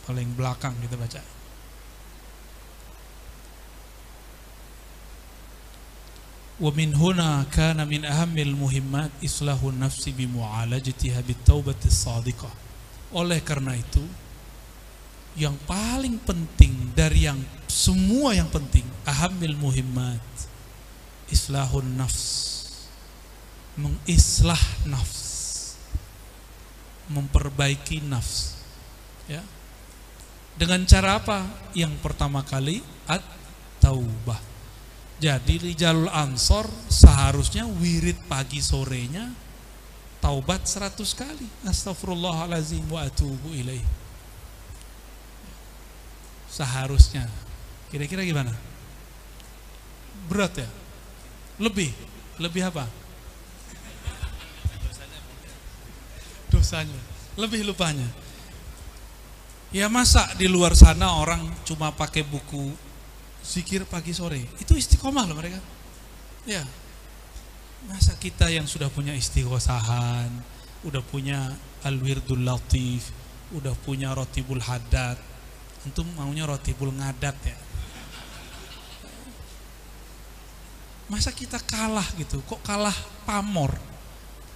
paling 0.05 0.29
belakang 0.37 0.77
kita 0.79 0.95
baca. 0.95 1.21
Wa 6.55 6.71
min 6.71 6.95
huna 6.95 7.43
kana 7.51 7.83
min 7.83 8.07
ahammil 8.07 8.55
muhimmat 8.55 9.11
islahu 9.19 9.75
nafsi 9.75 10.15
bi 10.15 10.23
mu'alajatiha 10.23 11.19
bit 11.27 11.43
taubati 11.43 11.91
shadiqah. 11.91 12.53
Oleh 13.11 13.43
karena 13.43 13.75
itu, 13.75 13.99
yang 15.35 15.59
paling 15.67 16.15
penting 16.23 16.95
dari 16.95 17.27
yang 17.27 17.43
semua 17.67 18.31
yang 18.31 18.47
penting, 18.47 18.87
ahammil 19.03 19.59
muhimmat 19.59 20.23
islahun 21.27 21.83
nafs. 21.99 22.23
Mengislah 23.75 24.87
nafs. 24.87 25.75
Memperbaiki 27.11 27.99
nafs. 28.07 28.55
Ya 29.27 29.43
dengan 30.55 30.81
cara 30.87 31.19
apa 31.19 31.43
yang 31.75 31.91
pertama 31.99 32.41
kali 32.43 32.79
at 33.05 33.21
taubah 33.83 34.39
jadi 35.19 35.59
Rijalul 35.59 36.11
Ansor 36.11 36.67
seharusnya 36.87 37.67
wirid 37.67 38.19
pagi 38.27 38.59
sorenya 38.59 39.31
taubat 40.23 40.67
100 40.67 40.95
kali 41.15 41.47
astagfirullahalazim 41.67 42.83
wa 42.87 43.03
atubu 43.03 43.51
ilaih 43.51 43.83
seharusnya. 46.55 47.27
Kira-kira 47.91 48.23
gimana? 48.23 48.55
Berat 50.31 50.55
ya? 50.55 50.69
Lebih? 51.59 51.91
Lebih 52.39 52.71
apa? 52.71 52.87
Dosanya. 56.47 56.99
Lebih 57.35 57.67
lupanya. 57.67 58.07
Ya 59.73 59.89
masa 59.89 60.25
di 60.37 60.45
luar 60.45 60.77
sana 60.77 61.17
orang 61.17 61.41
cuma 61.65 61.89
pakai 61.93 62.21
buku 62.21 62.73
zikir 63.41 63.85
pagi 63.85 64.13
sore. 64.13 64.41
Itu 64.61 64.77
istiqomah 64.77 65.25
loh 65.25 65.37
mereka. 65.37 65.61
Ya. 66.45 66.65
Masa 67.85 68.17
kita 68.17 68.49
yang 68.49 68.65
sudah 68.65 68.89
punya 68.89 69.13
istighosahan, 69.13 70.29
udah 70.85 71.05
punya 71.05 71.53
al-wirdul 71.85 72.41
latif, 72.41 73.13
udah 73.53 73.77
punya 73.85 74.09
rotibul 74.17 74.57
haddad, 74.57 75.21
Antum 75.85 76.09
maunya 76.17 76.49
roti 76.49 76.73
bul 76.73 76.89
ngadat 76.89 77.37
ya. 77.45 77.57
Masa 81.05 81.29
kita 81.29 81.61
kalah 81.61 82.09
gitu? 82.17 82.41
Kok 82.41 82.65
kalah 82.65 82.97
pamor? 83.29 83.77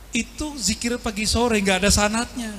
Itu 0.09 0.57
zikir 0.57 0.97
pagi 0.97 1.29
sore 1.29 1.61
nggak 1.61 1.85
ada 1.85 1.91
sanatnya. 1.93 2.49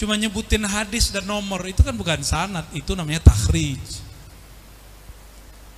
Cuma 0.00 0.16
nyebutin 0.16 0.64
hadis 0.64 1.12
dan 1.12 1.28
nomor 1.28 1.60
itu 1.68 1.84
kan 1.84 1.92
bukan 1.92 2.24
sanat, 2.24 2.64
itu 2.72 2.96
namanya 2.96 3.20
takhrij. 3.20 3.76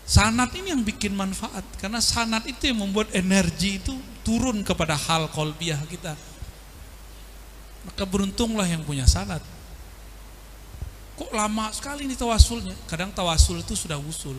Sanat 0.07 0.55
ini 0.55 0.70
yang 0.70 0.87
bikin 0.87 1.11
manfaat 1.11 1.66
karena 1.83 1.99
sanat 1.99 2.47
itu 2.47 2.70
yang 2.70 2.87
membuat 2.87 3.11
energi 3.18 3.83
itu 3.83 3.91
turun 4.23 4.62
kepada 4.62 4.95
hal 4.95 5.27
kolbiah 5.35 5.83
kita. 5.91 6.14
Maka 7.83 8.07
beruntunglah 8.07 8.62
yang 8.62 8.87
punya 8.87 9.11
sanat. 9.11 9.43
Kok 11.18 11.35
lama 11.35 11.75
sekali 11.75 12.07
ini 12.07 12.14
tawasulnya? 12.14 12.79
Kadang 12.87 13.11
tawasul 13.11 13.59
itu 13.59 13.75
sudah 13.75 13.99
usul. 13.99 14.39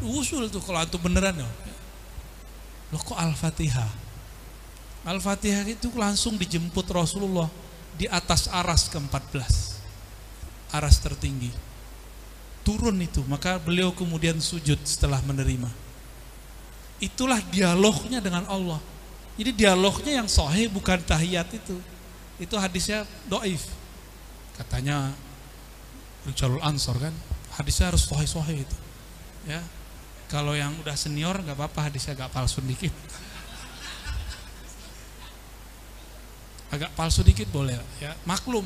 Usul 0.00 0.48
tuh 0.48 0.64
kalau 0.64 0.80
antum 0.80 0.96
beneran 0.96 1.36
ya. 1.36 1.50
Loh 2.88 3.00
kok 3.04 3.20
Al-Fatihah? 3.20 4.11
Al-Fatihah 5.02 5.66
itu 5.66 5.90
langsung 5.98 6.38
dijemput 6.38 6.86
Rasulullah 6.94 7.50
di 7.98 8.06
atas 8.06 8.46
aras 8.46 8.86
ke-14. 8.86 9.34
Aras 10.70 10.96
tertinggi. 11.02 11.50
Turun 12.62 12.94
itu, 13.02 13.26
maka 13.26 13.58
beliau 13.58 13.90
kemudian 13.90 14.38
sujud 14.38 14.78
setelah 14.86 15.18
menerima. 15.26 15.66
Itulah 17.02 17.42
dialognya 17.50 18.22
dengan 18.22 18.46
Allah. 18.46 18.78
Jadi 19.34 19.50
dialognya 19.50 20.22
yang 20.22 20.28
sahih 20.30 20.70
bukan 20.70 21.02
tahiyat 21.02 21.50
itu. 21.50 21.74
Itu 22.38 22.54
hadisnya 22.54 23.02
doif. 23.26 23.66
Katanya 24.54 25.10
Rijalul 26.22 26.62
Ansor 26.62 27.02
kan, 27.02 27.14
hadisnya 27.58 27.90
harus 27.90 28.06
sahih-sahih 28.06 28.62
itu. 28.62 28.76
Ya. 29.50 29.58
Kalau 30.30 30.54
yang 30.54 30.70
udah 30.78 30.94
senior 30.94 31.34
nggak 31.42 31.58
apa-apa 31.58 31.90
hadisnya 31.90 32.14
agak 32.14 32.30
palsu 32.30 32.62
dikit. 32.62 32.94
Agak 36.72 36.88
palsu 36.96 37.20
dikit 37.20 37.52
boleh 37.52 37.76
ya. 38.00 38.16
Maklum 38.24 38.64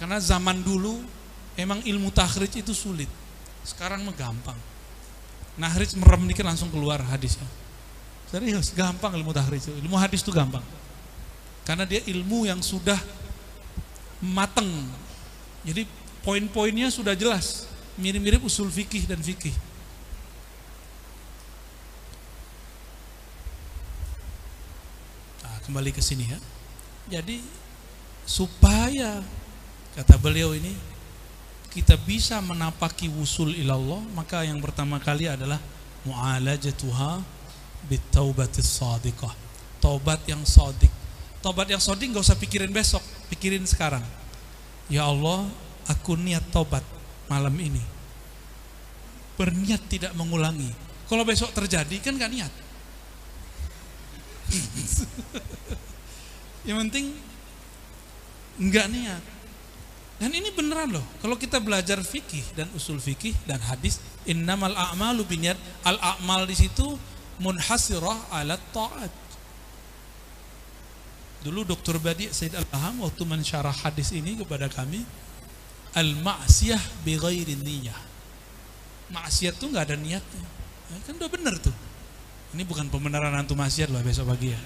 karena 0.00 0.16
zaman 0.16 0.64
dulu 0.64 1.04
emang 1.52 1.84
ilmu 1.84 2.08
takhrij 2.08 2.64
itu 2.64 2.72
sulit. 2.72 3.08
Sekarang 3.60 4.02
mah 4.08 4.16
gampang. 4.16 4.56
Nahrij 5.60 5.92
merem 6.00 6.24
dikit 6.24 6.48
langsung 6.48 6.72
keluar 6.72 7.04
hadisnya. 7.04 7.44
Serius, 8.32 8.72
gampang 8.72 9.12
ilmu 9.20 9.36
takhrij 9.36 9.68
itu. 9.68 9.72
Ilmu 9.84 10.00
hadis 10.00 10.24
itu 10.24 10.32
gampang. 10.32 10.64
Karena 11.68 11.84
dia 11.84 12.00
ilmu 12.08 12.48
yang 12.48 12.64
sudah 12.64 12.96
mateng. 14.24 14.72
Jadi 15.62 15.84
poin-poinnya 16.24 16.88
sudah 16.88 17.12
jelas. 17.12 17.68
Mirip-mirip 18.00 18.40
usul 18.40 18.72
fikih 18.72 19.04
dan 19.04 19.20
fikih. 19.20 19.52
Nah, 25.44 25.60
kembali 25.68 25.92
ke 25.92 26.00
sini 26.00 26.32
ya. 26.32 26.40
Jadi 27.10 27.42
supaya 28.22 29.22
kata 29.98 30.14
beliau 30.20 30.54
ini 30.54 30.70
kita 31.72 31.98
bisa 31.98 32.38
menapaki 32.38 33.08
wusul 33.10 33.56
ilallah 33.56 33.98
maka 34.12 34.44
yang 34.44 34.60
pertama 34.62 35.00
kali 35.02 35.26
adalah 35.26 35.58
mu'alajatuha 36.06 37.22
bitaubatis 37.88 38.78
sadiqah. 38.78 39.34
Taubat 39.82 40.22
yang 40.30 40.46
sadik 40.46 40.90
taubat 41.42 41.66
yang 41.66 41.82
sadik 41.82 42.14
nggak 42.14 42.22
usah 42.22 42.38
pikirin 42.38 42.70
besok 42.70 43.02
pikirin 43.34 43.66
sekarang. 43.66 44.04
Ya 44.86 45.02
Allah 45.08 45.50
aku 45.90 46.14
niat 46.14 46.46
taubat 46.54 46.86
malam 47.26 47.54
ini. 47.58 47.82
Berniat 49.34 49.82
tidak 49.90 50.14
mengulangi. 50.14 50.70
Kalau 51.12 51.28
besok 51.28 51.52
terjadi 51.52 52.00
kan 52.00 52.16
gak 52.16 52.32
niat 52.32 52.48
yang 56.62 56.78
penting 56.86 57.10
nggak 58.62 58.86
niat 58.92 59.22
dan 60.22 60.30
ini 60.30 60.54
beneran 60.54 60.94
loh. 60.94 61.02
Kalau 61.18 61.34
kita 61.34 61.58
belajar 61.58 61.98
fikih 61.98 62.54
dan 62.54 62.70
usul 62.78 63.02
fikih 63.02 63.34
dan 63.42 63.58
hadis, 63.58 63.98
innamal 64.22 64.70
a'malu 64.70 65.26
binniyat. 65.26 65.58
Al 65.82 65.98
a'mal 65.98 66.46
di 66.46 66.54
situ 66.54 66.94
munhasirah 67.42 68.30
ala 68.30 68.54
taat. 68.70 69.10
Dulu 71.42 71.66
Dr. 71.66 71.98
Badi 71.98 72.30
Said 72.30 72.54
Al-Aham 72.54 73.02
waktu 73.02 73.26
mensyarah 73.26 73.74
hadis 73.74 74.14
ini 74.14 74.38
kepada 74.38 74.70
kami, 74.70 75.02
al 75.98 76.14
ma'siyah 76.22 77.02
bi 77.02 77.18
ghairi 77.18 77.58
niyah. 77.58 77.98
Maksiat 79.10 79.58
tuh 79.58 79.74
nggak 79.74 79.90
ada 79.90 79.96
niatnya. 79.98 80.46
Ya, 80.86 80.96
kan 81.02 81.18
udah 81.18 81.30
bener 81.34 81.58
tuh. 81.58 81.74
Ini 82.54 82.62
bukan 82.62 82.86
pembenaran 82.94 83.34
antum 83.34 83.58
maksiat 83.58 83.90
loh 83.90 83.98
besok 84.06 84.30
pagi 84.30 84.54
ya. 84.54 84.60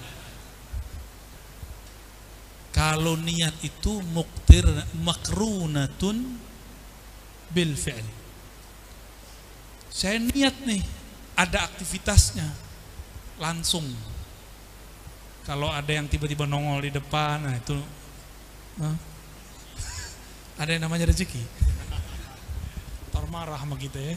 Kalau 2.77 3.17
niat 3.17 3.57
itu 3.65 4.05
muktir 4.13 4.61
makrunatun 5.01 6.37
bil 7.49 7.73
fi'l. 7.73 8.05
Saya 9.89 10.21
niat 10.21 10.61
nih, 10.61 10.85
ada 11.33 11.65
aktivitasnya 11.65 12.45
langsung. 13.41 13.81
Kalau 15.41 15.73
ada 15.73 15.89
yang 15.89 16.05
tiba-tiba 16.05 16.45
nongol 16.45 16.85
di 16.85 16.93
depan, 16.93 17.49
nah 17.49 17.57
itu 17.57 17.73
Hah? 18.77 18.93
ada 20.61 20.69
yang 20.69 20.85
namanya 20.85 21.09
rezeki. 21.09 21.41
Tar 23.09 23.25
marah 23.33 23.57
sama 23.57 23.73
kita 23.73 23.97
ya. 23.97 24.13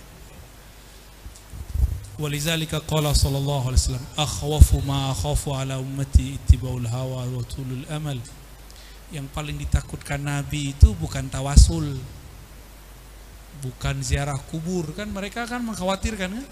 Walizalika 2.21 2.85
qala 2.85 3.17
sallallahu 3.17 3.73
alaihi 3.73 3.81
wasallam 3.81 4.07
akhwafu 4.21 4.85
ma 4.85 5.17
akhafu 5.17 5.57
ala 5.57 5.81
ummati 5.81 6.37
ittiba'ul 6.37 6.85
hawa 6.85 7.25
wa 7.25 7.41
tulul 7.49 7.89
amal 7.89 8.21
yang 9.11 9.27
paling 9.31 9.59
ditakutkan 9.59 10.23
Nabi 10.23 10.75
itu 10.75 10.95
bukan 10.95 11.27
tawasul 11.27 11.99
bukan 13.61 14.01
ziarah 14.01 14.41
kubur. 14.49 14.97
Kan 14.97 15.13
mereka 15.13 15.45
kan 15.45 15.61
mengkhawatirkan 15.61 16.33
kan? 16.33 16.47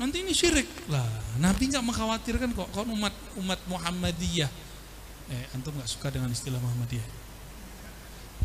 Nanti 0.00 0.26
ini 0.26 0.34
syirik. 0.34 0.66
Lah 0.90 1.06
Nabi 1.38 1.70
nggak 1.70 1.84
mengkhawatirkan 1.86 2.50
kok. 2.52 2.68
Kan 2.74 2.90
umat 2.90 3.14
umat 3.38 3.60
Muhammadiyah. 3.70 4.50
Eh 5.30 5.44
antum 5.54 5.72
nggak 5.72 5.88
suka 5.88 6.10
dengan 6.10 6.28
istilah 6.28 6.58
Muhammadiyah? 6.58 7.06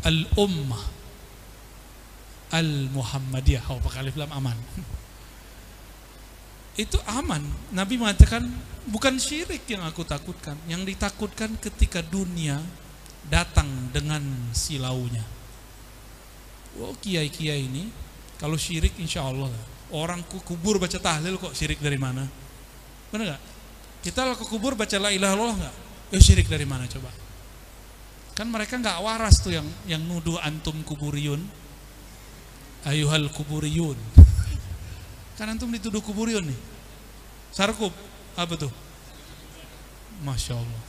Al 0.06 0.18
ummah 0.38 0.84
al 2.50 2.70
Muhammadiyah 2.94 3.62
oh 3.68 3.82
lam 4.16 4.32
aman. 4.32 4.56
Itu 6.84 6.96
aman. 7.04 7.42
Nabi 7.74 7.98
mengatakan 7.98 8.46
bukan 8.88 9.18
syirik 9.18 9.66
yang 9.66 9.84
aku 9.84 10.06
takutkan. 10.06 10.56
Yang 10.70 10.94
ditakutkan 10.94 11.58
ketika 11.58 12.00
dunia 12.00 12.62
datang 13.28 13.68
dengan 13.92 14.22
silaunya. 14.54 15.22
Oh 16.78 16.94
kiai-kiai 16.96 17.66
ini 17.66 17.90
kalau 18.38 18.54
syirik 18.54 18.94
insya 19.02 19.26
Allah 19.26 19.50
orang 19.90 20.22
kubur 20.24 20.78
baca 20.78 20.96
tahlil 20.96 21.36
kok 21.36 21.52
syirik 21.52 21.82
dari 21.82 21.98
mana? 21.98 22.24
Benar 23.10 23.34
nggak? 23.34 23.42
Kita 24.00 24.32
ke 24.38 24.46
kubur 24.46 24.78
baca 24.78 24.96
la 24.96 25.10
ilaha 25.12 25.34
illallah 25.34 25.56
nggak? 25.60 25.76
Eh 26.16 26.22
syirik 26.22 26.46
dari 26.46 26.64
mana 26.64 26.86
coba? 26.86 27.10
Kan 28.32 28.48
mereka 28.48 28.78
nggak 28.80 29.02
waras 29.04 29.42
tuh 29.44 29.52
yang 29.52 29.66
yang 29.84 30.00
nuduh 30.00 30.40
antum 30.40 30.80
kuburiyun. 30.86 31.42
Ayuhal 32.88 33.28
kuburiyun. 33.28 33.98
Kan 35.36 35.52
antum 35.52 35.68
dituduh 35.68 36.00
kuburiyun 36.00 36.48
nih. 36.48 36.60
Sarkup 37.52 37.92
apa 38.38 38.54
tuh? 38.56 38.72
Masya 40.24 40.56
Allah. 40.56 40.82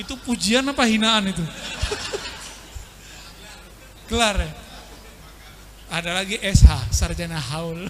Itu 0.00 0.16
pujian 0.24 0.64
apa 0.68 0.88
hinaan 0.88 1.28
itu? 1.28 1.44
Kelar 4.08 4.36
ya? 4.40 4.52
Ada 5.92 6.24
lagi 6.24 6.40
SH, 6.40 6.88
sarjana 6.88 7.36
haul. 7.36 7.84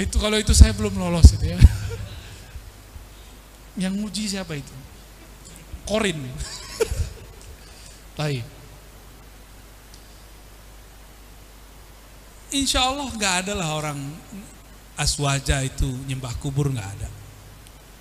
itu 0.00 0.16
kalau 0.16 0.40
itu 0.40 0.56
saya 0.56 0.72
belum 0.72 0.96
lolos 0.96 1.36
itu 1.36 1.52
ya. 1.52 1.60
Yang 3.76 3.94
muji 4.00 4.24
siapa 4.32 4.56
itu? 4.56 4.72
Korin. 5.84 6.24
Baik. 8.16 8.44
Insya 12.50 12.82
Allah 12.82 13.06
nggak 13.12 13.34
ada 13.46 13.52
lah 13.54 13.68
orang 13.76 13.98
aswaja 15.00 15.64
itu 15.64 15.88
nyembah 16.04 16.36
kubur 16.36 16.68
nggak 16.68 16.88
ada. 17.00 17.08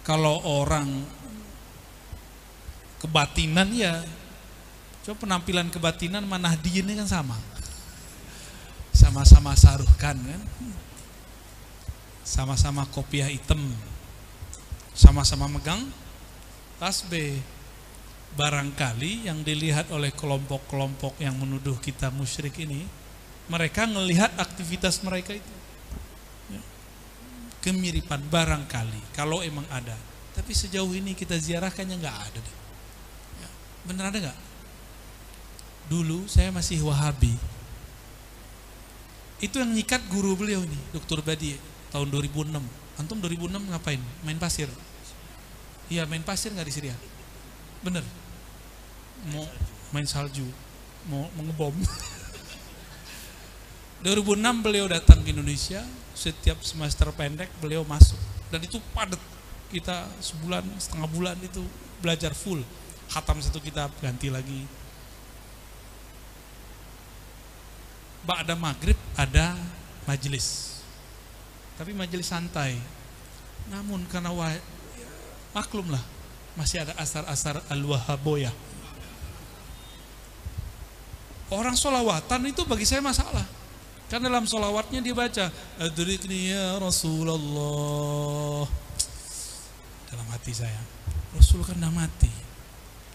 Kalau 0.03 0.43
orang 0.43 1.07
kebatinan 2.99 3.71
ya, 3.71 4.03
coba 5.07 5.23
penampilan 5.23 5.71
kebatinan 5.71 6.27
mana 6.27 6.59
ini 6.59 6.99
kan 6.99 7.07
sama, 7.07 7.39
sama-sama 8.91 9.55
saruhkan 9.55 10.19
kan, 10.19 10.41
sama-sama 12.27 12.83
kopiah 12.91 13.31
hitam, 13.31 13.63
sama-sama 14.91 15.47
megang 15.47 15.87
tasbih. 16.75 17.39
Barangkali 18.29 19.25
yang 19.25 19.41
dilihat 19.41 19.89
oleh 19.89 20.13
kelompok-kelompok 20.13 21.17
yang 21.17 21.33
menuduh 21.33 21.73
kita 21.81 22.13
musyrik 22.13 22.61
ini, 22.61 22.85
mereka 23.49 23.89
melihat 23.89 24.29
aktivitas 24.37 25.01
mereka 25.01 25.33
itu. 25.33 25.58
Kemiripan 27.59 28.23
barangkali, 28.31 29.11
kalau 29.11 29.43
emang 29.43 29.67
ada. 29.67 29.95
Tapi 30.31 30.55
sejauh 30.55 30.89
ini 30.95 31.11
kita 31.11 31.35
ziarahkannya 31.35 31.99
nggak 31.99 32.17
ada 32.31 32.39
deh. 32.39 32.57
Ya. 33.43 33.49
Bener 33.83 34.03
ada 34.07 34.17
nggak? 34.17 34.39
Dulu 35.91 36.29
saya 36.31 36.53
masih 36.55 36.79
Wahabi. 36.85 37.35
Itu 39.43 39.59
yang 39.59 39.71
nyikat 39.75 40.03
guru 40.07 40.35
beliau 40.39 40.63
nih, 40.63 40.81
Dr. 40.95 41.19
Badi, 41.19 41.59
tahun 41.91 42.07
2006. 42.11 42.59
Antum 42.99 43.17
2006 43.19 43.71
ngapain? 43.71 43.99
Main 44.23 44.39
pasir. 44.39 44.67
Iya, 45.87 46.05
main 46.05 46.21
pasir 46.21 46.51
nggak 46.51 46.67
di 46.67 46.73
Syria? 46.75 46.95
Bener. 47.83 48.03
Mau 49.31 49.43
main 49.91 50.05
salju, 50.07 50.47
mau 51.07 51.27
mengebom. 51.35 51.75
2006 54.05 54.63
beliau 54.63 54.87
datang 54.87 55.19
ke 55.23 55.35
Indonesia, 55.35 55.83
setiap 56.19 56.59
semester 56.59 57.07
pendek 57.15 57.47
beliau 57.63 57.87
masuk 57.87 58.19
dan 58.51 58.59
itu 58.59 58.83
padat. 58.91 59.21
Kita 59.69 60.09
sebulan, 60.17 60.65
setengah 60.81 61.09
bulan 61.13 61.37
itu 61.45 61.61
belajar 62.01 62.33
full. 62.33 62.65
Khatam 63.13 63.37
satu 63.37 63.61
kitab, 63.61 63.93
ganti 64.01 64.33
lagi. 64.33 64.65
Ba'da 68.25 68.57
maghrib 68.57 68.97
ada 69.13 69.53
majelis. 70.09 70.81
Tapi 71.77 71.93
majelis 71.93 72.25
santai. 72.25 72.81
Namun 73.69 74.09
karena 74.09 74.33
wah, 74.33 74.49
maklum 75.53 75.93
lah 75.93 76.01
masih 76.57 76.81
ada 76.81 76.97
asar-asar 76.97 77.61
al-wahaboyah. 77.69 78.53
Orang 81.53 81.77
solawatan 81.77 82.49
itu 82.49 82.65
bagi 82.65 82.89
saya 82.89 83.05
masalah. 83.05 83.58
Kan 84.12 84.20
dalam 84.20 84.44
solawatnya 84.44 85.00
dia 85.00 85.16
baca 85.16 85.48
Adrikni 85.80 86.52
ya 86.52 86.76
Rasulullah 86.78 88.68
Dalam 90.12 90.26
hati 90.30 90.52
saya 90.52 90.80
Rasul 91.34 91.64
kan 91.64 91.74
udah 91.80 91.90
mati 91.90 92.30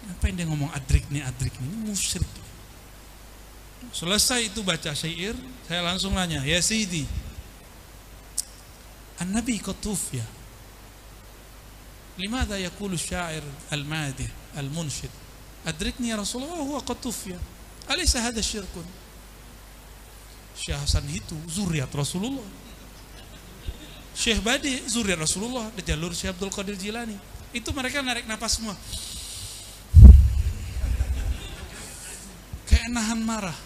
Ngapain 0.10 0.34
dia 0.36 0.50
ngomong 0.50 0.74
adrikni 0.74 1.22
adrikni 1.22 1.64
Ini 1.70 1.94
musyrik 1.94 2.28
Selesai 3.94 4.50
itu 4.52 4.60
baca 4.66 4.92
syair 4.92 5.38
Saya 5.70 5.86
langsung 5.86 6.18
nanya 6.18 6.42
Ya 6.44 6.60
Sidi 6.60 7.06
An-Nabi 9.22 9.62
Qatuf 9.62 10.12
ya 10.12 10.26
لماذا 12.20 12.58
يقول 12.58 12.94
الشاعر 12.94 13.44
المادح 13.74 14.28
المنشد 14.58 15.10
أدركني 15.68 16.10
يا 16.10 16.16
رسول 16.16 16.44
الله 16.44 16.60
وهو 16.60 16.78
قد 16.78 17.02
توفي 17.02 17.36
أليس 17.92 18.18
هذا 18.18 18.42
شرك 18.42 18.76
Syekh 20.55 20.79
Hasan 20.79 21.05
itu 21.11 21.35
zuriat 21.51 21.91
Rasulullah. 21.91 22.47
Syekh 24.15 24.41
Badi 24.47 24.79
zuriat 24.87 25.19
Rasulullah 25.19 25.67
di 25.75 25.83
jalur 25.83 26.15
Syekh 26.15 26.39
Abdul 26.39 26.55
Qadir 26.55 26.79
Jilani. 26.79 27.19
Itu 27.51 27.75
mereka 27.75 28.01
narik 28.01 28.31
napas 28.31 28.63
semua. 28.63 28.79
Kayak 32.71 32.89
nahan 32.95 33.21
marah. 33.23 33.59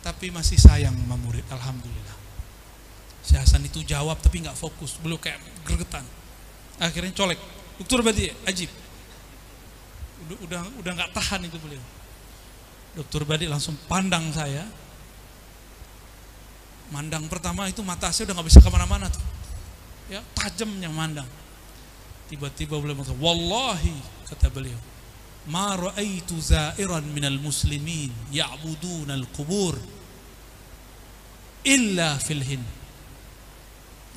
Tapi 0.00 0.32
masih 0.32 0.56
sayang 0.56 0.96
sama 0.96 1.20
murid 1.20 1.44
Alhamdulillah. 1.52 2.16
Syekh 3.20 3.44
Hasan 3.44 3.68
itu 3.68 3.84
jawab 3.84 4.16
tapi 4.24 4.40
nggak 4.40 4.56
fokus. 4.56 4.96
Beliau 5.04 5.20
kayak 5.20 5.38
gregetan 5.68 6.04
akhirnya 6.80 7.12
colek. 7.12 7.38
Dokter 7.78 8.00
Badi 8.02 8.26
ajib. 8.48 8.70
Udah 10.26 10.36
udah 10.48 10.62
udah 10.82 10.92
nggak 10.96 11.12
tahan 11.12 11.44
itu 11.46 11.58
beliau. 11.60 11.84
Dokter 12.96 13.22
Badi 13.28 13.46
langsung 13.46 13.76
pandang 13.86 14.32
saya 14.32 14.64
mandang 16.88 17.28
pertama 17.28 17.68
itu 17.68 17.84
mata 17.84 18.08
saya 18.08 18.32
udah 18.32 18.40
nggak 18.40 18.48
bisa 18.48 18.60
ke 18.64 18.70
mana-mana 18.72 19.06
tuh. 19.12 19.24
Ya 20.08 20.24
tajam 20.32 20.72
yang 20.80 20.92
mandang. 20.96 21.28
Tiba-tiba 22.28 22.76
beliau 22.80 22.96
mengatakan 22.96 23.20
wallahi 23.20 23.96
kata 24.28 24.52
beliau 24.52 24.76
ma 25.48 25.72
ra'aitu 25.72 26.36
za'iran 26.36 27.00
minal 27.08 27.40
muslimin 27.40 28.12
ya'buduna 28.28 29.16
al-qubur 29.16 29.80
illa 31.64 32.20
fil 32.20 32.44
hind 32.44 32.66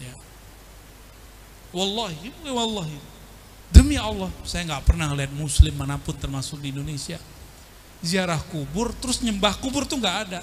ya. 0.03 0.11
Wallahi 1.71 2.35
wallahi. 2.51 2.99
Demi 3.71 3.95
Allah 3.95 4.27
saya 4.43 4.67
nggak 4.67 4.83
pernah 4.83 5.15
lihat 5.15 5.31
muslim 5.31 5.71
mana 5.79 5.95
pun 5.95 6.15
termasuk 6.19 6.59
di 6.59 6.75
Indonesia. 6.75 7.15
Ziarah 8.03 8.39
kubur 8.51 8.91
terus 8.99 9.23
nyembah 9.23 9.55
kubur 9.59 9.87
tuh 9.87 9.99
nggak 9.99 10.17
ada 10.27 10.41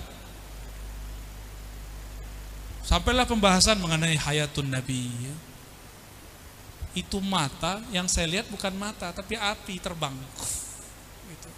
Sampailah 2.89 3.29
pembahasan 3.29 3.77
mengenai 3.85 4.17
hayatun 4.17 4.73
Nabi. 4.73 5.13
ya. 5.21 5.37
Itu 6.97 7.21
mata 7.21 7.85
yang 7.93 8.09
saya 8.09 8.25
lihat 8.25 8.49
bukan 8.49 8.73
mata, 8.73 9.13
tapi 9.13 9.37
api 9.37 9.77
terbang. 9.77 10.17
Gitu. 11.29 11.53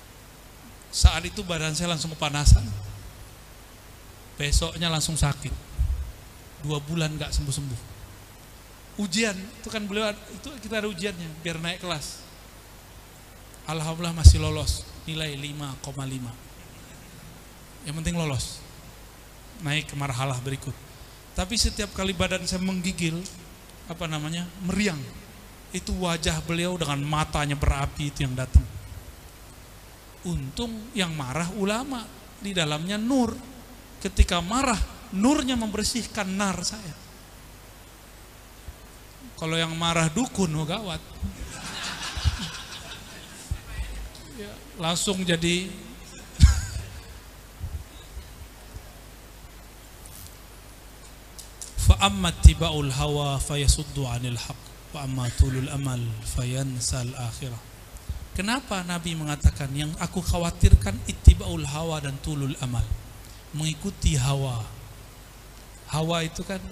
Saat 0.90 1.22
itu 1.30 1.46
badan 1.46 1.70
saya 1.70 1.94
langsung 1.94 2.10
kepanasan. 2.18 2.66
Besoknya 4.34 4.90
langsung 4.90 5.14
sakit. 5.14 5.54
Dua 6.66 6.82
bulan 6.82 7.14
nggak 7.14 7.30
sembuh-sembuh. 7.30 7.80
Ujian, 8.98 9.38
itu 9.38 9.70
kan 9.70 9.86
beliau 9.86 10.10
itu 10.10 10.50
kita 10.66 10.82
ada 10.82 10.90
ujiannya 10.90 11.30
biar 11.46 11.62
naik 11.62 11.78
kelas. 11.78 12.26
Alhamdulillah 13.70 14.18
masih 14.18 14.42
lolos, 14.42 14.82
nilai 15.06 15.38
5,5. 15.38 15.86
Yang 17.86 17.94
penting 18.02 18.18
lolos. 18.18 18.58
Naik 19.62 19.86
ke 19.86 19.94
marhalah 19.94 20.42
berikut 20.42 20.89
tapi 21.40 21.56
setiap 21.56 21.96
kali 21.96 22.12
badan 22.12 22.44
saya 22.44 22.60
menggigil 22.60 23.16
apa 23.88 24.04
namanya 24.04 24.44
meriang. 24.60 25.00
Itu 25.72 25.96
wajah 25.96 26.36
beliau 26.44 26.76
dengan 26.76 27.00
matanya 27.00 27.56
berapi 27.56 28.12
itu 28.12 28.28
yang 28.28 28.36
datang. 28.36 28.60
Untung 30.28 30.92
yang 30.92 31.16
marah 31.16 31.48
ulama 31.56 32.04
di 32.44 32.52
dalamnya 32.52 33.00
nur. 33.00 33.32
Ketika 34.04 34.44
marah 34.44 34.76
nurnya 35.16 35.56
membersihkan 35.56 36.28
nar 36.28 36.60
saya. 36.60 36.92
Kalau 39.40 39.56
yang 39.56 39.72
marah 39.80 40.12
dukun 40.12 40.52
oh 40.60 40.68
gawat. 40.68 41.00
Ya, 44.40 44.48
langsung 44.80 45.20
jadi 45.20 45.68
fa 51.90 52.06
amma 52.06 52.30
tibaul 52.30 52.86
hawa 52.86 53.42
fayasuddu 53.42 54.06
anil 54.06 54.38
haq 54.38 54.60
wa 54.94 55.02
amma 55.02 55.26
tulul 55.34 55.66
amal 55.74 55.98
fayansal 56.22 57.10
akhirah. 57.18 57.58
Kenapa 58.38 58.86
Nabi 58.86 59.18
mengatakan 59.18 59.74
yang 59.74 59.90
aku 59.98 60.22
khawatirkan 60.22 60.94
ittibaul 61.10 61.66
hawa 61.66 61.98
dan 61.98 62.14
tulul 62.22 62.54
amal? 62.62 62.86
Mengikuti 63.58 64.14
hawa. 64.14 64.62
Hawa 65.90 66.22
itu 66.22 66.46
kan 66.46 66.62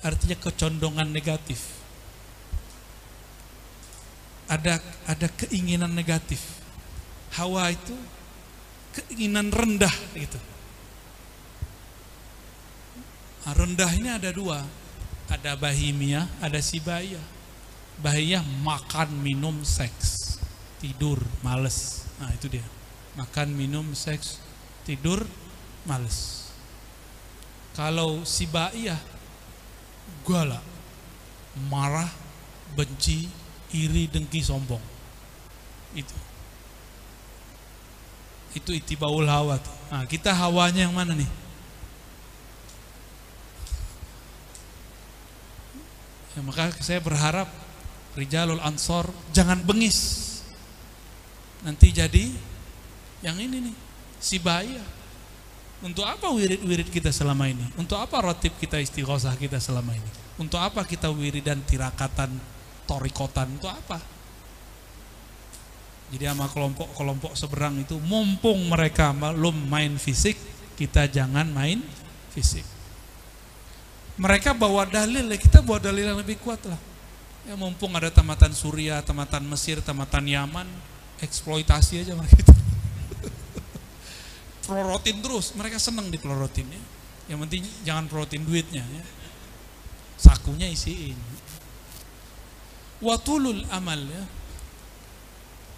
artinya 0.00 0.40
kecondongan 0.40 1.12
negatif. 1.12 1.60
Ada 4.48 4.80
ada 5.04 5.28
keinginan 5.36 5.92
negatif. 5.92 6.40
Hawa 7.36 7.76
itu 7.76 7.92
keinginan 8.96 9.52
rendah 9.52 9.92
gitu 10.16 10.40
rendah 13.50 13.90
ini 13.98 14.06
ada 14.06 14.30
dua, 14.30 14.62
ada 15.26 15.58
bahimia, 15.58 16.30
ada 16.38 16.62
sibaya. 16.62 17.18
Bahia 17.98 18.40
makan, 18.62 19.18
minum, 19.18 19.66
seks, 19.66 20.38
tidur, 20.78 21.18
males. 21.42 22.06
Nah 22.22 22.30
itu 22.30 22.46
dia, 22.46 22.64
makan, 23.18 23.50
minum, 23.54 23.86
seks, 23.92 24.38
tidur, 24.86 25.26
males. 25.82 26.50
Kalau 27.74 28.22
sibaya, 28.22 28.94
gala, 30.22 30.62
marah, 31.68 32.10
benci, 32.78 33.28
iri, 33.72 34.06
dengki, 34.08 34.44
sombong. 34.44 34.82
Itu. 35.92 36.16
Itu 38.52 38.70
itibaul 38.76 39.24
hawa. 39.24 39.56
Nah, 39.88 40.04
kita 40.04 40.32
hawanya 40.32 40.84
yang 40.88 40.92
mana 40.96 41.16
nih? 41.16 41.28
Ya, 46.32 46.40
maka 46.40 46.72
saya 46.80 47.00
berharap 47.02 47.48
Rijalul 48.16 48.60
Ansor 48.60 49.08
jangan 49.32 49.60
bengis. 49.64 50.28
Nanti 51.64 51.92
jadi 51.92 52.32
yang 53.24 53.38
ini 53.38 53.70
nih, 53.70 53.76
si 54.20 54.36
bahaya. 54.36 54.82
Untuk 55.82 56.06
apa 56.06 56.30
wirid-wirid 56.30 56.94
kita 56.94 57.10
selama 57.10 57.50
ini? 57.50 57.66
Untuk 57.74 57.98
apa 57.98 58.22
rotib 58.22 58.54
kita 58.60 58.78
istighosah 58.78 59.34
kita 59.34 59.58
selama 59.58 59.90
ini? 59.96 60.10
Untuk 60.38 60.62
apa 60.62 60.86
kita 60.86 61.10
wiridan 61.10 61.58
tirakatan, 61.66 62.30
torikotan? 62.86 63.50
Untuk 63.58 63.70
apa? 63.70 63.98
Jadi 66.12 66.28
sama 66.28 66.46
kelompok-kelompok 66.52 67.32
seberang 67.34 67.80
itu 67.80 67.96
mumpung 67.98 68.68
mereka 68.68 69.10
belum 69.16 69.66
main 69.66 69.96
fisik, 69.96 70.36
kita 70.76 71.08
jangan 71.08 71.48
main 71.48 71.80
fisik. 72.30 72.71
Mereka 74.20 74.52
bawa 74.52 74.84
dalil, 74.84 75.24
ya 75.32 75.38
kita 75.40 75.64
bawa 75.64 75.80
dalil 75.80 76.04
yang 76.04 76.20
lebih 76.20 76.36
kuat 76.44 76.60
lah. 76.68 76.76
Ya 77.48 77.56
mumpung 77.56 77.90
ada 77.96 78.12
tamatan 78.12 78.52
Suria, 78.52 79.00
tamatan 79.00 79.42
Mesir, 79.48 79.80
tamatan 79.80 80.28
Yaman, 80.28 80.68
eksploitasi 81.24 82.04
aja 82.04 82.12
mereka 82.12 82.36
itu. 82.38 82.54
Pelorotin 84.68 85.24
terus, 85.24 85.56
mereka 85.56 85.80
seneng 85.80 86.12
dipelorotin 86.12 86.68
ya. 86.68 86.82
Yang 87.32 87.38
penting 87.48 87.62
jangan 87.88 88.04
pelorotin 88.10 88.44
duitnya 88.44 88.84
ya. 88.84 89.04
Sakunya 90.20 90.68
isiin. 90.68 91.16
Watulul 93.02 93.66
amal 93.72 93.98
ya. 93.98 94.24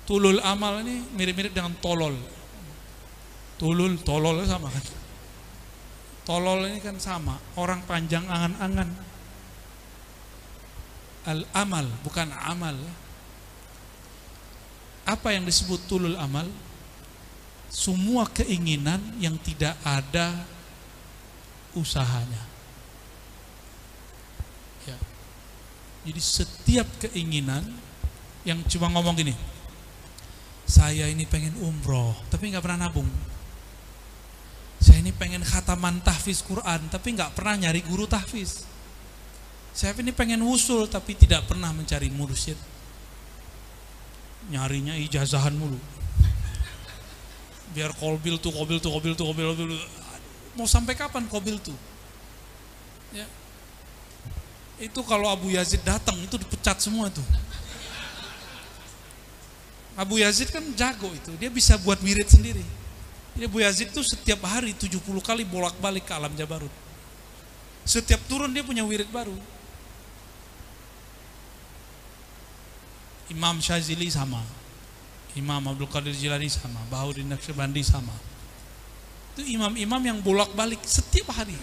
Tulul 0.05 0.37
amal 0.45 0.85
ini 0.85 1.01
mirip-mirip 1.17 1.57
dengan 1.57 1.73
tolol. 1.81 2.13
Tulul, 3.57 3.97
tolol 4.05 4.45
sama 4.45 4.69
kan. 4.69 5.04
Tolol 6.25 6.73
ini 6.73 6.81
kan 6.81 6.97
sama, 6.97 7.37
orang 7.61 7.85
panjang 7.85 8.25
angan-angan. 8.25 8.89
Al 11.29 11.45
amal 11.53 11.85
bukan 12.01 12.33
amal. 12.33 12.77
Apa 15.05 15.37
yang 15.37 15.45
disebut 15.45 15.85
tulul 15.85 16.17
amal? 16.17 16.49
Semua 17.69 18.25
keinginan 18.33 19.01
yang 19.21 19.37
tidak 19.37 19.77
ada 19.85 20.49
usahanya. 21.77 22.41
Ya. 24.89 24.97
Jadi 26.09 26.21
setiap 26.25 26.89
keinginan 27.05 27.69
yang 28.49 28.65
cuma 28.65 28.89
ngomong 28.93 29.17
gini, 29.17 29.37
saya 30.65 31.05
ini 31.09 31.29
pengen 31.29 31.53
umroh, 31.61 32.17
tapi 32.33 32.49
nggak 32.49 32.65
pernah 32.65 32.89
nabung. 32.89 33.09
Saya 34.85 35.01
ini 35.01 35.17
pengen 35.17 35.41
khataman 35.41 36.05
tahfiz 36.05 36.45
Quran, 36.45 36.93
tapi 36.93 37.17
nggak 37.17 37.33
pernah 37.33 37.57
nyari 37.57 37.81
guru 37.89 38.05
tahfiz. 38.05 38.69
Saya 39.73 39.97
ini 39.97 40.13
pengen 40.13 40.45
wusul, 40.45 40.85
tapi 40.93 41.17
tidak 41.17 41.49
pernah 41.49 41.73
mencari 41.73 42.13
mursyid. 42.13 42.61
Nyarinya 44.53 44.93
ijazahan 45.01 45.57
mulu. 45.57 45.81
Biar 47.73 47.97
kolbil 47.97 48.37
tuh, 48.37 48.53
kolbil 48.53 48.77
tuh, 48.77 48.93
kolbil 48.93 49.17
tuh, 49.17 49.25
kolbil 49.25 49.57
tuh. 49.57 49.67
Mau 50.53 50.69
sampai 50.69 50.93
kapan 50.93 51.25
kolbil 51.33 51.57
tuh? 51.65 51.75
Ya. 53.17 53.25
Itu 54.77 55.01
kalau 55.09 55.33
Abu 55.33 55.49
Yazid 55.49 55.81
datang, 55.81 56.21
itu 56.21 56.37
dipecat 56.37 56.77
semua 56.77 57.09
tuh. 57.09 57.25
Abu 59.97 60.21
Yazid 60.21 60.53
kan 60.53 60.61
jago 60.77 61.09
itu, 61.17 61.33
dia 61.41 61.49
bisa 61.49 61.81
buat 61.81 61.97
wirid 62.05 62.29
sendiri. 62.29 62.84
Jadi 63.35 63.45
Abu 63.51 63.59
Yazid 63.63 63.91
tuh 63.91 64.07
setiap 64.07 64.47
hari 64.47 64.73
70 64.75 65.03
kali 65.23 65.43
bolak-balik 65.43 66.07
ke 66.07 66.15
alam 66.15 66.31
Jabarut. 66.39 66.71
Setiap 67.83 68.23
turun 68.31 68.55
dia 68.55 68.63
punya 68.63 68.87
wirid 68.87 69.11
baru. 69.11 69.35
Imam 73.35 73.59
Syazili 73.59 74.07
sama. 74.09 74.41
Imam 75.35 75.59
Abdul 75.67 75.91
Qadir 75.91 76.15
Jilani 76.15 76.47
sama, 76.47 76.79
Bahuddin 76.87 77.27
Naqsyabandi 77.27 77.83
sama. 77.83 78.15
Itu 79.35 79.43
imam-imam 79.43 79.99
yang 79.99 80.19
bolak-balik 80.23 80.79
setiap 80.87 81.35
hari. 81.35 81.59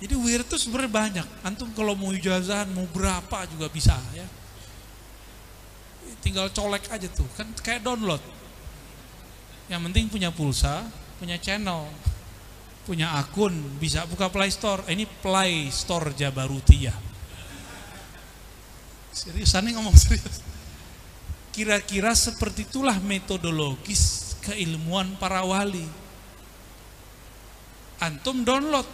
Jadi 0.00 0.16
wirid 0.16 0.48
itu 0.48 0.56
sebenarnya 0.56 0.88
banyak. 0.88 1.26
Antum 1.44 1.68
kalau 1.76 1.92
mau 1.92 2.08
ijazahan 2.16 2.72
mau 2.72 2.88
berapa 2.88 3.44
juga 3.52 3.68
bisa 3.68 3.92
ya 4.16 4.24
tinggal 6.20 6.52
colek 6.52 6.84
aja 6.92 7.08
tuh 7.10 7.26
kan 7.34 7.48
kayak 7.64 7.82
download 7.82 8.20
yang 9.70 9.86
penting 9.86 10.10
punya 10.10 10.34
pulsa 10.34 10.82
punya 11.22 11.38
channel 11.38 11.86
punya 12.82 13.14
akun 13.14 13.54
bisa 13.78 14.02
buka 14.10 14.26
Play 14.26 14.50
Store. 14.50 14.82
Ini 14.90 15.06
Play 15.06 15.70
Store 15.70 16.10
Jabarutiyah 16.10 17.10
seriusan 19.14 19.68
nih 19.68 19.78
ngomong 19.78 19.94
serius? 19.94 20.42
Kira-kira 21.50 22.14
seperti 22.14 22.64
itulah 22.64 22.96
metodologis 23.02 24.34
keilmuan 24.40 25.18
para 25.18 25.42
wali. 25.44 25.84
Antum 28.00 28.46
download. 28.46 28.86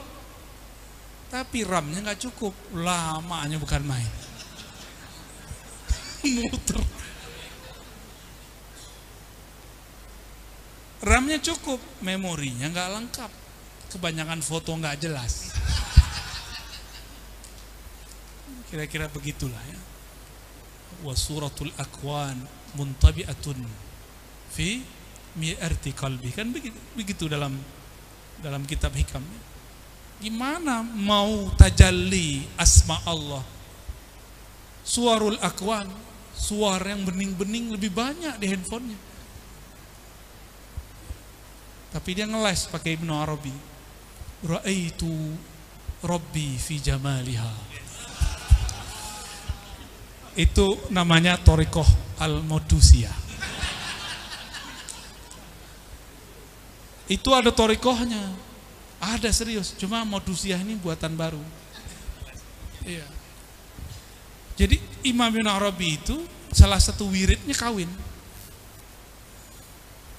Tapi 1.30 1.62
RAM-nya 1.62 2.00
nggak 2.02 2.20
cukup. 2.26 2.54
Lamanya 2.74 3.60
bukan 3.60 3.82
main. 3.86 4.12
Muter 6.50 6.95
RAM-nya 11.06 11.38
cukup, 11.38 11.78
memorinya 12.02 12.66
nggak 12.66 12.90
lengkap. 12.98 13.30
Kebanyakan 13.94 14.42
foto 14.42 14.74
nggak 14.74 14.98
jelas. 15.06 15.54
Kira-kira 18.66 19.06
begitulah 19.06 19.62
ya. 19.70 19.78
Wasuratul 21.06 21.70
akwan 21.78 22.42
muntabi'atun 22.74 23.62
fi 24.50 24.82
mi'arti 25.38 25.94
kalbi. 25.94 26.34
Kan 26.34 26.50
begitu, 26.50 26.74
begitu 26.98 27.30
dalam 27.30 27.54
dalam 28.42 28.66
kitab 28.66 28.90
hikam. 28.98 29.22
Gimana 30.18 30.82
mau 30.82 31.54
tajalli 31.54 32.42
asma 32.58 32.98
Allah? 33.06 33.46
Suarul 34.82 35.38
akwan, 35.38 35.86
suara 36.34 36.90
yang 36.90 37.06
bening-bening 37.06 37.70
lebih 37.78 37.94
banyak 37.94 38.42
di 38.42 38.46
handphonenya. 38.50 38.98
Tapi 41.94 42.10
dia 42.14 42.26
ngeles 42.26 42.70
pakai 42.70 42.96
Ibnu 42.98 43.12
Arabi. 43.14 43.54
Ra'aitu 44.46 45.12
Rabbi 46.04 46.48
fi 46.60 46.76
jamaliha. 46.78 47.52
Itu 50.36 50.76
namanya 50.92 51.40
Torikoh 51.40 51.88
Al-Modusiyah. 52.20 53.26
Itu 57.06 57.30
ada 57.30 57.54
torikohnya. 57.54 58.34
Ada 58.98 59.30
serius, 59.30 59.76
cuma 59.78 60.02
Modusiyah 60.02 60.58
ini 60.58 60.74
buatan 60.74 61.14
baru. 61.14 61.38
Iya. 62.82 63.06
Jadi 64.56 64.80
Imam 65.04 65.28
Ibn 65.30 65.46
Arabi 65.46 66.00
itu 66.00 66.16
salah 66.50 66.80
satu 66.80 67.06
wiridnya 67.06 67.54
kawin. 67.54 67.90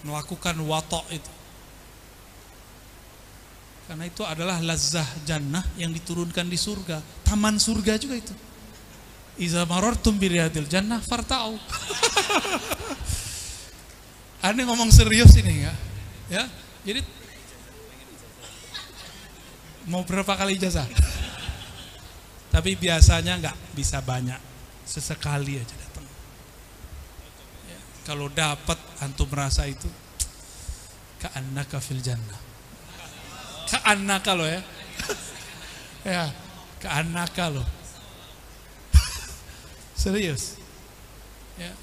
Melakukan 0.05 0.55
watok 0.63 1.03
itu. 1.11 1.31
Karena 3.87 4.03
itu 4.03 4.19
adalah 4.27 4.59
lazah 4.59 5.07
jannah 5.23 5.63
yang 5.79 5.95
diturunkan 5.95 6.43
di 6.51 6.59
surga. 6.59 6.99
Taman 7.23 7.55
surga 7.55 7.95
juga 7.95 8.19
itu. 8.19 8.35
Iza 9.39 9.63
marartum 9.63 10.19
biriyadil 10.19 10.67
jannah 10.67 10.99
farta'u. 10.99 11.55
Aneh 14.47 14.67
ngomong 14.67 14.91
serius 14.91 15.31
ini 15.39 15.63
ya. 15.63 15.73
Ya. 16.27 16.43
Jadi 16.83 16.99
mau 19.87 20.03
berapa 20.03 20.35
kali 20.35 20.59
ijazah? 20.59 20.83
Tapi 22.53 22.75
biasanya 22.75 23.39
nggak 23.39 23.57
bisa 23.71 24.03
banyak. 24.03 24.39
Sesekali 24.83 25.63
aja 25.63 25.75
datang. 25.79 26.03
Ya. 27.71 27.79
Kalau 28.03 28.27
dapat 28.27 28.79
antum 28.99 29.31
merasa 29.31 29.63
itu 29.63 29.87
ka'annaka 31.23 31.79
fil 31.79 32.03
jannah 32.03 32.46
keanaka 33.67 34.31
lo 34.33 34.45
ya. 34.47 34.61
ya, 36.17 36.25
keanaka 36.79 37.51
lo. 37.51 37.63
Serius. 40.01 40.55
Ya. 41.59 41.73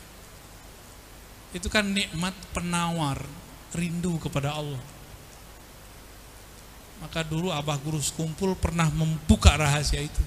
Itu 1.54 1.70
kan 1.70 1.86
nikmat 1.86 2.34
penawar 2.50 3.22
rindu 3.74 4.18
kepada 4.18 4.54
Allah. 4.56 4.80
Maka 7.02 7.20
dulu 7.26 7.52
Abah 7.52 7.76
Guru 7.76 8.00
Sekumpul 8.00 8.56
pernah 8.56 8.88
membuka 8.88 9.52
rahasia 9.52 10.00
itu. 10.00 10.22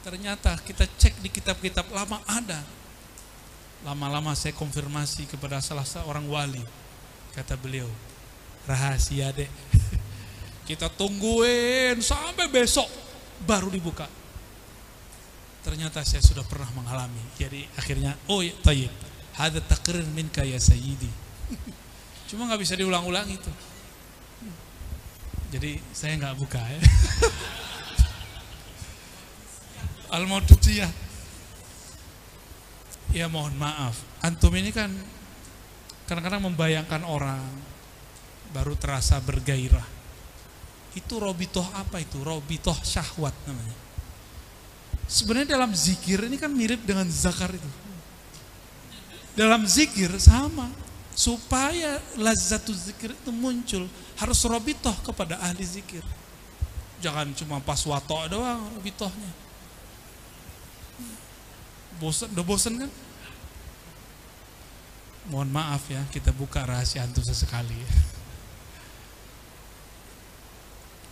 Ternyata 0.00 0.56
kita 0.64 0.88
cek 0.88 1.20
di 1.20 1.28
kitab-kitab 1.28 1.86
lama 1.92 2.18
ada. 2.24 2.64
Lama-lama 3.84 4.32
saya 4.36 4.56
konfirmasi 4.56 5.28
kepada 5.28 5.60
salah 5.60 5.84
seorang 5.84 6.24
wali. 6.28 6.64
Kata 7.36 7.54
beliau, 7.56 7.88
rahasia 8.64 9.32
dek. 9.32 9.48
Kita 10.64 10.86
tungguin 10.92 11.98
sampai 11.98 12.46
besok 12.48 12.86
baru 13.44 13.68
dibuka. 13.72 14.06
Ternyata 15.60 16.00
saya 16.06 16.24
sudah 16.24 16.44
pernah 16.46 16.68
mengalami. 16.72 17.20
Jadi 17.36 17.68
akhirnya, 17.76 18.16
oh 18.32 18.40
ya, 18.40 18.54
tayyib. 18.64 18.92
Hada 19.36 19.60
takrir 19.60 20.04
minka 20.12 20.44
ya 20.44 20.56
sayyidi. 20.56 21.08
Cuma 22.32 22.48
nggak 22.48 22.60
bisa 22.62 22.74
diulang-ulang 22.78 23.28
itu. 23.28 23.52
Jadi 25.50 25.82
saya 25.90 26.14
nggak 26.14 26.36
buka 26.38 26.62
ya. 26.62 26.80
Al-Maududiyah. 30.16 30.92
Ya 33.10 33.26
mohon 33.26 33.58
maaf, 33.58 33.98
antum 34.22 34.54
ini 34.54 34.70
kan 34.70 34.86
kadang-kadang 36.06 36.46
membayangkan 36.46 37.02
orang 37.02 37.42
baru 38.54 38.78
terasa 38.78 39.18
bergairah. 39.18 39.99
Itu 40.94 41.22
robitoh 41.22 41.66
apa 41.74 42.02
itu? 42.02 42.18
Robitoh 42.22 42.74
syahwat 42.82 43.34
namanya. 43.46 43.76
Sebenarnya 45.10 45.58
dalam 45.58 45.74
zikir 45.74 46.22
ini 46.26 46.38
kan 46.38 46.50
mirip 46.50 46.82
dengan 46.86 47.06
zakar 47.10 47.50
itu. 47.50 47.70
Dalam 49.34 49.66
zikir 49.66 50.10
sama. 50.18 50.70
Supaya 51.10 52.00
lazzatul 52.16 52.72
zikir 52.72 53.12
itu 53.12 53.28
muncul 53.34 53.84
harus 54.16 54.40
robitoh 54.46 54.94
kepada 55.04 55.36
ahli 55.42 55.66
zikir. 55.66 56.00
Jangan 57.02 57.34
cuma 57.36 57.58
pas 57.60 57.82
wato 57.84 58.16
doang 58.30 58.62
robitohnya. 58.78 59.32
Bosan, 62.00 62.32
udah 62.32 62.44
bosan 62.46 62.74
kan? 62.80 62.90
Mohon 65.28 65.50
maaf 65.52 65.84
ya, 65.92 66.00
kita 66.08 66.32
buka 66.32 66.64
rahasia 66.64 67.04
antum 67.04 67.20
sesekali. 67.20 67.76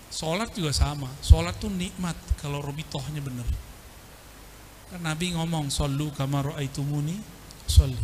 Sholat 0.09 0.53
juga 0.57 0.73
sama. 0.73 1.09
Sholat 1.21 1.57
tuh 1.61 1.69
nikmat 1.69 2.17
kalau 2.41 2.65
robitohnya 2.65 3.21
bener. 3.21 3.45
Kan 4.89 5.05
Nabi 5.05 5.37
ngomong, 5.37 5.69
Sallu 5.69 6.09
kama 6.17 6.41
ro'aitumuni, 6.49 7.21
sholli. 7.69 8.01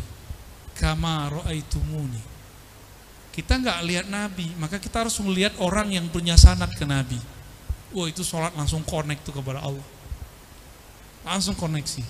Kama 0.77 1.33
ro'aitumuni. 1.33 2.21
Kita 3.33 3.57
nggak 3.59 3.79
lihat 3.83 4.07
Nabi, 4.07 4.53
maka 4.55 4.79
kita 4.79 5.03
harus 5.03 5.17
melihat 5.19 5.57
orang 5.59 5.91
yang 5.91 6.07
punya 6.07 6.37
sanat 6.39 6.71
ke 6.77 6.85
Nabi. 6.87 7.17
Wah 7.91 8.07
itu 8.07 8.21
sholat 8.23 8.53
langsung 8.53 8.85
connect 8.85 9.27
tuh 9.27 9.35
kepada 9.35 9.65
Allah. 9.65 9.83
Langsung 11.25 11.57
koneksi. 11.57 12.05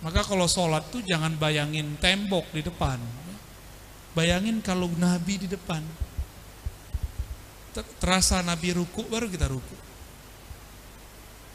Maka 0.00 0.24
kalau 0.24 0.48
sholat 0.48 0.86
tuh 0.88 1.04
jangan 1.04 1.36
bayangin 1.36 1.98
tembok 2.00 2.48
di 2.56 2.64
depan. 2.64 2.96
Bayangin 4.16 4.64
kalau 4.64 4.88
Nabi 4.96 5.44
di 5.44 5.48
depan. 5.50 5.84
Ter- 7.70 7.92
Terasa 8.02 8.42
Nabi 8.42 8.74
ruku, 8.74 9.06
baru 9.06 9.30
kita 9.30 9.46
ruku. 9.46 9.76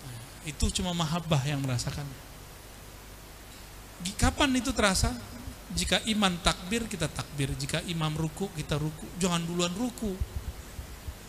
Nah, 0.05 0.19
Itu 0.47 0.71
cuma 0.71 0.95
mahabbah 0.95 1.41
yang 1.43 1.63
merasakan. 1.63 2.05
Kapan 4.15 4.59
itu 4.59 4.69
terasa? 4.75 5.11
Jika 5.73 5.99
iman 6.13 6.35
takbir, 6.45 6.85
kita 6.85 7.09
takbir. 7.09 7.49
Jika 7.57 7.81
imam 7.89 8.13
ruku, 8.13 8.47
kita 8.53 8.77
ruku. 8.77 9.07
Jangan 9.17 9.41
duluan 9.43 9.73
ruku. 9.73 10.13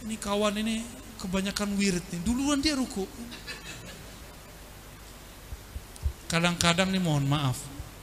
Ini 0.04 0.14
kawan 0.20 0.60
ini 0.60 0.84
kebanyakan 1.18 1.74
wirid 1.74 2.04
nih. 2.12 2.20
Duluan 2.20 2.60
dia 2.60 2.76
ruku. 2.76 3.08
kadang-kadang 6.26 6.90
nih 6.90 7.02
mohon 7.02 7.26
maaf 7.26 7.54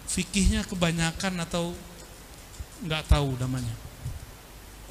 fikihnya 0.07 0.64
kebanyakan 0.64 1.43
atau 1.43 1.76
nggak 2.84 3.03
tahu 3.07 3.35
namanya 3.39 3.76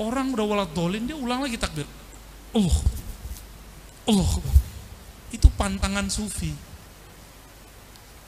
orang 0.03 0.35
udah 0.35 0.47
walat 0.47 0.70
dolin 0.74 1.07
dia 1.07 1.15
ulang 1.15 1.47
lagi 1.47 1.55
takbir. 1.55 1.87
Allah 2.53 2.79
Allah 4.03 4.27
Akbar. 4.27 4.59
itu 5.33 5.49
pantangan 5.57 6.11
sufi. 6.12 6.53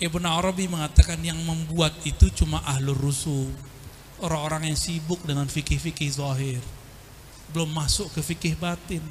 Ibn 0.01 0.25
Arabi 0.27 0.71
mengatakan 0.71 1.21
yang 1.21 1.37
membuat 1.43 1.95
itu 2.07 2.33
cuma 2.33 2.65
ahlur 2.65 2.97
rusuh 2.97 3.47
orang-orang 4.25 4.73
yang 4.73 4.79
sibuk 4.79 5.21
dengan 5.27 5.45
fikih-fikih 5.45 6.11
zahir. 6.15 6.63
Belum 7.53 7.69
masuk 7.69 8.09
ke 8.15 8.21
fikih 8.25 8.55
batin. 8.57 9.05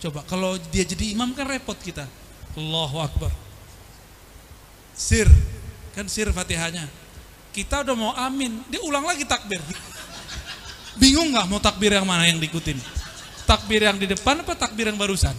Coba 0.00 0.24
kalau 0.24 0.56
dia 0.72 0.82
jadi 0.86 1.12
imam 1.12 1.36
kan 1.36 1.44
repot 1.44 1.76
kita. 1.76 2.08
Allahu 2.56 3.02
Akbar. 3.04 3.32
Sir. 4.96 5.28
Kan 5.94 6.10
sir 6.10 6.26
fatihahnya. 6.32 6.90
Kita 7.54 7.86
udah 7.86 7.94
mau 7.94 8.12
amin. 8.18 8.64
Dia 8.66 8.82
ulang 8.82 9.06
lagi 9.06 9.22
takbir 9.28 9.62
bingung 10.98 11.34
nggak 11.34 11.46
mau 11.50 11.60
takbir 11.60 11.94
yang 11.94 12.06
mana 12.06 12.26
yang 12.28 12.38
diikutin? 12.38 12.78
Takbir 13.44 13.84
yang 13.84 14.00
di 14.00 14.08
depan 14.08 14.40
apa 14.40 14.56
takbir 14.56 14.88
yang 14.88 14.96
barusan? 14.96 15.36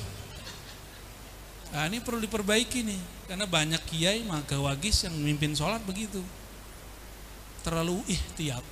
Nah 1.75 1.91
ini 1.91 1.99
perlu 1.99 2.23
diperbaiki 2.23 2.85
nih 2.85 3.01
karena 3.27 3.43
banyak 3.49 3.81
kiai 3.89 4.23
maka 4.23 4.55
wagis 4.55 5.09
yang 5.09 5.13
memimpin 5.17 5.51
sholat 5.57 5.81
begitu. 5.83 6.21
Terlalu 7.65 7.99
ihtiyat. 8.07 8.63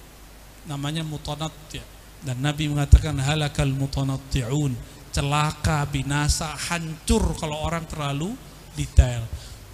Namanya 0.64 1.04
mutanatti 1.04 1.84
dan 2.24 2.40
Nabi 2.40 2.72
mengatakan 2.72 3.20
halakal 3.20 3.68
mutanatti'un. 3.68 4.74
Celaka 5.14 5.86
binasa 5.86 6.56
hancur 6.56 7.38
kalau 7.38 7.60
orang 7.62 7.86
terlalu 7.86 8.34
detail. 8.74 9.22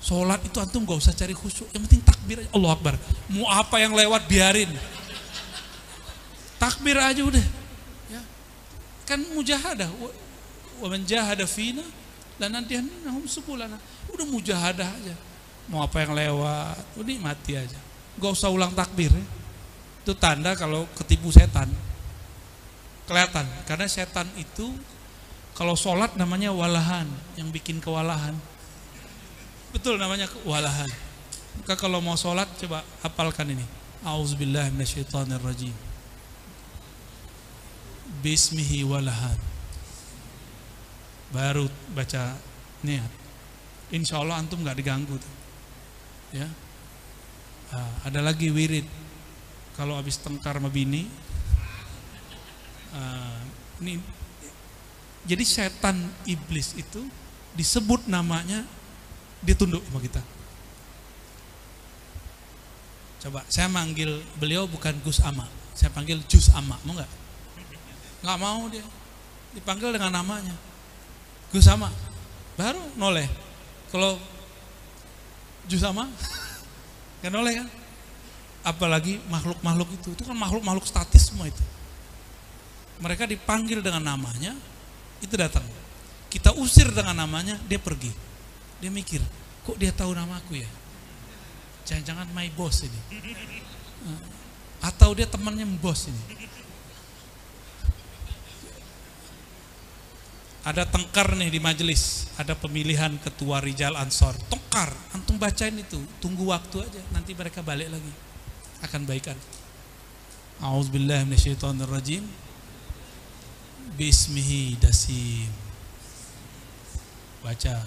Sholat 0.04 0.44
itu 0.44 0.58
antum 0.60 0.84
gak 0.84 1.00
usah 1.00 1.16
cari 1.16 1.32
khusyuk, 1.32 1.70
yang 1.72 1.84
penting 1.88 2.04
takbir 2.04 2.44
aja. 2.44 2.50
Allah 2.52 2.72
Akbar. 2.76 2.96
Mau 3.32 3.48
apa 3.48 3.80
yang 3.80 3.96
lewat 3.96 4.28
biarin. 4.28 4.72
Takbir 6.60 7.00
aja 7.00 7.24
udah. 7.24 7.46
Ya. 8.12 8.22
Kan 9.08 9.24
mujahadah. 9.34 9.88
Wa- 9.88 10.28
fina 11.48 11.84
dan 12.40 12.56
nanti 12.56 12.80
nahum 13.04 13.28
subulana. 13.28 13.76
Udah 14.12 14.26
mujahadah 14.28 14.88
aja. 14.88 15.16
Mau 15.68 15.84
apa 15.84 16.02
yang 16.02 16.16
lewat, 16.16 16.82
udah 16.98 17.18
mati 17.20 17.54
aja. 17.60 17.80
Gak 18.20 18.32
usah 18.32 18.50
ulang 18.50 18.72
takbir 18.74 19.12
ya. 19.12 19.26
Itu 20.04 20.16
tanda 20.16 20.56
kalau 20.56 20.88
ketipu 20.96 21.30
setan. 21.30 21.70
Kelihatan, 23.06 23.46
karena 23.66 23.86
setan 23.90 24.30
itu 24.38 24.70
kalau 25.58 25.76
sholat 25.76 26.16
namanya 26.16 26.56
walahan, 26.56 27.10
yang 27.36 27.52
bikin 27.52 27.84
kewalahan. 27.84 28.38
Betul 29.76 30.00
namanya 30.00 30.26
kewalahan. 30.26 30.90
Maka 31.62 31.76
kalau 31.76 32.00
mau 32.00 32.16
sholat 32.16 32.48
coba 32.58 32.82
hafalkan 33.04 33.52
ini. 33.52 33.66
Minasyaitonirrajim. 34.72 35.89
Bismihi 38.20 38.84
walahan. 38.84 39.38
Baru 41.32 41.72
baca 41.96 42.36
niat. 42.84 43.12
Insya 43.90 44.20
Allah 44.20 44.42
antum 44.42 44.60
nggak 44.60 44.78
diganggu. 44.78 45.16
Ya. 46.36 46.48
Ah, 47.70 48.10
ada 48.10 48.20
lagi 48.20 48.52
wirid. 48.52 48.86
Kalau 49.80 49.96
habis 49.96 50.20
tengkar 50.20 50.60
sama 50.60 50.68
bini, 50.68 51.08
ah, 52.92 53.40
ini 53.80 54.02
jadi 55.24 55.44
setan 55.46 55.96
iblis 56.28 56.76
itu 56.76 57.00
disebut 57.56 58.08
namanya 58.12 58.66
dia 59.40 59.56
tunduk 59.56 59.84
sama 59.88 60.00
kita. 60.04 60.22
Coba 63.20 63.44
saya 63.52 63.68
manggil 63.68 64.24
beliau 64.40 64.68
bukan 64.68 64.96
Gus 65.04 65.20
Ama, 65.24 65.44
saya 65.76 65.92
panggil 65.92 66.24
Jus 66.28 66.52
Ama, 66.56 66.80
mau 66.88 66.96
nggak? 66.96 67.19
Nggak 68.20 68.38
mau 68.40 68.68
dia, 68.68 68.84
dipanggil 69.56 69.96
dengan 69.96 70.12
namanya 70.12 70.56
Gus 71.50 71.66
Ama, 71.66 71.90
baru 72.54 72.82
noleh. 72.94 73.26
Kalau 73.90 74.22
Jus 75.66 75.82
Ama, 75.82 76.06
nggak 77.24 77.34
noleh 77.34 77.54
kan? 77.64 77.68
Apalagi 78.62 79.18
makhluk-makhluk 79.32 79.90
itu, 79.98 80.14
itu 80.14 80.24
kan 80.28 80.38
makhluk-makhluk 80.38 80.86
statis 80.86 81.34
semua 81.34 81.50
itu. 81.50 81.64
Mereka 83.02 83.26
dipanggil 83.26 83.82
dengan 83.82 84.14
namanya, 84.14 84.54
itu 85.24 85.34
datang. 85.34 85.66
Kita 86.30 86.54
usir 86.60 86.86
dengan 86.94 87.26
namanya, 87.26 87.58
dia 87.66 87.82
pergi. 87.82 88.14
Dia 88.78 88.94
mikir, 88.94 89.24
kok 89.66 89.80
dia 89.80 89.90
tahu 89.90 90.14
namaku 90.14 90.62
ya? 90.62 90.70
Jangan-jangan 91.90 92.30
my 92.36 92.52
boss 92.54 92.86
ini. 92.86 93.00
Atau 94.90 95.18
dia 95.18 95.26
temannya 95.26 95.66
bos 95.82 96.08
ini. 96.08 96.24
Ada 100.70 100.86
tengkar 100.86 101.34
nih 101.34 101.50
di 101.50 101.58
majelis, 101.58 102.30
ada 102.38 102.54
pemilihan 102.54 103.18
ketua 103.18 103.58
Rijal 103.58 103.98
Ansor. 103.98 104.38
Tengkar, 104.54 104.94
antum 105.18 105.42
bacain 105.42 105.74
itu, 105.74 105.98
tunggu 106.22 106.46
waktu 106.54 106.86
aja, 106.86 107.02
nanti 107.10 107.34
mereka 107.34 107.66
balik 107.66 107.90
lagi. 107.90 108.14
Akan 108.86 109.02
baikan. 109.10 109.34
A'udzubillahi 110.62 111.26
minasyaitonirrajim. 111.26 112.22
Bismihi 113.98 114.78
dasim. 114.78 115.50
Baca 117.42 117.82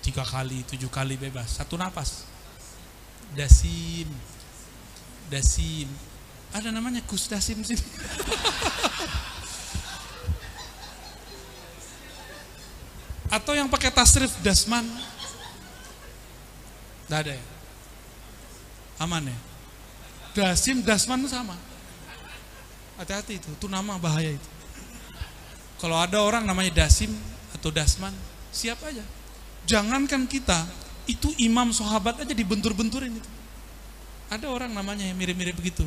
tiga 0.00 0.24
kali, 0.24 0.64
tujuh 0.64 0.88
kali 0.88 1.20
bebas, 1.20 1.60
satu 1.60 1.76
napas. 1.76 2.24
Dasim, 3.36 4.08
dasim. 5.28 5.92
Ada 6.56 6.72
namanya 6.72 7.04
Gus 7.04 7.28
Dasim 7.28 7.60
sini. 7.60 7.84
Atau 13.28 13.52
yang 13.52 13.68
pakai 13.68 13.92
tasrif 13.92 14.32
dasman. 14.40 14.84
Tidak 17.08 17.18
ada 17.24 17.32
ya? 17.36 17.44
Aman 19.00 19.28
ya? 19.28 19.38
Dasim, 20.34 20.84
dasman 20.84 21.24
itu 21.24 21.32
sama. 21.32 21.56
Hati-hati 22.98 23.38
itu, 23.38 23.48
itu 23.54 23.66
nama 23.70 23.94
bahaya 23.96 24.34
itu. 24.34 24.48
Kalau 25.78 25.94
ada 25.94 26.18
orang 26.18 26.42
namanya 26.42 26.84
Dasim 26.84 27.14
atau 27.54 27.70
Dasman, 27.70 28.10
siap 28.50 28.82
aja. 28.82 29.02
Jangankan 29.70 30.26
kita, 30.26 30.66
itu 31.06 31.30
imam 31.38 31.70
sahabat 31.70 32.18
aja 32.26 32.34
dibentur-benturin 32.34 33.14
itu. 33.14 33.30
ada 34.28 34.44
orang 34.52 34.68
namanya 34.76 35.08
yang 35.08 35.16
mirip-mirip 35.16 35.56
begitu. 35.56 35.86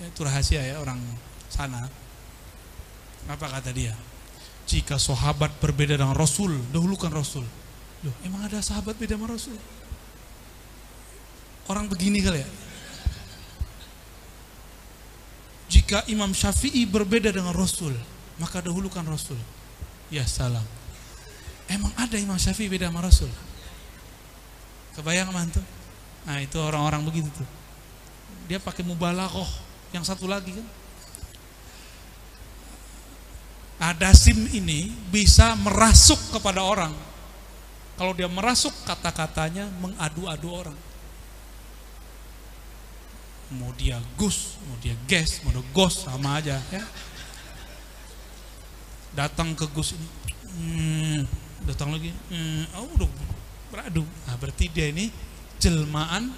Ya, 0.00 0.08
itu 0.08 0.20
rahasia 0.24 0.64
ya 0.64 0.80
orang 0.80 0.96
sana. 1.52 1.90
Apa 3.28 3.52
kata 3.52 3.68
dia? 3.68 3.92
Jika 4.66 4.96
sahabat 4.96 5.52
berbeda 5.58 5.98
dengan 5.98 6.16
Rasul, 6.16 6.54
dahulukan 6.70 7.10
Rasul. 7.12 7.44
Loh, 8.02 8.14
emang 8.26 8.46
ada 8.46 8.58
sahabat 8.58 8.98
beda 8.98 9.14
sama 9.14 9.30
Rasul? 9.30 9.58
Orang 11.70 11.86
begini 11.86 12.18
kali 12.18 12.42
ya. 12.42 12.48
Jika 15.72 16.04
Imam 16.10 16.36
Syafi'i 16.36 16.84
berbeda 16.84 17.32
dengan 17.32 17.56
Rasul, 17.56 17.96
maka 18.36 18.60
dahulukan 18.60 19.06
Rasul. 19.08 19.40
Ya 20.12 20.28
salam. 20.28 20.64
Emang 21.70 21.94
ada 21.96 22.20
Imam 22.20 22.36
Syafi'i 22.36 22.68
beda 22.68 22.92
sama 22.92 23.00
Rasul? 23.00 23.32
Kebayang 24.92 25.32
mantu? 25.32 25.64
Nah 26.28 26.38
itu 26.44 26.60
orang-orang 26.60 27.00
begitu 27.08 27.32
tuh. 27.32 27.48
Dia 28.50 28.60
pakai 28.60 28.84
mubalaghah. 28.84 29.48
Yang 29.96 30.12
satu 30.12 30.28
lagi 30.28 30.52
kan. 30.52 30.66
Nah, 33.82 33.90
dasim 33.98 34.46
ini 34.54 34.94
bisa 35.10 35.58
merasuk 35.58 36.38
kepada 36.38 36.62
orang. 36.62 36.94
Kalau 37.98 38.14
dia 38.14 38.30
merasuk 38.30 38.70
kata-katanya 38.86 39.66
mengadu-adu 39.82 40.48
orang. 40.54 40.78
Mau 43.58 43.74
dia 43.74 43.98
gus, 44.14 44.54
mau 44.70 44.78
dia 44.78 44.94
ges, 45.10 45.42
mau 45.42 45.50
dia 45.50 45.66
gos 45.74 46.06
sama 46.06 46.38
aja 46.38 46.62
ya. 46.70 46.86
Datang 49.18 49.50
ke 49.58 49.66
gus 49.74 49.98
ini, 49.98 50.08
hmm, 50.46 51.20
datang 51.66 51.90
lagi, 51.90 52.14
hmm, 52.30 52.78
oh 52.78 52.86
udah 52.86 53.10
beradu. 53.74 54.06
Nah, 54.30 54.38
berarti 54.38 54.70
dia 54.70 54.94
ini 54.94 55.10
jelmaan. 55.58 56.30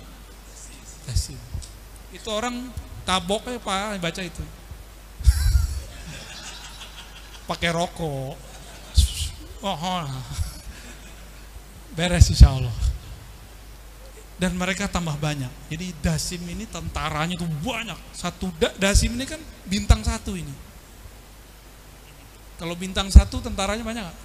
Itu 2.09 2.29
orang 2.33 2.73
taboknya 3.05 3.61
pak 3.61 4.01
baca 4.01 4.23
itu. 4.25 4.64
Pakai 7.45 7.71
rokok. 7.73 8.35
Oh, 9.65 9.73
oh. 9.73 10.09
beres 11.97 12.29
insya 12.29 12.53
Allah. 12.53 12.75
Dan 14.35 14.59
mereka 14.59 14.91
tambah 14.91 15.15
banyak. 15.17 15.49
Jadi 15.71 15.95
dasim 16.03 16.43
ini 16.45 16.67
tentaranya 16.67 17.39
tuh 17.39 17.49
banyak. 17.63 17.97
Satu 18.13 18.51
da, 18.59 18.75
dasim 18.77 19.15
ini 19.15 19.25
kan 19.25 19.39
bintang 19.65 20.03
satu 20.03 20.35
ini. 20.35 20.51
Kalau 22.59 22.75
bintang 22.75 23.09
satu 23.11 23.39
tentaranya 23.41 23.87
banyak 23.87 24.05
gak? 24.05 24.19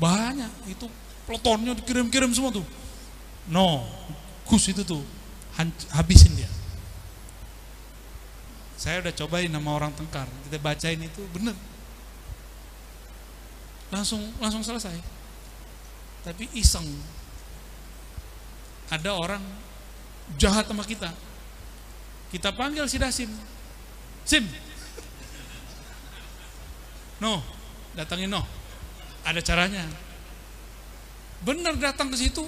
Banyak. 0.00 0.52
Itu 0.72 0.88
pelotonnya 1.28 1.76
dikirim-kirim 1.76 2.32
semua 2.32 2.50
tuh. 2.50 2.66
No, 3.50 3.84
Gus 4.48 4.66
itu 4.70 4.82
tuh 4.82 5.02
habisin 5.92 6.34
dia. 6.34 6.50
Saya 8.80 9.04
udah 9.04 9.12
cobain 9.12 9.52
nama 9.52 9.76
orang 9.76 9.92
tengkar. 9.92 10.24
Kita 10.48 10.56
bacain 10.56 11.00
itu 11.04 11.20
bener. 11.36 11.52
Langsung 13.90 14.22
langsung 14.38 14.62
selesai. 14.62 14.94
Tapi 16.22 16.46
iseng. 16.54 16.86
Ada 18.90 19.14
orang 19.14 19.42
jahat 20.38 20.66
sama 20.66 20.82
kita. 20.82 21.10
Kita 22.30 22.54
panggil 22.54 22.86
si 22.86 22.98
Dasim. 22.98 23.30
Sim. 24.22 24.46
No, 27.18 27.42
datangin 27.94 28.30
no. 28.30 28.42
Ada 29.26 29.42
caranya. 29.42 29.84
Bener 31.42 31.76
datang 31.76 32.08
ke 32.12 32.16
situ. 32.16 32.46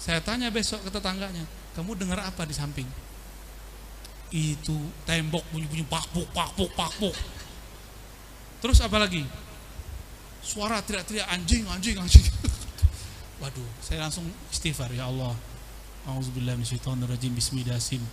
Saya 0.00 0.24
tanya 0.24 0.48
besok 0.48 0.80
ke 0.80 0.90
tetangganya, 0.90 1.44
kamu 1.76 1.92
dengar 1.92 2.24
apa 2.24 2.48
di 2.48 2.56
samping? 2.56 2.88
Itu 4.32 4.72
tembok 5.04 5.44
bunyi-bunyi 5.52 5.84
pakpuk, 5.84 6.24
pakpuk, 6.32 6.72
pakpuk. 6.72 7.12
Terus 8.64 8.80
apa 8.80 8.96
lagi? 8.96 9.20
Suara 10.40 10.80
teriak-teriak 10.80 11.28
anjing, 11.28 11.64
anjing, 11.68 11.96
anjing. 12.00 12.26
Waduh, 13.44 13.68
saya 13.84 14.04
langsung 14.04 14.24
istighfar 14.52 14.90
ya 14.92 15.08
Allah. 15.08 15.36
Auzubillah 16.08 16.56
minasyaitonirrajim. 16.56 17.32
Bismillahirrahmanirrahim. 17.36 18.04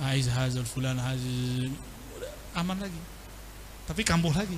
Aiz 0.00 0.26
hazal 0.30 0.64
fulan 0.64 0.96
hazal. 0.96 1.70
Aman 2.56 2.80
lagi. 2.80 3.00
Tapi 3.88 4.04
kambuh 4.04 4.32
lagi. 4.32 4.56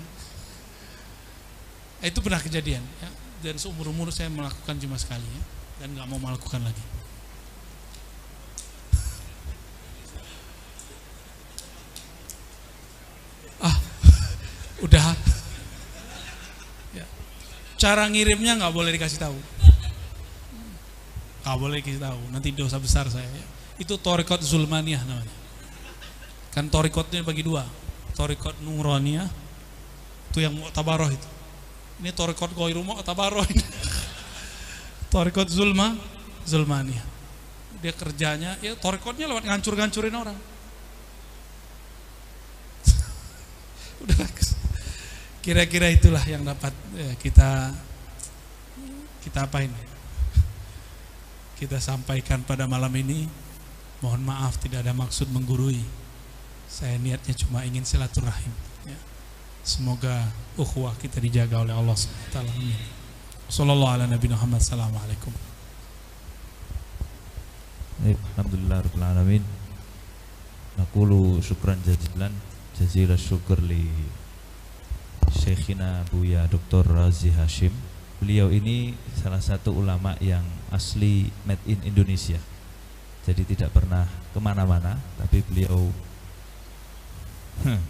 Itu 2.00 2.24
pernah 2.24 2.40
kejadian 2.40 2.80
ya. 2.80 3.10
Dan 3.40 3.56
seumur 3.56 3.88
umur 3.88 4.08
saya 4.12 4.28
melakukan 4.32 4.76
cuma 4.80 4.96
sekali 4.96 5.24
ya. 5.24 5.42
Dan 5.80 5.96
nggak 5.96 6.06
mau 6.08 6.20
melakukan 6.20 6.60
lagi. 6.64 6.84
Ah, 13.60 13.76
udah. 14.80 15.12
Ya. 16.96 17.06
Cara 17.80 18.04
ngirimnya 18.12 18.60
nggak 18.60 18.74
boleh 18.76 18.92
dikasih 18.92 19.24
tahu. 19.24 19.38
Nggak 21.40 21.56
boleh 21.56 21.80
dikasih 21.80 22.02
tahu. 22.04 22.20
Nanti 22.28 22.52
dosa 22.52 22.76
besar 22.76 23.08
saya. 23.08 23.24
ya. 23.24 23.46
Itu 23.80 23.96
torikot 23.96 24.44
zulmaniyah 24.44 25.00
namanya. 25.08 25.36
Kan 26.52 26.68
torikotnya 26.68 27.24
bagi 27.24 27.40
dua. 27.40 27.64
Torikot 28.12 28.60
nuraniyah 28.60 29.48
itu 30.30 30.44
yang 30.44 30.52
mu'tabaroh 30.54 31.08
itu. 31.08 31.28
Ini 32.04 32.12
torikot 32.12 32.52
goiru 32.52 32.84
mu'tabaroh 32.84 33.48
ini. 33.48 33.64
torikot 35.14 35.48
zulma, 35.48 35.96
zulmaniyah. 36.46 37.02
Dia 37.80 37.96
kerjanya, 37.96 38.60
ya 38.60 38.76
torikotnya 38.76 39.24
lewat 39.26 39.48
ngancur-ngancurin 39.48 40.14
orang. 40.14 40.38
Udah 44.04 44.16
kira-kira 45.40 45.88
itulah 45.88 46.22
yang 46.24 46.44
dapat 46.44 46.72
ya, 46.94 47.12
kita 47.16 47.74
kita 49.24 49.44
apa 49.44 49.64
ini? 49.64 49.82
Kita 51.60 51.76
sampaikan 51.76 52.40
pada 52.44 52.64
malam 52.64 52.92
ini. 52.96 53.28
Mohon 54.00 54.32
maaf 54.32 54.56
tidak 54.56 54.80
ada 54.80 54.96
maksud 54.96 55.28
menggurui. 55.28 55.84
Saya 56.64 56.96
niatnya 56.96 57.36
cuma 57.36 57.68
ingin 57.68 57.84
silaturahim. 57.84 58.52
Ya. 58.88 58.96
Semoga 59.60 60.32
ukhuwah 60.56 60.96
kita 60.96 61.20
dijaga 61.20 61.60
oleh 61.60 61.76
Allah 61.76 61.92
SWT. 61.92 62.36
Amin. 62.40 62.80
Sallallahu 63.52 63.92
ala 63.92 64.08
Nabi 64.08 64.32
Muhammad. 64.32 64.64
Assalamualaikum. 64.64 65.50
Alhamdulillah 68.00 68.80
Rabbil 68.80 69.04
Alamin 69.04 69.44
Nakulu 70.80 71.36
syukran 71.44 71.76
jazilan 71.84 72.32
Jazila 72.72 73.12
syukur 73.12 73.60
li 73.60 73.92
Syekhina 75.30 76.04
Buya 76.10 76.44
Dr. 76.50 76.84
Razi 76.86 77.30
Hashim. 77.32 77.72
Beliau 78.20 78.52
ini 78.52 78.92
salah 79.16 79.40
satu 79.40 79.72
ulama 79.72 80.12
yang 80.20 80.44
asli 80.68 81.32
made 81.48 81.62
in 81.64 81.80
Indonesia. 81.86 82.38
Jadi 83.24 83.42
tidak 83.54 83.76
pernah 83.76 84.08
ke 84.32 84.38
mana-mana 84.40 84.96
Tapi 85.20 85.44
beliau 85.44 85.92
hmm, 87.68 87.80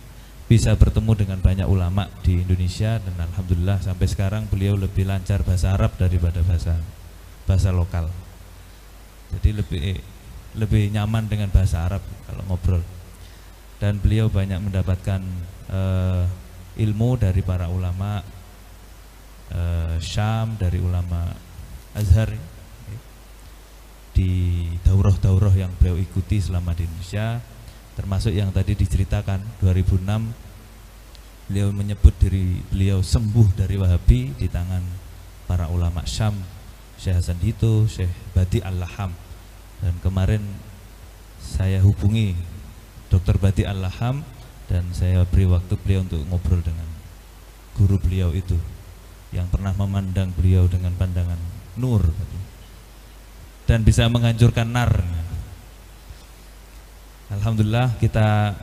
bisa 0.51 0.75
bertemu 0.75 1.13
dengan 1.15 1.39
banyak 1.39 1.71
ulama 1.71 2.11
di 2.27 2.43
Indonesia 2.43 2.99
Dan 2.99 3.15
Alhamdulillah 3.15 3.79
sampai 3.79 4.11
sekarang 4.11 4.51
beliau 4.51 4.75
lebih 4.75 5.07
lancar 5.07 5.47
bahasa 5.47 5.71
Arab 5.79 5.95
daripada 5.95 6.43
bahasa 6.43 6.75
bahasa 7.47 7.75
lokal. 7.75 8.07
Jadi 9.35 9.59
lebih 9.59 9.99
lebih 10.55 10.91
nyaman 10.95 11.27
dengan 11.27 11.51
bahasa 11.51 11.83
Arab 11.83 12.03
kalau 12.31 12.43
ngobrol. 12.47 12.83
Dan 13.83 13.99
beliau 13.99 14.31
banyak 14.31 14.63
mendapatkan 14.63 15.19
eh, 15.67 16.23
ilmu 16.81 17.21
dari 17.21 17.45
para 17.45 17.69
ulama 17.69 18.25
eh, 19.53 19.97
Syam 20.01 20.57
dari 20.57 20.81
ulama 20.81 21.29
Azhar 21.93 22.33
di 24.17 24.67
daurah-daurah 24.85 25.55
yang 25.55 25.73
beliau 25.77 25.97
ikuti 26.01 26.41
selama 26.41 26.73
di 26.73 26.89
Indonesia 26.89 27.41
termasuk 27.95 28.33
yang 28.33 28.49
tadi 28.51 28.73
diceritakan 28.77 29.61
2006 29.61 31.49
beliau 31.51 31.69
menyebut 31.75 32.15
diri 32.23 32.63
beliau 32.71 33.03
sembuh 33.03 33.59
dari 33.59 33.75
Wahabi 33.75 34.39
di 34.39 34.47
tangan 34.47 34.83
para 35.51 35.67
ulama 35.67 36.07
Syam 36.07 36.39
Syekh 37.01 37.17
Hasan 37.17 37.41
Dito, 37.41 37.89
Syekh 37.89 38.13
Badi 38.37 38.61
Al-Laham 38.61 39.17
dan 39.81 39.97
kemarin 40.05 40.45
saya 41.41 41.81
hubungi 41.81 42.37
Dr. 43.09 43.41
Badi 43.41 43.65
Al-Laham 43.65 44.23
dan 44.71 44.87
saya 44.95 45.27
beri 45.27 45.51
waktu 45.51 45.75
beliau 45.83 46.07
untuk 46.07 46.23
ngobrol 46.31 46.63
dengan 46.63 46.87
guru 47.75 47.99
beliau 47.99 48.31
itu 48.31 48.55
yang 49.35 49.51
pernah 49.51 49.75
memandang 49.75 50.31
beliau 50.31 50.71
dengan 50.71 50.95
pandangan 50.95 51.39
nur 51.75 52.07
dan 53.71 53.87
bisa 53.87 54.11
menghancurkan 54.11 54.67
nar. 54.67 54.91
Alhamdulillah 57.31 57.95
kita 58.03 58.59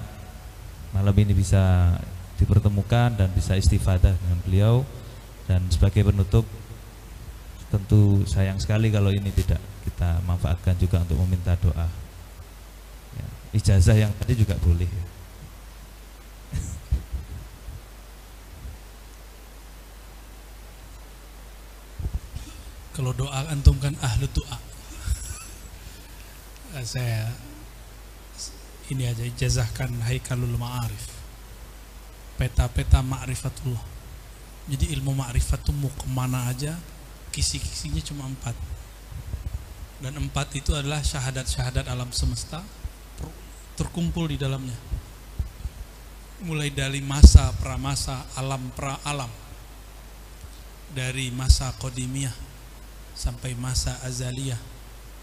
malam 0.91 1.15
ini 1.15 1.31
bisa 1.31 1.95
dipertemukan 2.35 3.15
dan 3.15 3.31
bisa 3.31 3.55
istifadah 3.55 4.11
dengan 4.11 4.39
beliau. 4.43 4.75
Dan 5.47 5.63
sebagai 5.71 6.03
penutup 6.03 6.43
tentu 7.71 8.27
sayang 8.27 8.59
sekali 8.59 8.91
kalau 8.91 9.15
ini 9.15 9.31
tidak 9.31 9.63
kita 9.87 10.19
manfaatkan 10.27 10.75
juga 10.75 10.99
untuk 11.07 11.15
meminta 11.23 11.55
doa. 11.55 11.87
Ijazah 13.55 13.95
yang 13.95 14.11
tadi 14.19 14.35
juga 14.35 14.59
boleh. 14.59 14.91
ya. 14.91 15.06
Kalau 22.97 23.13
doa 23.13 23.45
antum 23.53 23.77
kan 23.77 23.93
ahlu 24.01 24.25
doa. 24.33 24.57
Eh, 26.73 26.81
Saya 26.81 27.29
ini 28.89 29.05
aja 29.05 29.21
ijazahkan 29.21 30.01
Haikalul 30.01 30.57
Ma'arif. 30.57 31.13
Peta-peta 32.41 33.05
ma'rifatullah. 33.05 33.85
Jadi 34.65 34.97
ilmu 34.97 35.13
ma'rifat 35.13 35.61
itu 35.61 35.73
mau 35.77 35.93
ke 35.93 36.09
mana 36.09 36.49
aja, 36.49 36.73
kisi-kisinya 37.29 38.01
cuma 38.01 38.25
empat. 38.25 38.57
Dan 40.01 40.17
empat 40.17 40.57
itu 40.57 40.73
adalah 40.73 41.05
syahadat-syahadat 41.05 41.85
alam 41.85 42.09
semesta 42.09 42.65
ter- 43.21 43.37
terkumpul 43.77 44.25
di 44.25 44.41
dalamnya. 44.41 44.77
Mulai 46.41 46.73
dari 46.73 47.05
masa 47.05 47.53
pramasa, 47.61 48.25
alam 48.33 48.73
pra 48.73 48.97
alam. 49.05 49.29
Dari 50.93 51.29
masa 51.29 51.73
kodimiyah 51.77 52.46
sampai 53.17 53.57
masa 53.57 53.97
azaliyah 54.05 54.61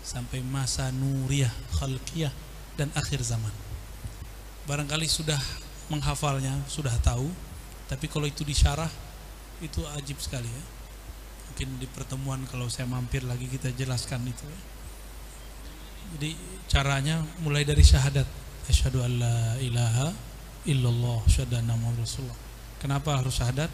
sampai 0.04 0.44
masa 0.44 0.92
nuriyah 0.92 1.50
khalqiyah 1.80 2.28
dan 2.76 2.92
akhir 2.92 3.24
zaman. 3.24 3.50
Barangkali 4.68 5.08
sudah 5.08 5.40
menghafalnya 5.88 6.52
sudah 6.68 6.92
tahu 7.00 7.32
tapi 7.88 8.10
kalau 8.10 8.28
itu 8.28 8.44
disyarah 8.44 8.90
itu 9.64 9.80
ajib 9.96 10.20
sekali 10.20 10.50
ya. 10.50 10.64
Mungkin 11.48 11.68
di 11.80 11.86
pertemuan 11.88 12.42
kalau 12.50 12.68
saya 12.68 12.84
mampir 12.84 13.24
lagi 13.24 13.48
kita 13.48 13.72
jelaskan 13.72 14.26
itu 14.28 14.44
ya. 14.44 14.60
Jadi 16.14 16.30
caranya 16.68 17.24
mulai 17.40 17.64
dari 17.64 17.80
syahadat. 17.80 18.28
Asyhadu 18.68 19.00
an 19.04 19.12
la 19.20 19.36
ilaha 19.60 20.08
illallah 20.68 21.20
muhammadar 21.24 22.00
rasulullah. 22.00 22.40
Kenapa 22.80 23.20
harus 23.20 23.36
syahadat 23.36 23.72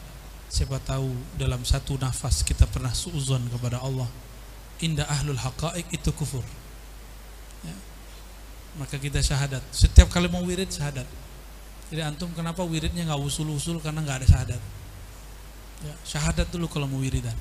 siapa 0.51 0.83
tahu 0.83 1.15
dalam 1.39 1.63
satu 1.63 1.95
nafas 1.97 2.43
kita 2.43 2.67
pernah 2.67 2.91
suuzon 2.91 3.41
kepada 3.49 3.79
Allah. 3.81 4.11
Indah 4.83 5.07
ahlul 5.07 5.39
haqaik 5.39 5.87
itu 5.95 6.11
kufur. 6.13 6.43
Ya. 7.63 7.77
maka 8.81 8.97
kita 8.99 9.23
syahadat. 9.23 9.63
Setiap 9.71 10.11
kali 10.11 10.27
mau 10.27 10.43
wirid 10.43 10.69
syahadat. 10.69 11.07
Jadi 11.91 12.01
antum 12.03 12.31
kenapa 12.35 12.67
wiridnya 12.67 13.07
nggak 13.07 13.21
usul-usul 13.23 13.79
karena 13.79 14.03
nggak 14.03 14.25
ada 14.25 14.27
syahadat? 14.27 14.63
Ya, 15.81 15.95
syahadat 16.05 16.49
dulu 16.51 16.67
kalau 16.67 16.91
mau 16.91 16.99
wiridan. 16.99 17.37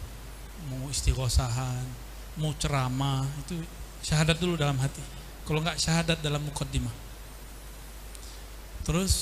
Mau 0.69 0.91
istighosahan 0.91 2.10
mau 2.40 2.56
ceramah 2.56 3.27
itu 3.45 3.60
syahadat 4.02 4.40
dulu 4.40 4.56
dalam 4.56 4.80
hati. 4.80 5.03
Kalau 5.44 5.60
nggak 5.60 5.76
syahadat 5.76 6.23
dalam 6.23 6.40
mukaddimah. 6.48 6.94
Terus 8.88 9.14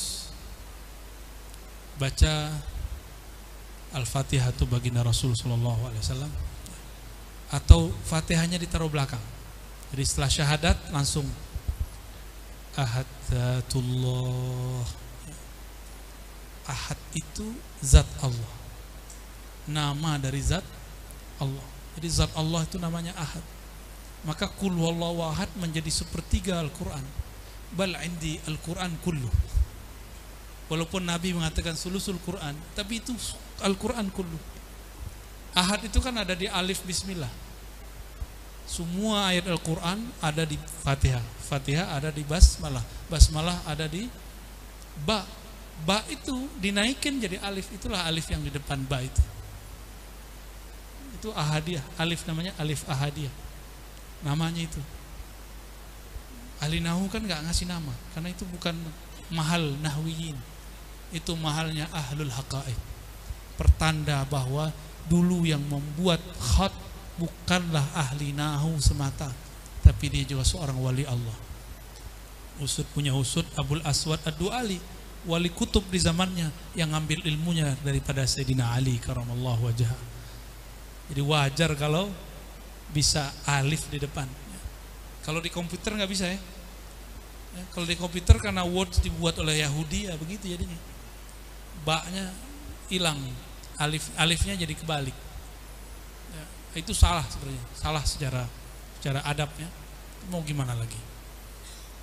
baca 1.97 2.53
Al-Fatihah 3.97 4.53
itu 4.53 4.69
baginda 4.69 5.01
Rasul 5.01 5.33
Sallallahu 5.33 5.89
Alaihi 5.89 6.01
Wasallam 6.05 6.29
atau 7.49 7.89
Fatihahnya 8.05 8.61
ditaruh 8.61 8.91
belakang. 8.91 9.21
Jadi 9.91 10.03
setelah 10.03 10.29
syahadat 10.29 10.77
langsung 10.93 11.25
Ahadatullah. 12.77 14.85
Ahad 16.67 16.99
itu 17.15 17.47
zat 17.81 18.05
Allah. 18.21 18.53
Nama 19.65 20.21
dari 20.21 20.43
zat 20.43 20.63
Allah. 21.41 21.65
Jadi 21.97 22.07
zat 22.11 22.29
Allah 22.37 22.61
itu 22.67 22.77
namanya 22.77 23.17
Ahad. 23.17 23.41
Maka 24.27 24.51
kul 24.51 24.75
wallahu 24.75 25.23
ahad 25.23 25.47
menjadi 25.55 25.87
sepertiga 25.87 26.59
Al-Qur'an. 26.59 27.01
Bal 27.73 27.95
indi 28.03 28.37
Al-Qur'an 28.45 28.99
kullu. 29.01 29.31
Walaupun 30.67 31.07
Nabi 31.07 31.31
mengatakan 31.31 31.79
sulusul 31.79 32.19
Quran, 32.27 32.51
tapi 32.75 32.99
itu 32.99 33.15
Al-Quran 33.63 34.09
kullu. 34.13 34.39
Ahad 35.57 35.81
itu 35.85 35.97
kan 35.97 36.13
ada 36.13 36.37
di 36.37 36.45
alif 36.45 36.85
bismillah. 36.85 37.29
Semua 38.67 39.31
ayat 39.31 39.47
Al-Quran 39.47 40.03
ada 40.21 40.43
di 40.43 40.59
Fatihah. 40.59 41.23
Fatihah 41.47 41.97
ada 41.97 42.11
di 42.11 42.21
basmalah. 42.21 42.83
Basmalah 43.07 43.57
ada 43.65 43.87
di 43.87 44.05
ba. 45.07 45.23
Ba 45.85 46.01
itu 46.09 46.33
dinaikin 46.57 47.21
jadi 47.21 47.37
alif. 47.41 47.69
Itulah 47.73 48.05
alif 48.05 48.27
yang 48.29 48.43
di 48.43 48.51
depan 48.53 48.81
ba 48.85 49.01
itu. 49.01 49.23
Itu 51.17 51.29
ahadiyah. 51.33 51.85
Alif 51.97 52.25
namanya 52.29 52.53
alif 52.61 52.85
ahadiyah. 52.85 53.33
Namanya 54.25 54.65
itu. 54.65 54.81
Ahli 56.57 56.81
nahu 56.81 57.05
kan 57.13 57.21
nggak 57.21 57.45
ngasih 57.45 57.69
nama 57.69 57.93
karena 58.17 58.33
itu 58.33 58.41
bukan 58.49 58.73
mahal 59.29 59.61
nahwiyin 59.77 60.33
itu 61.13 61.31
mahalnya 61.37 61.85
ahlul 61.93 62.33
haqa'iq 62.33 62.79
pertanda 63.57 64.23
bahwa 64.29 64.69
dulu 65.09 65.43
yang 65.43 65.61
membuat 65.65 66.21
khat 66.37 66.71
bukanlah 67.17 67.83
ahli 67.97 68.31
nahu 68.31 68.77
semata 68.77 69.33
tapi 69.81 70.13
dia 70.13 70.23
juga 70.23 70.45
seorang 70.45 70.77
wali 70.77 71.03
Allah. 71.03 71.37
Usud 72.61 72.85
punya 72.93 73.13
usud 73.13 73.45
Abul 73.57 73.81
Aswad 73.85 74.21
Ad-Duali 74.25 74.77
wali 75.25 75.49
kutub 75.51 75.85
di 75.89 75.99
zamannya 75.99 76.49
yang 76.77 76.93
ngambil 76.93 77.25
ilmunya 77.25 77.73
daripada 77.81 78.25
Sayyidina 78.25 78.73
Ali 78.73 78.97
karamallahu 79.01 79.69
wajah 79.69 80.17
jadi 81.07 81.21
wajar 81.23 81.71
kalau 81.79 82.11
bisa 82.91 83.31
alif 83.47 83.87
di 83.87 83.99
depan. 83.99 84.27
Kalau 85.23 85.39
di 85.43 85.51
komputer 85.51 85.95
nggak 85.95 86.11
bisa 86.11 86.27
ya? 86.27 86.39
Ya, 87.55 87.63
kalau 87.71 87.87
di 87.87 87.95
komputer 87.95 88.35
karena 88.39 88.63
Word 88.67 88.91
dibuat 88.99 89.39
oleh 89.39 89.63
Yahudi 89.63 90.07
ya 90.11 90.13
begitu 90.19 90.51
jadinya. 90.51 90.75
Baknya 91.87 92.31
hilang, 92.91 93.19
alif 93.77 94.09
alifnya 94.17 94.57
jadi 94.57 94.73
kebalik. 94.73 95.15
Ya, 96.33 96.43
itu 96.81 96.93
salah 96.93 97.25
sebenarnya, 97.29 97.63
salah 97.77 98.03
secara 98.03 98.43
secara 98.99 99.21
adabnya. 99.25 99.69
Mau 100.27 100.43
gimana 100.43 100.75
lagi? 100.75 100.99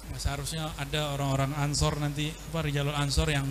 Nah, 0.09 0.20
seharusnya 0.20 0.68
ada 0.76 1.16
orang-orang 1.16 1.52
Ansor 1.60 1.96
nanti 2.01 2.28
apa 2.30 2.64
Rijalul 2.64 2.96
Ansor 2.96 3.28
yang 3.32 3.48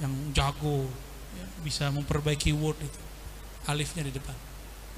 yang 0.00 0.12
jago 0.34 0.86
ya, 1.34 1.46
bisa 1.62 1.90
memperbaiki 1.90 2.50
Word 2.54 2.78
itu. 2.82 3.00
Alifnya 3.66 4.02
di 4.02 4.12
depan. 4.14 4.34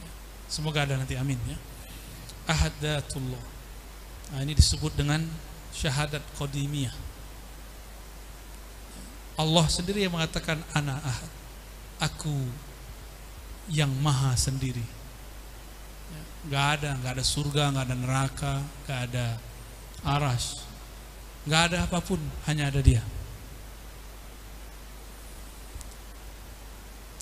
Ya, 0.01 0.11
semoga 0.49 0.85
ada 0.85 0.97
nanti 0.97 1.17
amin 1.17 1.37
ya. 1.49 1.59
Ahadatullah. 2.49 3.45
Nah, 4.33 4.41
ini 4.45 4.57
disebut 4.57 4.93
dengan 4.97 5.25
syahadat 5.73 6.25
qadimiyah. 6.37 6.93
Allah 9.35 9.67
sendiri 9.67 10.07
yang 10.07 10.15
mengatakan 10.15 10.63
ana 10.73 11.01
ahad. 11.03 11.44
Aku 12.03 12.35
yang 13.71 13.91
maha 14.03 14.35
sendiri. 14.37 14.83
Ya, 16.11 16.23
Gak 16.51 16.67
ada, 16.81 16.91
gak 17.01 17.13
ada 17.21 17.25
surga, 17.25 17.73
gak 17.73 17.85
ada 17.89 17.97
neraka, 17.97 18.55
gak 18.85 19.01
ada 19.11 19.27
aras, 20.05 20.61
gak 21.49 21.73
ada 21.73 21.89
apa 21.89 21.99
pun, 22.05 22.21
hanya 22.45 22.69
ada 22.69 22.85
Dia. 22.85 23.01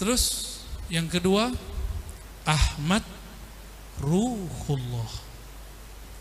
Terus 0.02 0.58
yang 0.90 1.06
kedua 1.06 1.54
Ahmad 2.42 3.06
Ruhullah. 4.02 5.30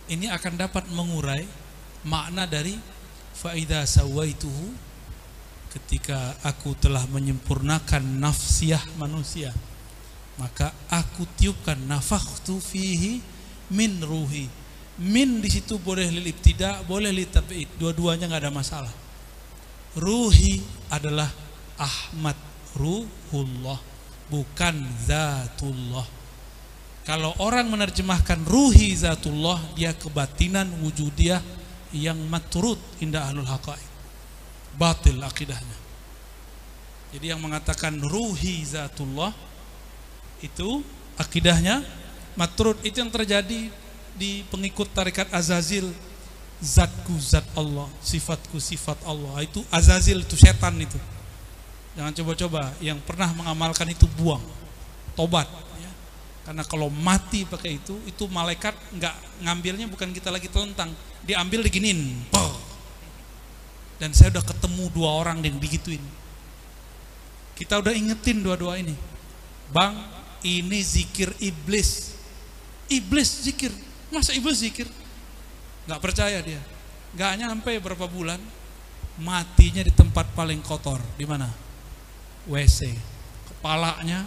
Ini 0.06 0.30
akan 0.30 0.53
dapat 0.53 0.86
mengurai 0.94 1.49
makna 2.06 2.45
dari 2.45 2.78
faida 3.34 3.82
sawaituhu 3.90 4.90
ketika 5.72 6.35
aku 6.43 6.76
telah 6.76 7.07
menyempurnakan 7.07 8.03
nafsiyah 8.19 8.84
manusia 8.99 9.56
maka 10.41 10.73
aku 10.89 11.30
tiupkan 11.38 11.77
nafakhtu 11.85 12.57
fihi 12.57 13.22
min 13.69 14.02
ruhi. 14.02 14.49
Min 15.02 15.41
di 15.41 15.49
situ 15.49 15.77
boleh 15.81 16.10
lil 16.10 16.30
ibtida 16.30 16.81
boleh 16.85 17.14
lil 17.14 17.30
tab'id 17.30 17.69
dua-duanya 17.77 18.26
nggak 18.26 18.41
ada 18.48 18.53
masalah. 18.53 18.93
Ruhi 19.98 20.61
adalah 20.89 21.30
Ahmad 21.77 22.38
ruhullah 22.73 23.77
bukan 24.34 24.76
zatullah. 25.06 26.07
Kalau 27.06 27.34
orang 27.41 27.69
menerjemahkan 27.69 28.45
ruhi 28.45 28.93
zatullah 28.98 29.61
dia 29.77 29.93
kebatinan 29.93 30.69
wujudiyah 30.85 31.41
yang 31.91 32.18
maturut 32.30 32.80
indah 33.03 33.30
ahlul 33.30 33.45
haqa'iq 33.45 33.90
batil 34.76 35.19
akidahnya. 35.23 35.77
Jadi 37.11 37.26
yang 37.27 37.43
mengatakan 37.43 37.99
ruhi 37.99 38.64
zatullah 38.64 39.35
itu 40.39 40.80
akidahnya 41.19 41.84
maturut 42.39 42.80
itu 42.88 43.03
yang 43.03 43.11
terjadi 43.11 43.68
di 44.15 44.43
pengikut 44.48 44.91
tarikat 44.91 45.27
Azazil. 45.31 45.91
Zatku 46.61 47.18
zat 47.18 47.41
Allah 47.57 47.89
sifatku 48.06 48.61
sifat 48.61 49.02
Allah. 49.10 49.41
Itu 49.41 49.65
Azazil 49.73 50.22
itu 50.22 50.38
setan 50.38 50.77
itu. 50.77 50.93
Jangan 51.98 52.14
coba-coba 52.22 52.69
yang 52.77 53.02
pernah 53.02 53.34
mengamalkan 53.34 53.89
itu 53.89 54.06
buang. 54.14 54.45
Tobat 55.18 55.49
ya. 55.81 55.91
karena 56.48 56.64
kalau 56.64 56.88
mati 56.88 57.43
pakai 57.43 57.76
itu 57.81 57.99
itu 58.07 58.23
malaikat 58.31 58.72
nggak 58.95 59.15
ngambilnya 59.41 59.89
bukan 59.89 60.14
kita 60.14 60.30
lagi 60.30 60.53
telentang. 60.53 60.93
Diambil 61.26 61.65
diginin 61.65 61.98
Poh. 62.30 62.61
Dan 64.02 64.18
saya 64.18 64.34
udah 64.34 64.41
ketemu 64.41 64.90
dua 64.90 65.14
orang 65.14 65.45
yang 65.45 65.61
digituin. 65.61 66.02
Kita 67.53 67.78
udah 67.78 67.94
ingetin 67.94 68.41
dua-dua 68.41 68.82
ini. 68.82 68.98
Bang, 69.69 69.94
ini 70.41 70.82
zikir 70.82 71.30
iblis. 71.38 72.18
Iblis 72.90 73.45
zikir. 73.45 73.69
Masa 74.10 74.34
iblis 74.34 74.57
zikir? 74.57 74.90
Nggak 75.86 76.02
percaya 76.02 76.41
dia. 76.41 76.57
Nggak 77.14 77.32
nyampe 77.45 77.72
berapa 77.78 78.10
bulan, 78.10 78.41
matinya 79.22 79.86
di 79.86 79.94
tempat 79.94 80.34
paling 80.34 80.65
kotor. 80.65 80.98
Di 81.14 81.30
mana? 81.30 81.45
WC. 82.49 82.98
Kepalanya 83.53 84.26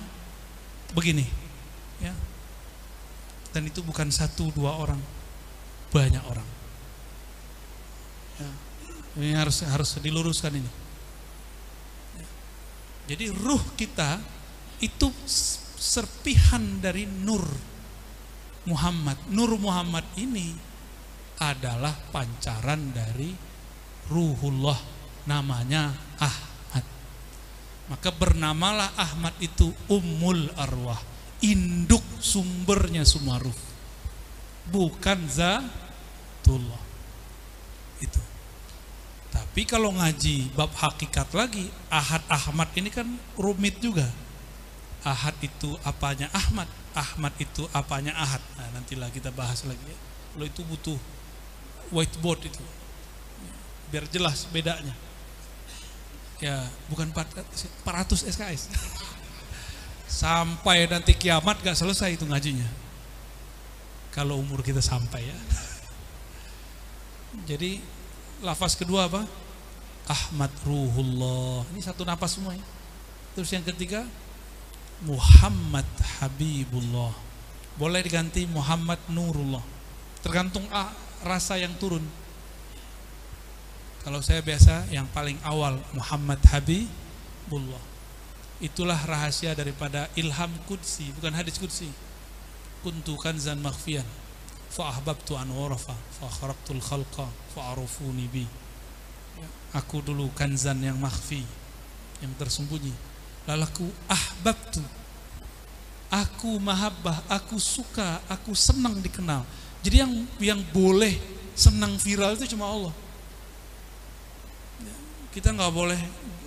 begini. 0.94 1.26
Ya. 1.98 2.14
Dan 3.50 3.66
itu 3.66 3.82
bukan 3.82 4.06
satu 4.14 4.54
dua 4.54 4.78
orang, 4.78 5.02
banyak 5.90 6.22
orang. 6.30 6.53
Ini 9.14 9.38
harus 9.38 9.62
harus 9.62 9.94
diluruskan 10.02 10.58
ini. 10.58 10.70
Jadi 13.04 13.30
ruh 13.30 13.62
kita 13.78 14.18
itu 14.80 15.12
serpihan 15.78 16.80
dari 16.82 17.06
nur 17.06 17.44
Muhammad. 18.66 19.20
Nur 19.30 19.54
Muhammad 19.60 20.02
ini 20.16 20.56
adalah 21.38 21.92
pancaran 22.10 22.90
dari 22.90 23.30
ruhullah 24.08 24.78
namanya 25.28 25.92
Ahmad. 26.18 26.84
Maka 27.92 28.10
bernamalah 28.16 28.96
Ahmad 28.96 29.36
itu 29.44 29.68
Ummul 29.92 30.48
Arwah, 30.56 30.98
induk 31.44 32.02
sumbernya 32.18 33.04
semua 33.04 33.36
ruh. 33.36 33.58
Bukan 34.72 35.28
zatullah. 35.28 36.80
Itu. 38.00 38.33
Tapi 39.34 39.66
kalau 39.66 39.90
ngaji 39.90 40.54
bab 40.54 40.70
hakikat 40.70 41.34
lagi, 41.34 41.66
Ahad 41.90 42.22
Ahmad 42.30 42.70
ini 42.78 42.86
kan 42.86 43.06
rumit 43.34 43.82
juga. 43.82 44.06
Ahad 45.02 45.34
itu 45.42 45.74
apanya 45.82 46.30
Ahmad, 46.30 46.70
Ahmad 46.94 47.34
itu 47.42 47.66
apanya 47.74 48.14
Ahad. 48.14 48.38
Nah, 48.54 48.78
nantilah 48.78 49.10
kita 49.10 49.34
bahas 49.34 49.66
lagi 49.66 49.82
ya. 49.82 49.98
Kalau 50.32 50.46
itu 50.46 50.62
butuh 50.62 50.98
whiteboard 51.90 52.46
itu. 52.46 52.62
Biar 53.90 54.06
jelas 54.06 54.46
bedanya. 54.54 54.94
Ya, 56.38 56.70
bukan 56.86 57.10
400 57.10 58.30
SKS. 58.30 58.70
Sampai 60.24 60.86
nanti 60.86 61.10
kiamat 61.10 61.58
gak 61.58 61.74
selesai 61.74 62.14
itu 62.14 62.22
ngajinya. 62.22 62.66
Kalau 64.14 64.38
umur 64.38 64.62
kita 64.62 64.78
sampai 64.78 65.26
ya. 65.26 65.38
Jadi 67.50 67.82
lafaz 68.44 68.76
kedua 68.76 69.08
apa? 69.08 69.24
Ahmad 70.04 70.52
Ruhullah. 70.68 71.64
Ini 71.72 71.80
satu 71.80 72.04
napas 72.04 72.36
semua 72.36 72.52
ya. 72.52 72.64
Terus 73.32 73.48
yang 73.56 73.64
ketiga 73.64 74.04
Muhammad 75.02 75.88
Habibullah. 76.20 77.16
Boleh 77.80 78.04
diganti 78.04 78.44
Muhammad 78.44 79.00
Nurullah. 79.08 79.64
Tergantung 80.20 80.68
ah, 80.70 80.92
rasa 81.24 81.56
yang 81.56 81.72
turun. 81.80 82.04
Kalau 84.04 84.20
saya 84.20 84.44
biasa 84.44 84.92
yang 84.92 85.08
paling 85.08 85.40
awal 85.42 85.80
Muhammad 85.96 86.38
Habibullah. 86.52 87.80
Itulah 88.60 89.00
rahasia 89.08 89.56
daripada 89.56 90.06
ilham 90.14 90.52
kudsi, 90.68 91.10
bukan 91.16 91.32
hadis 91.32 91.56
kudsi. 91.56 91.88
Kuntu 92.84 93.16
kanzan 93.16 93.64
makhfiyan 93.64 94.06
fa 94.74 94.90
ahbabtu 94.90 95.38
an 95.38 95.54
urafa 95.54 95.94
fa 96.18 96.26
kharaqtul 96.26 96.82
khalqa 96.82 97.30
fa 97.54 97.60
arufuni 97.70 98.26
bi. 98.26 98.42
Aku 99.74 100.02
dulu 100.02 100.30
kanzan 100.34 100.82
yang 100.82 100.98
makhfi, 100.98 101.42
yang 102.22 102.34
tersembunyi. 102.34 102.94
Lalu 103.46 103.62
aku 103.62 103.86
ahbabtu. 104.10 104.82
Aku 106.10 106.62
mahabbah, 106.62 107.26
aku 107.26 107.58
suka, 107.58 108.22
aku 108.30 108.54
senang 108.54 109.02
dikenal. 109.02 109.42
Jadi 109.82 109.96
yang 109.98 110.12
yang 110.38 110.60
boleh 110.70 111.18
senang 111.58 111.98
viral 111.98 112.38
itu 112.38 112.54
cuma 112.54 112.70
Allah. 112.70 112.94
Kita 115.34 115.50
nggak 115.50 115.74
boleh 115.74 115.98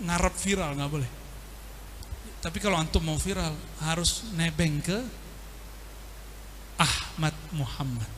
ngarep 0.07 0.35
viral, 0.39 0.71
nggak 0.75 0.91
boleh. 0.91 1.09
Tapi 2.39 2.57
kalau 2.63 2.79
antum 2.79 3.03
mau 3.03 3.19
viral 3.19 3.51
harus 3.83 4.23
nebeng 4.39 4.79
ke 4.79 4.99
Ahmad 6.79 7.35
Muhammad. 7.51 8.16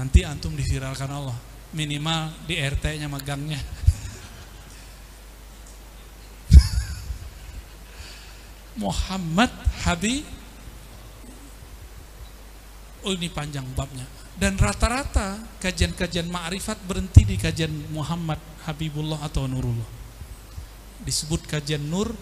Nanti 0.00 0.24
antum 0.24 0.56
diviralkan 0.56 1.12
Allah. 1.12 1.36
Minimal 1.76 2.32
di 2.48 2.56
RT-nya 2.56 3.12
magangnya. 3.12 3.60
Muhammad 8.80 9.52
Habib 9.84 10.24
Oh 13.00 13.16
ini 13.16 13.32
panjang 13.32 13.64
babnya. 13.72 14.04
Dan 14.36 14.60
rata-rata 14.60 15.40
kajian-kajian 15.60 16.28
ma'rifat 16.28 16.80
berhenti 16.84 17.24
di 17.24 17.36
kajian 17.36 17.72
Muhammad 17.92 18.40
Habibullah 18.64 19.20
atau 19.24 19.48
Nurullah. 19.48 19.88
Disebut 21.04 21.48
kajian 21.48 21.80
Nur 21.80 22.12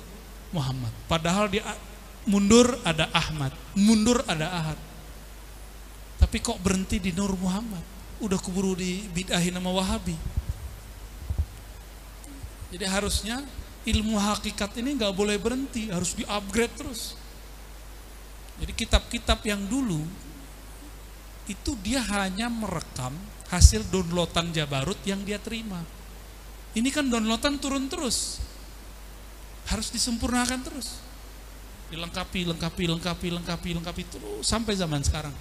Muhammad. 0.54 0.94
Padahal 1.10 1.50
di 1.50 1.58
mundur 2.28 2.76
ada 2.84 3.08
Ahmad 3.16 3.56
Mundur 3.72 4.20
ada 4.28 4.52
Ahad 4.52 4.78
Tapi 6.18 6.42
kok 6.42 6.58
berhenti 6.58 6.98
di 6.98 7.14
Nur 7.14 7.34
Muhammad 7.38 7.82
Udah 8.18 8.36
keburu 8.42 8.74
di 8.74 9.06
bidahin 9.14 9.54
nama 9.54 9.70
Wahabi 9.70 10.18
Jadi 12.74 12.84
harusnya 12.84 13.46
ilmu 13.88 14.20
hakikat 14.20 14.76
ini 14.84 15.00
nggak 15.00 15.14
boleh 15.16 15.40
berhenti, 15.40 15.88
harus 15.88 16.12
di-upgrade 16.12 16.74
terus. 16.76 17.16
Jadi 18.58 18.72
kitab-kitab 18.74 19.40
yang 19.48 19.64
dulu 19.64 20.02
itu 21.48 21.72
dia 21.80 22.04
hanya 22.04 22.52
merekam 22.52 23.14
hasil 23.48 23.86
downloadan 23.88 24.52
Jabarut 24.52 24.98
yang 25.08 25.24
dia 25.24 25.40
terima. 25.40 25.80
Ini 26.76 26.88
kan 26.92 27.08
downloadan 27.08 27.56
turun 27.56 27.88
terus. 27.88 28.42
Harus 29.70 29.88
disempurnakan 29.88 30.60
terus. 30.60 31.00
Dilengkapi, 31.88 32.44
lengkapi, 32.44 32.84
lengkapi, 32.84 33.28
lengkapi, 33.32 33.68
lengkapi 33.80 34.02
terus 34.04 34.44
sampai 34.44 34.76
zaman 34.76 35.00
sekarang. 35.00 35.32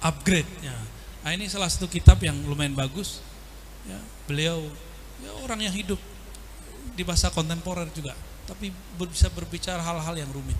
Upgrade-nya. 0.00 0.76
Nah, 1.20 1.30
ini 1.36 1.44
salah 1.52 1.68
satu 1.68 1.84
kitab 1.84 2.20
yang 2.24 2.36
lumayan 2.48 2.72
bagus. 2.72 3.20
Ya, 3.84 4.00
beliau 4.24 4.64
ya 5.20 5.30
orang 5.44 5.60
yang 5.60 5.74
hidup 5.76 6.00
di 6.96 7.04
bahasa 7.04 7.28
kontemporer 7.28 7.88
juga, 7.92 8.16
tapi 8.48 8.72
bisa 9.08 9.28
berbicara 9.32 9.80
hal-hal 9.80 10.16
yang 10.16 10.30
rumit. 10.32 10.56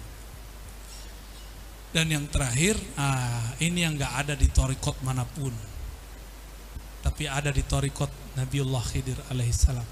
Dan 1.91 2.07
yang 2.07 2.25
terakhir, 2.31 2.79
ah, 2.95 3.51
ini 3.59 3.83
yang 3.83 3.99
nggak 3.99 4.15
ada 4.25 4.35
di 4.39 4.47
torikot 4.47 4.95
mana 5.03 5.27
pun, 5.27 5.51
tapi 7.03 7.27
ada 7.27 7.51
di 7.51 7.65
torikot 7.65 8.09
Nabiullah 8.39 8.85
Khidir 8.85 9.19
alaihissalam. 9.33 9.89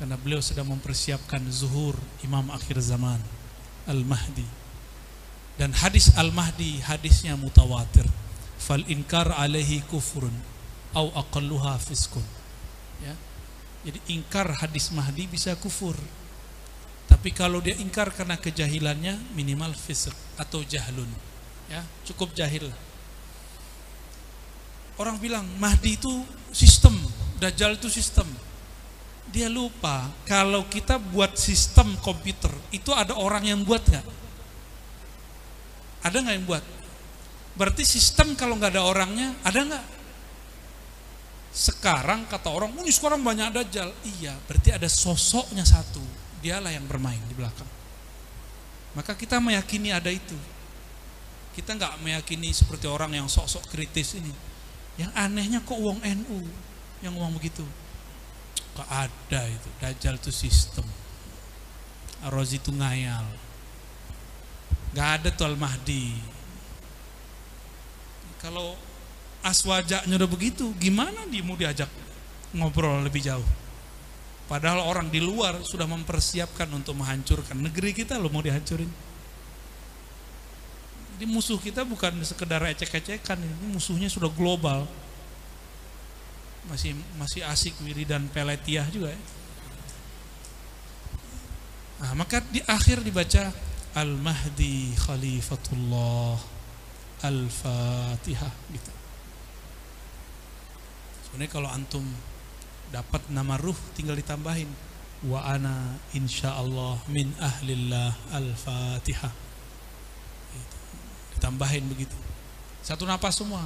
Karena 0.00 0.16
beliau 0.16 0.40
sedang 0.40 0.72
mempersiapkan 0.72 1.44
zuhur 1.52 1.92
Imam 2.24 2.48
akhir 2.48 2.80
zaman 2.80 3.20
Al-Mahdi. 3.84 4.48
Dan 5.58 5.74
hadis 5.74 6.12
Al-Mahdi 6.14 6.82
hadisnya 6.84 7.34
mutawatir. 7.34 8.06
Fal 8.60 8.84
inkar 8.86 9.32
alaihi 9.34 9.82
kufrun 9.88 10.32
au 10.94 11.10
aqalluha 11.14 11.78
fiskun. 11.80 12.24
Ya. 13.00 13.14
Jadi 13.86 13.98
ingkar 14.12 14.50
hadis 14.60 14.92
Mahdi 14.92 15.24
bisa 15.30 15.56
kufur. 15.56 15.96
Tapi 17.08 17.32
kalau 17.34 17.58
dia 17.58 17.74
ingkar 17.80 18.12
karena 18.12 18.38
kejahilannya 18.38 19.18
minimal 19.34 19.72
fisik 19.74 20.14
atau 20.36 20.62
jahlun. 20.62 21.08
Ya, 21.66 21.82
cukup 22.06 22.34
jahil. 22.36 22.68
Orang 25.00 25.16
bilang 25.16 25.48
Mahdi 25.56 25.96
itu 25.96 26.12
sistem, 26.52 26.92
Dajjal 27.40 27.80
itu 27.80 27.88
sistem. 27.88 28.28
Dia 29.32 29.48
lupa 29.48 30.12
kalau 30.28 30.68
kita 30.68 31.00
buat 31.00 31.40
sistem 31.40 31.96
komputer 32.04 32.52
itu 32.68 32.92
ada 32.92 33.16
orang 33.16 33.48
yang 33.48 33.64
buat 33.64 33.80
nggak? 33.80 34.06
Ada 36.00 36.16
nggak 36.24 36.34
yang 36.36 36.46
buat? 36.48 36.64
Berarti 37.56 37.84
sistem 37.84 38.32
kalau 38.38 38.56
nggak 38.56 38.72
ada 38.78 38.82
orangnya 38.86 39.36
ada 39.44 39.60
nggak? 39.60 39.86
Sekarang 41.50 42.30
kata 42.30 42.46
orang, 42.46 42.70
oh 42.78 42.82
ini 42.86 42.94
sekarang 42.94 43.26
banyak 43.26 43.50
dajjal. 43.50 43.90
Iya, 44.06 44.38
berarti 44.46 44.70
ada 44.70 44.86
sosoknya 44.86 45.66
satu. 45.66 46.00
Dialah 46.40 46.72
yang 46.72 46.86
bermain 46.86 47.20
di 47.26 47.34
belakang. 47.34 47.68
Maka 48.94 49.18
kita 49.18 49.42
meyakini 49.42 49.90
ada 49.90 50.08
itu. 50.08 50.38
Kita 51.52 51.74
nggak 51.74 52.00
meyakini 52.00 52.54
seperti 52.54 52.86
orang 52.86 53.12
yang 53.12 53.26
sok-sok 53.26 53.66
kritis 53.66 54.14
ini. 54.14 54.30
Yang 54.96 55.10
anehnya 55.18 55.58
kok 55.66 55.76
uang 55.76 56.00
NU 56.00 56.38
yang 57.02 57.12
ngomong 57.18 57.36
begitu. 57.36 57.66
Gak 58.78 58.88
ada 58.88 59.40
itu. 59.50 59.68
Dajjal 59.82 60.16
itu 60.22 60.30
sistem. 60.30 60.86
Rozi 62.30 62.62
itu 62.62 62.70
ngayal. 62.70 63.26
Gak 64.90 65.08
ada 65.22 65.28
tuh 65.30 65.46
Al-Mahdi. 65.46 66.18
Kalau 68.42 68.74
aswajaknya 69.44 70.14
udah 70.16 70.30
begitu, 70.30 70.72
gimana 70.80 71.28
dia 71.28 71.44
mau 71.44 71.54
diajak 71.54 71.88
ngobrol 72.56 73.04
lebih 73.04 73.22
jauh. 73.22 73.46
Padahal 74.50 74.82
orang 74.82 75.06
di 75.06 75.22
luar 75.22 75.62
sudah 75.62 75.86
mempersiapkan 75.86 76.66
untuk 76.74 76.98
menghancurkan 76.98 77.54
negeri 77.54 77.94
kita 77.94 78.18
lo 78.18 78.26
mau 78.34 78.42
dihancurin. 78.42 78.90
Jadi 81.14 81.24
musuh 81.28 81.60
kita 81.60 81.86
bukan 81.86 82.18
sekedar 82.26 82.64
ecek-ecekan, 82.64 83.38
ini 83.38 83.76
musuhnya 83.76 84.10
sudah 84.10 84.26
global. 84.32 84.88
Masih 86.66 86.98
masih 87.14 87.46
asik 87.46 87.78
wiridan 87.84 88.26
peletiah 88.32 88.88
juga 88.90 89.14
ya. 89.14 89.22
Nah, 92.00 92.12
maka 92.16 92.40
di 92.48 92.64
akhir 92.64 93.04
dibaca 93.04 93.52
Al-Mahdi 93.94 94.94
Khalifatullah 94.94 96.38
Al-Fatihah 97.26 98.52
gitu. 98.70 98.92
Sebenarnya 101.30 101.52
kalau 101.52 101.70
antum 101.70 102.02
dapat 102.90 103.22
nama 103.30 103.54
ruh 103.54 103.76
tinggal 103.94 104.18
ditambahin. 104.18 104.66
Wa 105.20 105.46
ana 105.46 106.00
insyaallah 106.16 107.06
min 107.12 107.30
ahlillah 107.36 108.16
al-fatihah 108.32 109.30
Gitu. 110.50 110.76
ditambahin 111.38 111.86
begitu. 111.86 112.18
Satu 112.82 113.06
napas 113.06 113.38
semua. 113.38 113.62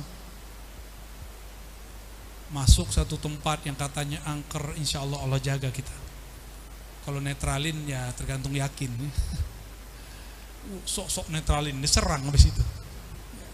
Masuk 2.53 2.93
satu 2.93 3.17
tempat 3.17 3.65
yang 3.65 3.75
katanya 3.75 4.21
angker 4.29 4.77
insyaallah 4.77 5.25
Allah 5.25 5.41
jaga 5.41 5.73
kita. 5.73 5.95
Kalau 7.09 7.19
netralin 7.25 7.89
ya 7.89 8.13
tergantung 8.13 8.53
yakin 8.53 8.93
sok-sok 10.85 11.31
netralin 11.31 11.77
diserang 11.81 12.25
habis 12.27 12.49
itu. 12.49 12.65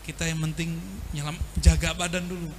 Kita 0.06 0.26
yang 0.26 0.42
penting 0.50 0.74
nyelam 1.14 1.36
jaga 1.60 1.94
badan 1.94 2.26
dulu. 2.26 2.50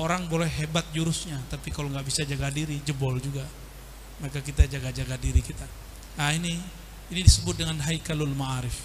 Orang 0.00 0.30
boleh 0.32 0.48
hebat 0.48 0.86
jurusnya 0.96 1.36
tapi 1.52 1.68
kalau 1.68 1.92
nggak 1.92 2.06
bisa 2.06 2.24
jaga 2.24 2.48
diri 2.48 2.80
jebol 2.84 3.20
juga. 3.20 3.44
Maka 4.20 4.44
kita 4.44 4.68
jaga-jaga 4.68 5.16
diri 5.16 5.40
kita. 5.40 5.64
Nah 6.20 6.32
ini 6.36 6.60
ini 7.10 7.20
disebut 7.24 7.56
dengan 7.56 7.80
haikalul 7.84 8.32
ma'arif. 8.32 8.84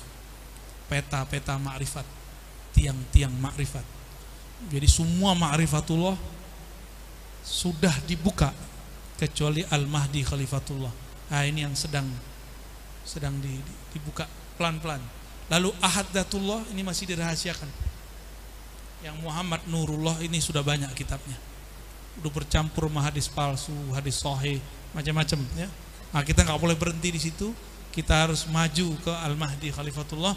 Peta-peta 0.88 1.60
ma'rifat. 1.60 2.08
Tiang-tiang 2.76 3.32
ma'rifat. 3.32 3.84
Jadi 4.72 4.88
semua 4.88 5.36
ma'rifatullah 5.36 6.16
sudah 7.46 7.94
dibuka 8.10 8.50
kecuali 9.20 9.64
al-mahdi 9.70 10.26
khalifatullah. 10.26 10.92
Nah 11.32 11.42
ini 11.46 11.64
yang 11.64 11.76
sedang 11.78 12.08
sedang 13.06 13.38
di- 13.38 13.62
di- 13.62 13.78
dibuka 13.96 14.26
pelan-pelan. 14.58 15.02
Lalu 15.52 15.72
ahadatullah 15.80 16.66
ini 16.74 16.82
masih 16.82 17.06
dirahasiakan. 17.14 17.70
Yang 19.06 19.18
Muhammad 19.22 19.62
Nurullah 19.70 20.18
ini 20.26 20.42
sudah 20.42 20.66
banyak 20.66 20.90
kitabnya. 20.98 21.38
Udah 22.24 22.32
bercampur 22.32 22.90
sama 22.90 23.06
hadis 23.06 23.28
palsu 23.30 23.76
hadis 23.94 24.18
sohe 24.18 24.58
macam-macam 24.96 25.40
ya. 25.60 25.70
Nah 26.16 26.24
kita 26.24 26.42
nggak 26.42 26.58
boleh 26.58 26.78
berhenti 26.80 27.14
di 27.14 27.22
situ. 27.22 27.54
Kita 27.94 28.28
harus 28.28 28.44
maju 28.50 28.88
ke 29.00 29.12
Al 29.14 29.38
Mahdi 29.38 29.70
Khalifatullah. 29.70 30.34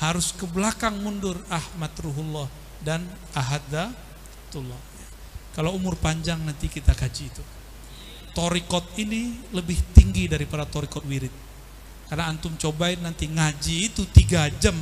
Harus 0.00 0.32
ke 0.32 0.48
belakang 0.48 0.96
mundur 1.04 1.36
Ahmad 1.52 1.92
Ruhullah 2.00 2.48
dan 2.80 3.04
Ahadatullah 3.36 4.92
kalau 5.52 5.76
umur 5.76 6.00
panjang 6.00 6.40
nanti 6.40 6.66
kita 6.68 6.96
kaji 6.96 7.24
itu. 7.28 7.44
Torikot 8.32 8.96
ini 8.96 9.36
lebih 9.52 9.76
tinggi 9.92 10.24
daripada 10.24 10.64
torikot 10.64 11.04
wirid 11.04 11.32
karena 12.12 12.28
antum 12.28 12.52
cobain 12.60 13.00
nanti 13.00 13.24
ngaji 13.24 13.88
itu 13.88 14.04
tiga 14.12 14.52
jam 14.60 14.76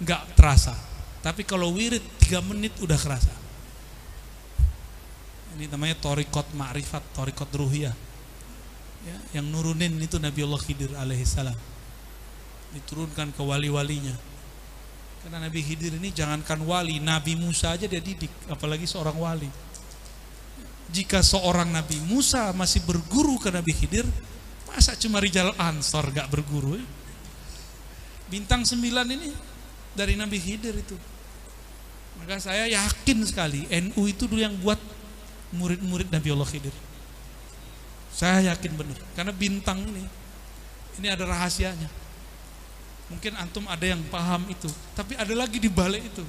nggak 0.00 0.40
terasa 0.40 0.72
tapi 1.22 1.46
kalau 1.46 1.70
wirid 1.70 2.02
3 2.18 2.42
menit 2.42 2.74
udah 2.82 2.98
kerasa. 2.98 3.30
Ini 5.54 5.70
namanya 5.70 5.94
torikot 6.02 6.50
ma'rifat, 6.58 7.14
torikot 7.14 7.46
ruhiyah. 7.54 7.94
Ya, 9.06 9.16
yang 9.38 9.46
nurunin 9.46 9.94
itu 10.02 10.18
Nabiullah 10.18 10.58
Khidir 10.58 10.90
alaihissalam. 10.98 11.54
Diturunkan 12.74 13.30
ke 13.30 13.42
wali-walinya. 13.46 14.18
Karena 15.22 15.46
Nabi 15.46 15.62
Khidir 15.62 15.94
ini 15.94 16.10
jangankan 16.10 16.58
wali, 16.66 16.98
Nabi 16.98 17.38
Musa 17.38 17.78
aja 17.78 17.86
dia 17.86 18.02
didik, 18.02 18.32
apalagi 18.50 18.90
seorang 18.90 19.14
wali. 19.14 19.46
Jika 20.90 21.22
seorang 21.22 21.70
Nabi 21.70 22.02
Musa 22.02 22.50
masih 22.50 22.82
berguru 22.82 23.38
ke 23.38 23.54
Nabi 23.54 23.70
Khidir, 23.70 24.02
masa 24.72 24.96
cuma 24.96 25.20
Rijal 25.20 25.52
Ansor 25.60 26.08
gak 26.16 26.32
berguru 26.32 26.80
ya? 26.80 26.86
Bintang 28.32 28.64
sembilan 28.64 29.04
ini 29.12 29.28
dari 29.92 30.16
Nabi 30.16 30.40
Khidir 30.40 30.72
itu. 30.72 30.96
Maka 32.16 32.40
saya 32.40 32.64
yakin 32.64 33.28
sekali 33.28 33.68
NU 33.68 34.02
itu 34.08 34.24
dulu 34.24 34.40
yang 34.40 34.56
buat 34.64 34.80
murid-murid 35.52 36.08
Nabi 36.08 36.28
Allah 36.32 36.48
Khidir. 36.48 36.72
Saya 38.12 38.52
yakin 38.52 38.72
benar 38.76 39.00
karena 39.16 39.32
bintang 39.32 39.80
ini 39.84 40.04
ini 41.00 41.08
ada 41.08 41.24
rahasianya. 41.28 41.88
Mungkin 43.12 43.36
antum 43.36 43.68
ada 43.68 43.84
yang 43.84 44.00
paham 44.08 44.48
itu, 44.48 44.68
tapi 44.96 45.12
ada 45.20 45.32
lagi 45.36 45.60
di 45.60 45.68
balik 45.68 46.00
itu. 46.00 46.24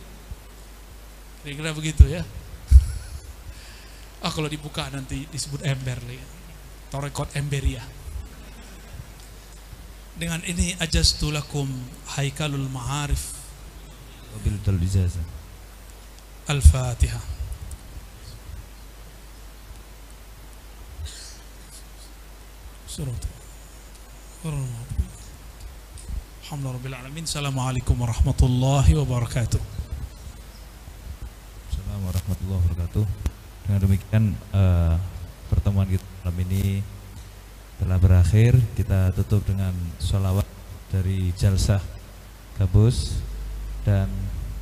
Kira-kira 1.44 1.72
begitu 1.72 2.03
ya. 2.07 2.24
Ah 4.24 4.32
kalau 4.32 4.48
dibuka 4.48 4.88
nanti 4.88 5.28
disebut 5.28 5.64
ember 5.68 5.99
lagi. 6.03 6.24
Torekot 6.88 7.28
emberia. 7.36 7.84
Dengan 10.14 10.45
ini 10.45 10.77
ajastulakum 10.77 11.65
haikalul 12.14 12.69
ma'arif 12.69 13.34
Wabil 14.34 14.57
ijazah. 14.81 15.22
Al-Fatihah. 16.49 17.22
Surat. 22.90 23.22
Alhamdulillah 26.44 26.77
Rabbil 26.77 26.98
Alamin. 26.98 27.23
Assalamualaikum 27.30 27.95
warahmatullahi 27.98 28.91
wabarakatuh. 28.98 29.61
Assalamualaikum 31.69 32.10
warahmatullahi 32.10 32.61
wabarakatuh. 32.61 33.06
Dengan 33.64 33.80
demikian 33.85 34.23
eh, 34.52 34.95
pertemuan 35.48 35.88
kita 35.88 36.06
malam 36.26 36.38
ini 36.44 36.84
telah 37.82 37.98
berakhir. 37.98 38.58
Kita 38.78 39.14
tutup 39.16 39.45
dengan 39.48 39.74
sholawat 39.98 40.45
dari 40.94 41.34
Jalsah 41.34 41.82
Gabus 42.60 43.18
dan 43.82 44.08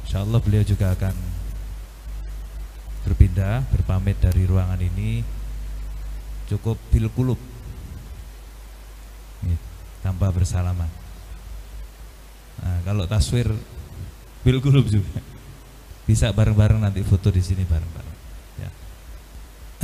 insya 0.08 0.24
Allah 0.24 0.40
beliau 0.40 0.64
juga 0.64 0.96
akan 0.96 1.16
berpindah, 3.04 3.66
berpamit 3.74 4.16
dari 4.22 4.46
ruangan 4.48 4.80
ini 4.80 5.26
cukup 6.48 6.76
bil 6.92 7.08
kulub 7.12 7.40
Nih, 9.42 9.58
tanpa 10.04 10.30
bersalaman. 10.30 10.90
Nah, 12.62 12.78
kalau 12.86 13.10
taswir 13.10 13.50
bil 14.46 14.60
kulub 14.62 14.86
juga 14.86 15.18
bisa 16.06 16.30
bareng-bareng 16.30 16.82
nanti 16.82 17.02
foto 17.02 17.32
di 17.32 17.42
sini 17.42 17.64
bareng-bareng. 17.66 18.18
Ya. 18.62 18.70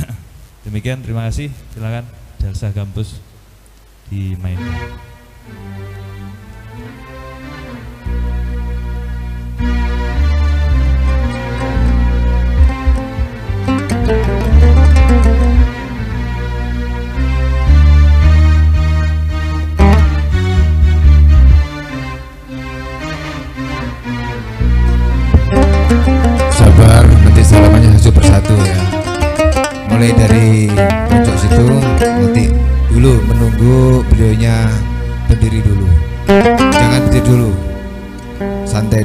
Demikian 0.68 1.02
terima 1.02 1.26
kasih. 1.26 1.50
Silakan 1.74 2.06
Jalsa 2.38 2.70
Kampus 2.70 3.18
dimainkan. 4.08 4.98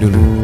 Santai 0.04 0.20
dulu. 0.20 0.43